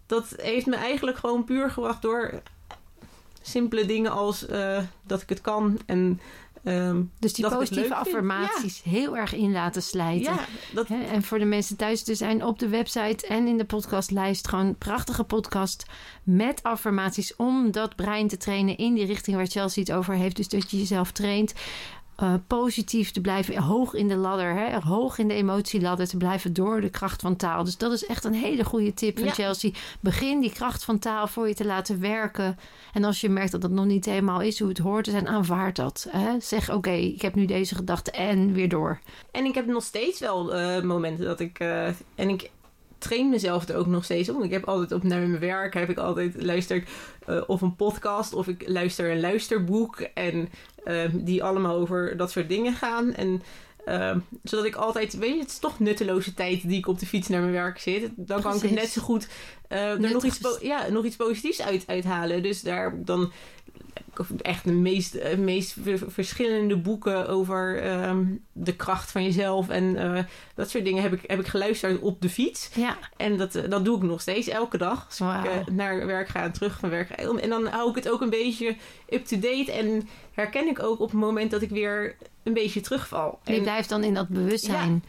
dat 0.09 0.35
heeft 0.37 0.67
me 0.67 0.77
eigenlijk 0.77 1.19
gewoon 1.19 1.45
puur 1.45 1.71
gebracht 1.71 2.03
door 2.03 2.43
simpele 3.43 3.87
dingen 3.87 4.13
als 4.13 4.47
eh, 4.47 4.83
dat 5.03 5.23
ik 5.23 5.29
het 5.29 5.41
kan 5.41 5.79
en 5.87 6.21
ehm, 6.63 7.03
Dus 7.19 7.33
die 7.33 7.49
positieve 7.49 7.95
affirmaties 7.95 8.83
heel 8.83 9.17
erg 9.17 9.35
in 9.35 9.53
laten 9.53 9.83
slijten. 9.83 10.33
ja, 10.33 10.45
dat, 10.75 10.87
En 10.89 11.23
voor 11.23 11.39
de 11.39 11.45
mensen 11.45 11.77
thuis, 11.77 12.09
er 12.09 12.17
zijn 12.17 12.45
op 12.45 12.59
de 12.59 12.69
website 12.69 13.27
en 13.27 13.47
in 13.47 13.59
de 13.59 13.65
podcastlijst 13.65 14.49
gewoon 14.49 14.77
prachtige 14.77 15.25
podcast 15.25 15.87
met 16.23 16.63
affirmaties 16.63 17.37
om 17.37 17.71
dat 17.71 17.97
brein 17.97 18.29
te 18.29 18.37
trainen 18.37 18.77
in 18.77 18.95
die 18.95 19.07
richting 19.07 19.37
waar 19.37 19.47
Chelsea 19.47 19.83
het 19.83 19.93
over 19.93 20.15
heeft. 20.15 20.37
Dus 20.37 20.49
dat 20.49 20.71
je 20.71 20.79
jezelf 20.79 21.13
traint 21.13 21.55
eh, 22.19 22.35
positief 22.47 23.11
te 23.11 23.21
blijven, 23.21 23.57
hoog 23.63 23.95
in 23.95 24.09
de 24.09 24.17
ladder, 24.17 24.55
hè, 24.55 24.79
hoog 24.81 25.19
in 25.19 25.29
de 25.29 25.35
emotieladder 25.35 26.09
te 26.09 26.17
blijven 26.17 26.53
door 26.53 26.81
de 26.81 26.91
kracht 26.91 27.21
van 27.21 27.37
taal. 27.37 27.65
Dus 27.65 27.77
dat 27.77 27.93
is 27.93 28.07
echt 28.07 28.25
een 28.25 28.35
hele 28.35 28.65
goede 28.65 28.95
tip 28.95 29.19
van 29.19 29.27
Ja. 29.27 29.33
Chelsea. 29.33 29.71
Begin 30.01 30.41
die 30.41 30.53
kracht 30.53 30.85
van 30.85 30.99
taal 30.99 31.27
voor 31.27 31.49
je 31.49 31.55
te 31.55 31.65
laten 31.65 32.01
werken. 32.01 32.59
En 32.93 33.05
als 33.05 33.21
je 33.21 33.29
merkt 33.29 33.53
dat 33.53 33.61
dat 33.61 33.71
nog 33.71 33.85
niet 33.85 34.05
helemaal 34.05 34.41
is 34.41 34.59
hoe 34.59 34.69
het 34.69 34.79
hoort 34.79 35.05
te 35.05 35.11
zijn, 35.11 35.29
aanvaard 35.29 35.77
dat. 35.77 36.07
Hè. 36.11 36.41
Zeg 36.41 36.71
oké, 36.71 36.91
ik 36.91 37.23
heb 37.23 37.35
nu 37.35 37.47
deze 37.47 37.75
gedachte 37.75 38.11
en 38.11 38.53
weer 38.53 38.69
door. 38.69 38.99
En 39.31 39.45
ik 39.45 39.55
heb 39.55 39.67
nog 39.67 39.83
steeds 39.83 40.21
wel 40.21 40.55
eh, 40.55 40.83
momenten 40.83 41.25
dat 41.25 41.41
ik. 41.41 41.59
eh, 41.59 41.87
en 42.15 42.29
ik 42.29 42.51
train 42.99 43.29
mezelf 43.29 43.69
er 43.69 43.77
ook 43.77 43.87
nog 43.87 44.05
steeds. 44.05 44.29
Want 44.29 44.45
ik 44.45 44.51
heb 44.51 44.65
altijd 44.65 44.93
op 44.93 45.03
naar 45.03 45.21
mijn 45.21 45.39
werk 45.41 45.75
heb 45.75 45.91
ik 45.91 45.99
altijd 45.99 46.43
luister 46.43 46.77
ik, 46.77 46.87
of 47.47 47.61
een 47.61 47.77
podcast 47.77 48.33
of 48.35 48.49
ik 48.49 48.69
luister 48.69 49.11
een 49.11 49.21
luisterboek. 49.21 50.01
En 50.15 50.49
die 51.13 51.43
allemaal 51.43 51.77
over 51.77 52.17
dat 52.17 52.31
soort 52.31 52.49
dingen 52.49 52.73
gaan. 52.73 53.15
En 53.15 53.43
eh, 53.89 54.17
zodat 54.43 54.65
ik 54.65 54.75
altijd, 54.75 55.19
weet 55.19 55.35
je, 55.35 55.41
het 55.41 55.51
is 55.51 55.59
toch 55.59 55.79
nutteloze 55.79 56.35
tijd 56.35 56.69
die 56.69 56.79
ik 56.79 56.87
op 56.87 56.99
de 56.99 57.07
fiets 57.07 57.29
naar 57.29 57.41
mijn 57.41 57.53
werk 57.53 57.79
zit. 57.79 58.11
Dan 58.17 58.43
kan 58.43 58.57
ik 58.57 58.63
het 58.63 58.71
net 58.71 58.89
zo 58.89 59.03
goed 59.03 59.29
eh, 59.69 59.91
er 59.91 60.13
nog 60.13 60.25
iets, 60.25 60.59
ja, 60.61 60.89
nog 60.89 61.05
iets 61.05 61.17
positiefs 61.17 61.63
uit, 61.63 61.85
uithalen. 61.87 62.43
Dus 62.43 62.61
daar 62.61 63.05
dan 63.05 63.33
echt 64.43 64.65
de 64.65 64.73
meest, 64.73 65.15
eh, 65.15 65.39
meest 65.39 65.77
verschillende 66.07 66.77
boeken 66.77 67.29
over 67.29 67.83
ehm, 67.83 68.25
de 68.53 68.77
kracht 68.77 69.11
van 69.11 69.25
jezelf. 69.25 69.69
En 69.69 69.85
uh, 69.85 70.19
dat 70.55 70.71
soort 70.71 70.85
dingen 70.85 71.03
heb 71.03 71.13
ik, 71.13 71.21
heb 71.27 71.41
ik 71.41 71.47
geluisterd 71.47 72.01
op 72.01 72.21
de 72.23 72.29
fiets. 72.29 72.71
Ja. 72.75 72.97
En 73.17 73.37
dat, 73.37 73.55
eh, 73.55 73.71
dat 73.71 73.85
doe 73.85 73.97
ik 73.97 74.03
nog 74.03 74.21
steeds 74.21 74.49
elke 74.49 74.79
dag. 74.79 75.07
Als 75.07 75.21
ik 75.67 75.73
naar 75.73 76.07
werk 76.07 76.29
ga 76.29 76.43
en 76.43 76.53
terug 76.53 76.79
van 76.79 76.91
werk. 76.91 77.11
En 77.11 77.49
dan 77.49 77.67
hou 77.67 77.91
ik 77.91 77.95
het 77.95 78.11
ook 78.11 78.21
een 78.21 78.31
beetje 78.31 78.77
up-to-date. 79.09 79.73
En 79.73 80.09
herken 80.33 80.69
ik 80.69 80.83
ook 80.83 81.01
op 81.01 81.11
het 81.11 81.21
moment 81.21 81.51
dat 81.51 81.63
ik 81.63 81.71
weer 81.71 82.17
een 82.43 82.55
beetje 82.55 82.81
terugval. 82.81 83.39
Je 83.45 83.53
En- 83.53 83.63
blijft 83.63 83.89
dan 83.89 84.05
in 84.05 84.15
dat 84.15 84.29
bewustzijn. 84.29 85.05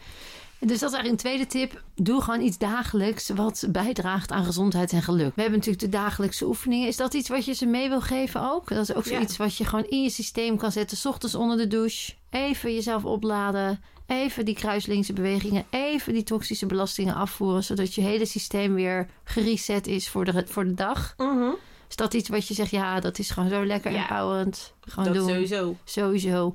Dus 0.60 0.78
dat 0.78 0.90
is 0.90 0.96
eigenlijk 0.96 1.10
een 1.10 1.16
tweede 1.30 1.46
tip. 1.46 1.82
Doe 1.94 2.22
gewoon 2.22 2.40
iets 2.40 2.58
dagelijks 2.58 3.28
wat 3.28 3.64
bijdraagt 3.68 4.30
aan 4.32 4.44
gezondheid 4.44 4.92
en 4.92 5.02
geluk. 5.02 5.34
We 5.34 5.40
hebben 5.40 5.58
natuurlijk 5.58 5.84
de 5.92 5.98
dagelijkse 5.98 6.46
oefeningen. 6.46 6.88
Is 6.88 6.96
dat 6.96 7.14
iets 7.14 7.28
wat 7.28 7.44
je 7.44 7.52
ze 7.52 7.66
mee 7.66 7.88
wil 7.88 8.00
geven 8.00 8.50
ook? 8.52 8.68
Dat 8.68 8.88
is 8.88 8.94
ook 8.94 9.04
Ja. 9.04 9.10
zoiets 9.10 9.36
wat 9.36 9.56
je 9.56 9.64
gewoon 9.64 9.84
in 9.88 10.02
je 10.02 10.10
systeem 10.10 10.56
kan 10.56 10.72
zetten. 10.72 10.96
's 10.96 11.04
ochtends 11.06 11.34
onder 11.34 11.56
de 11.56 11.66
douche. 11.66 12.12
Even 12.30 12.74
jezelf 12.74 13.04
opladen. 13.04 13.80
Even 14.06 14.44
die 14.44 14.54
kruislinkse 14.54 15.12
bewegingen. 15.12 15.64
Even 15.70 16.12
die 16.12 16.22
toxische 16.22 16.66
belastingen 16.66 17.14
afvoeren. 17.14 17.64
Zodat 17.64 17.94
je 17.94 18.00
hele 18.00 18.26
systeem 18.26 18.74
weer 18.74 19.08
gereset 19.24 19.86
is 19.86 20.08
voor 20.08 20.24
de, 20.24 20.44
voor 20.46 20.64
de 20.64 20.74
dag. 20.74 21.14
Mhm. 21.16 21.50
Is 21.88 21.96
dat 21.96 22.14
iets 22.14 22.28
wat 22.28 22.48
je 22.48 22.54
zegt, 22.54 22.70
ja, 22.70 23.00
dat 23.00 23.18
is 23.18 23.30
gewoon 23.30 23.48
zo 23.48 23.64
lekker 23.66 23.92
Ja. 23.92 24.00
empowerend. 24.00 24.72
Gewoon 24.80 25.04
Dat 25.04 25.14
doen. 25.14 25.28
sowieso. 25.28 25.76
Sowieso. 25.84 26.54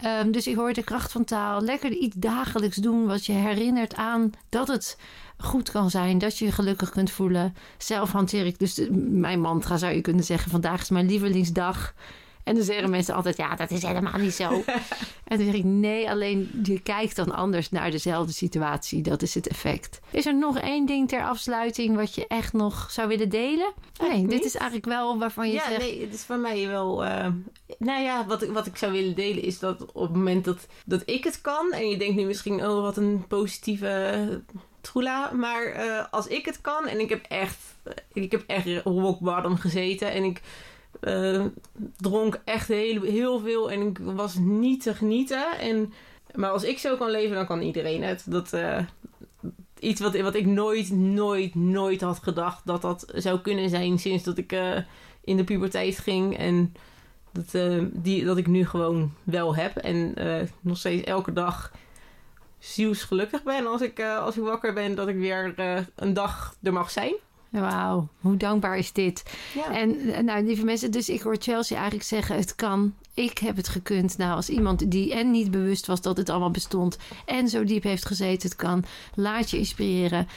Ehm, 0.00 0.30
dus 0.30 0.46
ik 0.46 0.56
hoor 0.56 0.72
de 0.72 0.82
kracht 0.82 1.12
van 1.12 1.24
taal. 1.24 1.60
Lekker 1.60 1.90
iets 1.90 2.16
dagelijks 2.16 2.76
doen 2.76 3.06
wat 3.06 3.26
je 3.26 3.32
herinnert 3.32 3.94
aan 3.94 4.30
dat 4.48 4.68
het 4.68 4.98
goed 5.38 5.70
kan 5.70 5.90
zijn. 5.90 6.18
Dat 6.18 6.38
je 6.38 6.44
je 6.44 6.52
gelukkig 6.52 6.90
kunt 6.90 7.10
voelen. 7.10 7.54
Zelf 7.78 8.12
hanteer 8.12 8.46
ik 8.46 8.58
dus 8.58 8.74
de- 8.74 8.92
mijn 8.92 9.40
mantra 9.40 9.76
zou 9.76 9.94
je 9.94 10.00
kunnen 10.00 10.24
zeggen. 10.24 10.50
Vandaag 10.50 10.80
is 10.80 10.88
mijn 10.90 11.06
lievelingsdag. 11.06 11.94
En 12.46 12.54
dan 12.54 12.64
zeggen 12.64 12.90
mensen 12.90 13.14
altijd, 13.14 13.36
ja, 13.36 13.54
dat 13.54 13.70
is 13.70 13.82
helemaal 13.82 14.18
niet 14.18 14.34
zo. 14.34 14.50
en 15.28 15.36
dan 15.36 15.44
zeg 15.44 15.54
ik, 15.54 15.64
nee, 15.64 16.10
alleen 16.10 16.60
je 16.62 16.80
kijkt 16.80 17.16
dan 17.16 17.34
anders 17.34 17.70
naar 17.70 17.90
dezelfde 17.90 18.32
situatie. 18.32 19.02
Dat 19.02 19.22
is 19.22 19.34
het 19.34 19.46
effect. 19.48 20.00
Is 20.10 20.26
er 20.26 20.34
nog 20.34 20.58
één 20.58 20.86
ding 20.86 21.08
ter 21.08 21.22
afsluiting 21.22 21.96
wat 21.96 22.14
je 22.14 22.26
echt 22.26 22.52
nog 22.52 22.90
zou 22.90 23.08
willen 23.08 23.28
delen? 23.28 23.72
Nee, 24.00 24.20
dit 24.20 24.28
niet. 24.28 24.44
is 24.44 24.54
eigenlijk 24.54 24.86
wel 24.86 25.18
waarvan 25.18 25.48
je 25.48 25.54
ja, 25.54 25.68
zegt... 25.68 25.78
nee, 25.78 26.00
het 26.00 26.14
is 26.14 26.22
voor 26.22 26.38
mij 26.38 26.66
wel. 26.66 27.04
eh, 27.04 27.26
nou 27.78 28.02
ja, 28.02 28.26
wat 28.26 28.42
ik, 28.42 28.50
wat 28.50 28.66
ik 28.66 28.76
zou 28.76 28.92
willen 28.92 29.14
delen 29.14 29.42
is 29.42 29.58
dat 29.58 29.92
op 29.92 30.02
het 30.02 30.16
moment 30.16 30.44
dat, 30.44 30.66
dat 30.84 31.02
ik 31.04 31.24
het 31.24 31.40
kan. 31.40 31.72
En 31.72 31.88
je 31.88 31.96
denkt 31.96 32.16
nu 32.16 32.24
misschien, 32.24 32.66
oh, 32.66 32.80
wat 32.80 32.96
een 32.96 33.24
positieve 33.28 34.42
troela. 34.80 35.32
Maar 35.32 35.64
eh, 35.64 36.04
als 36.10 36.26
ik 36.26 36.44
het 36.44 36.60
kan 36.60 36.86
en 36.86 37.00
ik 37.00 37.08
heb 37.08 37.24
echt. 37.28 37.58
Ik 38.12 38.30
heb 38.30 38.44
echt 38.46 38.66
rock 38.84 39.20
bottom 39.20 39.56
gezeten. 39.56 40.12
En 40.12 40.24
ik 40.24 40.40
eh, 41.00 41.44
dronk 41.96 42.40
echt 42.44 42.68
heel, 42.68 43.02
heel 43.02 43.38
veel. 43.40 43.70
En 43.70 43.80
ik 43.80 43.98
was 43.98 44.34
niet 44.38 44.82
te 44.82 44.94
genieten. 44.94 45.58
En, 45.58 45.92
maar 46.34 46.50
als 46.50 46.64
ik 46.64 46.78
zo 46.78 46.96
kan 46.96 47.10
leven, 47.10 47.36
dan 47.36 47.46
kan 47.46 47.60
iedereen 47.62 48.02
het. 48.02 48.24
Dat. 48.28 48.52
eh, 48.52 48.78
Iets 49.78 50.00
wat, 50.00 50.20
wat 50.20 50.34
ik 50.34 50.46
nooit, 50.46 50.90
nooit, 50.90 51.54
nooit 51.54 52.00
had 52.00 52.18
gedacht 52.22 52.66
dat 52.66 52.82
dat 52.82 53.06
zou 53.14 53.40
kunnen 53.40 53.68
zijn 53.70 53.98
sinds 53.98 54.24
dat 54.24 54.38
ik 54.38 54.52
eh, 54.52 54.76
in 55.24 55.36
de 55.36 55.44
puberteit 55.44 55.98
ging. 55.98 56.38
En 56.38 56.74
dat, 57.32 57.78
die, 57.92 58.24
dat 58.24 58.36
ik 58.36 58.46
nu 58.46 58.66
gewoon 58.66 59.12
wel 59.24 59.56
heb. 59.56 59.76
En 59.76 60.14
nog 60.60 60.78
steeds 60.78 61.04
elke 61.06 61.32
dag 61.32 61.72
zielsgelukkig 62.58 63.42
ben 63.42 63.66
als 63.66 63.80
ik, 63.80 64.00
als 64.02 64.36
ik 64.36 64.42
wakker 64.42 64.72
ben. 64.72 64.94
Dat 64.94 65.08
ik 65.08 65.16
weer 65.16 65.54
een 65.94 66.14
dag 66.14 66.54
er 66.62 66.72
mag 66.72 66.90
zijn. 66.90 67.14
Wauw, 67.60 68.08
hoe 68.20 68.36
dankbaar 68.36 68.78
is 68.78 68.92
dit? 68.92 69.22
Ja. 69.54 69.74
En 69.74 69.98
eh, 69.98 70.22
nou, 70.22 70.44
lieve 70.44 70.64
mensen, 70.64 70.90
dus 70.90 71.08
ik 71.08 71.20
hoor 71.20 71.36
Chelsea 71.38 71.76
eigenlijk 71.76 72.06
zeggen: 72.08 72.36
het 72.36 72.54
kan. 72.54 72.94
Ik 73.14 73.38
heb 73.38 73.56
het 73.56 73.68
gekund. 73.68 74.18
Nou, 74.18 74.34
als 74.34 74.48
iemand 74.48 74.90
die 74.90 75.14
en 75.14 75.30
niet 75.30 75.50
bewust 75.50 75.86
was 75.86 76.00
dat 76.00 76.16
het 76.16 76.28
allemaal 76.28 76.50
bestond 76.50 76.98
en 77.24 77.48
zo 77.48 77.64
diep 77.64 77.82
heeft 77.82 78.06
gezeten, 78.06 78.48
het 78.48 78.58
kan. 78.58 78.84
Laat 79.14 79.50
je 79.50 79.58
inspireren. 79.58 80.28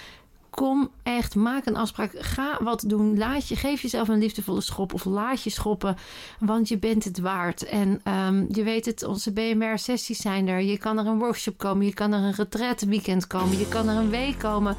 Kom 0.50 0.90
echt, 1.04 1.36
maak 1.36 1.66
een 1.66 1.76
afspraak. 1.76 2.12
Ga 2.18 2.58
wat 2.64 2.84
doen. 2.88 3.18
Laat 3.18 3.48
je, 3.48 3.56
geef 3.56 3.82
jezelf 3.82 4.08
een 4.08 4.20
liefdevolle 4.20 4.62
schop 4.62 4.94
of 4.94 5.06
laat 5.06 5.44
je 5.44 5.50
schoppen, 5.50 5.98
want 6.40 6.68
je 6.68 6.78
bent 6.78 7.04
het 7.04 7.20
waard. 7.20 7.64
En 7.64 8.02
ehm, 8.04 8.46
je 8.50 8.64
weet 8.64 8.86
het, 8.86 9.04
onze 9.04 9.32
BMR-sessies 9.32 10.20
zijn 10.20 10.48
er. 10.48 10.62
Je 10.62 10.78
kan 10.78 10.98
er 10.98 11.06
een 11.06 11.20
workshop 11.20 11.58
komen, 11.58 11.86
je 11.86 11.94
kan 11.94 12.14
er 12.14 12.24
een 12.24 12.34
retreat 12.34 12.82
weekend 12.82 13.28
komen, 13.28 13.58
je 13.58 13.68
kan 13.68 13.90
er 13.90 13.98
een 13.98 14.10
week 14.10 14.40
komen. 14.40 14.76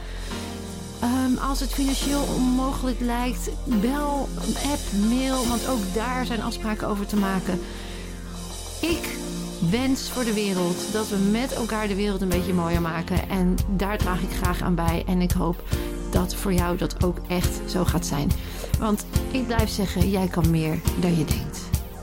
Ehm, 1.00 1.36
als 1.48 1.60
het 1.60 1.72
financieel 1.72 2.22
onmogelijk 2.36 3.00
lijkt, 3.00 3.50
bel, 3.64 4.28
app, 4.70 5.08
mail, 5.08 5.46
want 5.46 5.68
ook 5.68 5.94
daar 5.94 6.26
zijn 6.26 6.42
afspraken 6.42 6.88
over 6.88 7.06
te 7.06 7.16
maken. 7.16 7.60
Ik 8.80 9.16
wens 9.70 10.10
voor 10.10 10.24
de 10.24 10.34
wereld 10.34 10.92
dat 10.92 11.08
we 11.08 11.16
met 11.16 11.52
elkaar 11.52 11.88
de 11.88 11.94
wereld 11.94 12.20
een 12.20 12.28
beetje 12.28 12.54
mooier 12.54 12.80
maken. 12.80 13.28
En 13.28 13.56
daar 13.76 13.98
draag 13.98 14.22
ik 14.22 14.30
graag 14.30 14.62
aan 14.62 14.74
bij. 14.74 15.04
En 15.06 15.20
ik 15.20 15.30
hoop 15.30 15.62
dat 16.10 16.34
voor 16.34 16.52
jou 16.52 16.76
dat 16.76 17.04
ook 17.04 17.18
echt 17.28 17.60
zo 17.66 17.84
gaat 17.84 18.06
zijn. 18.06 18.30
Want 18.78 19.06
ik 19.30 19.46
blijf 19.46 19.70
zeggen, 19.70 20.10
jij 20.10 20.26
kan 20.26 20.50
meer 20.50 20.80
dan 21.00 21.16
je 21.16 21.24
denkt. 21.24 21.60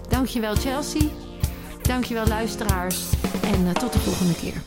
Dankjewel 0.10 0.56
Chelsea. 0.56 1.08
Dankjewel 1.82 2.28
luisteraars. 2.28 3.04
En 3.42 3.68
eh, 3.68 3.74
tot 3.74 3.94
de 3.94 4.00
volgende 4.00 4.36
keer. 4.36 4.64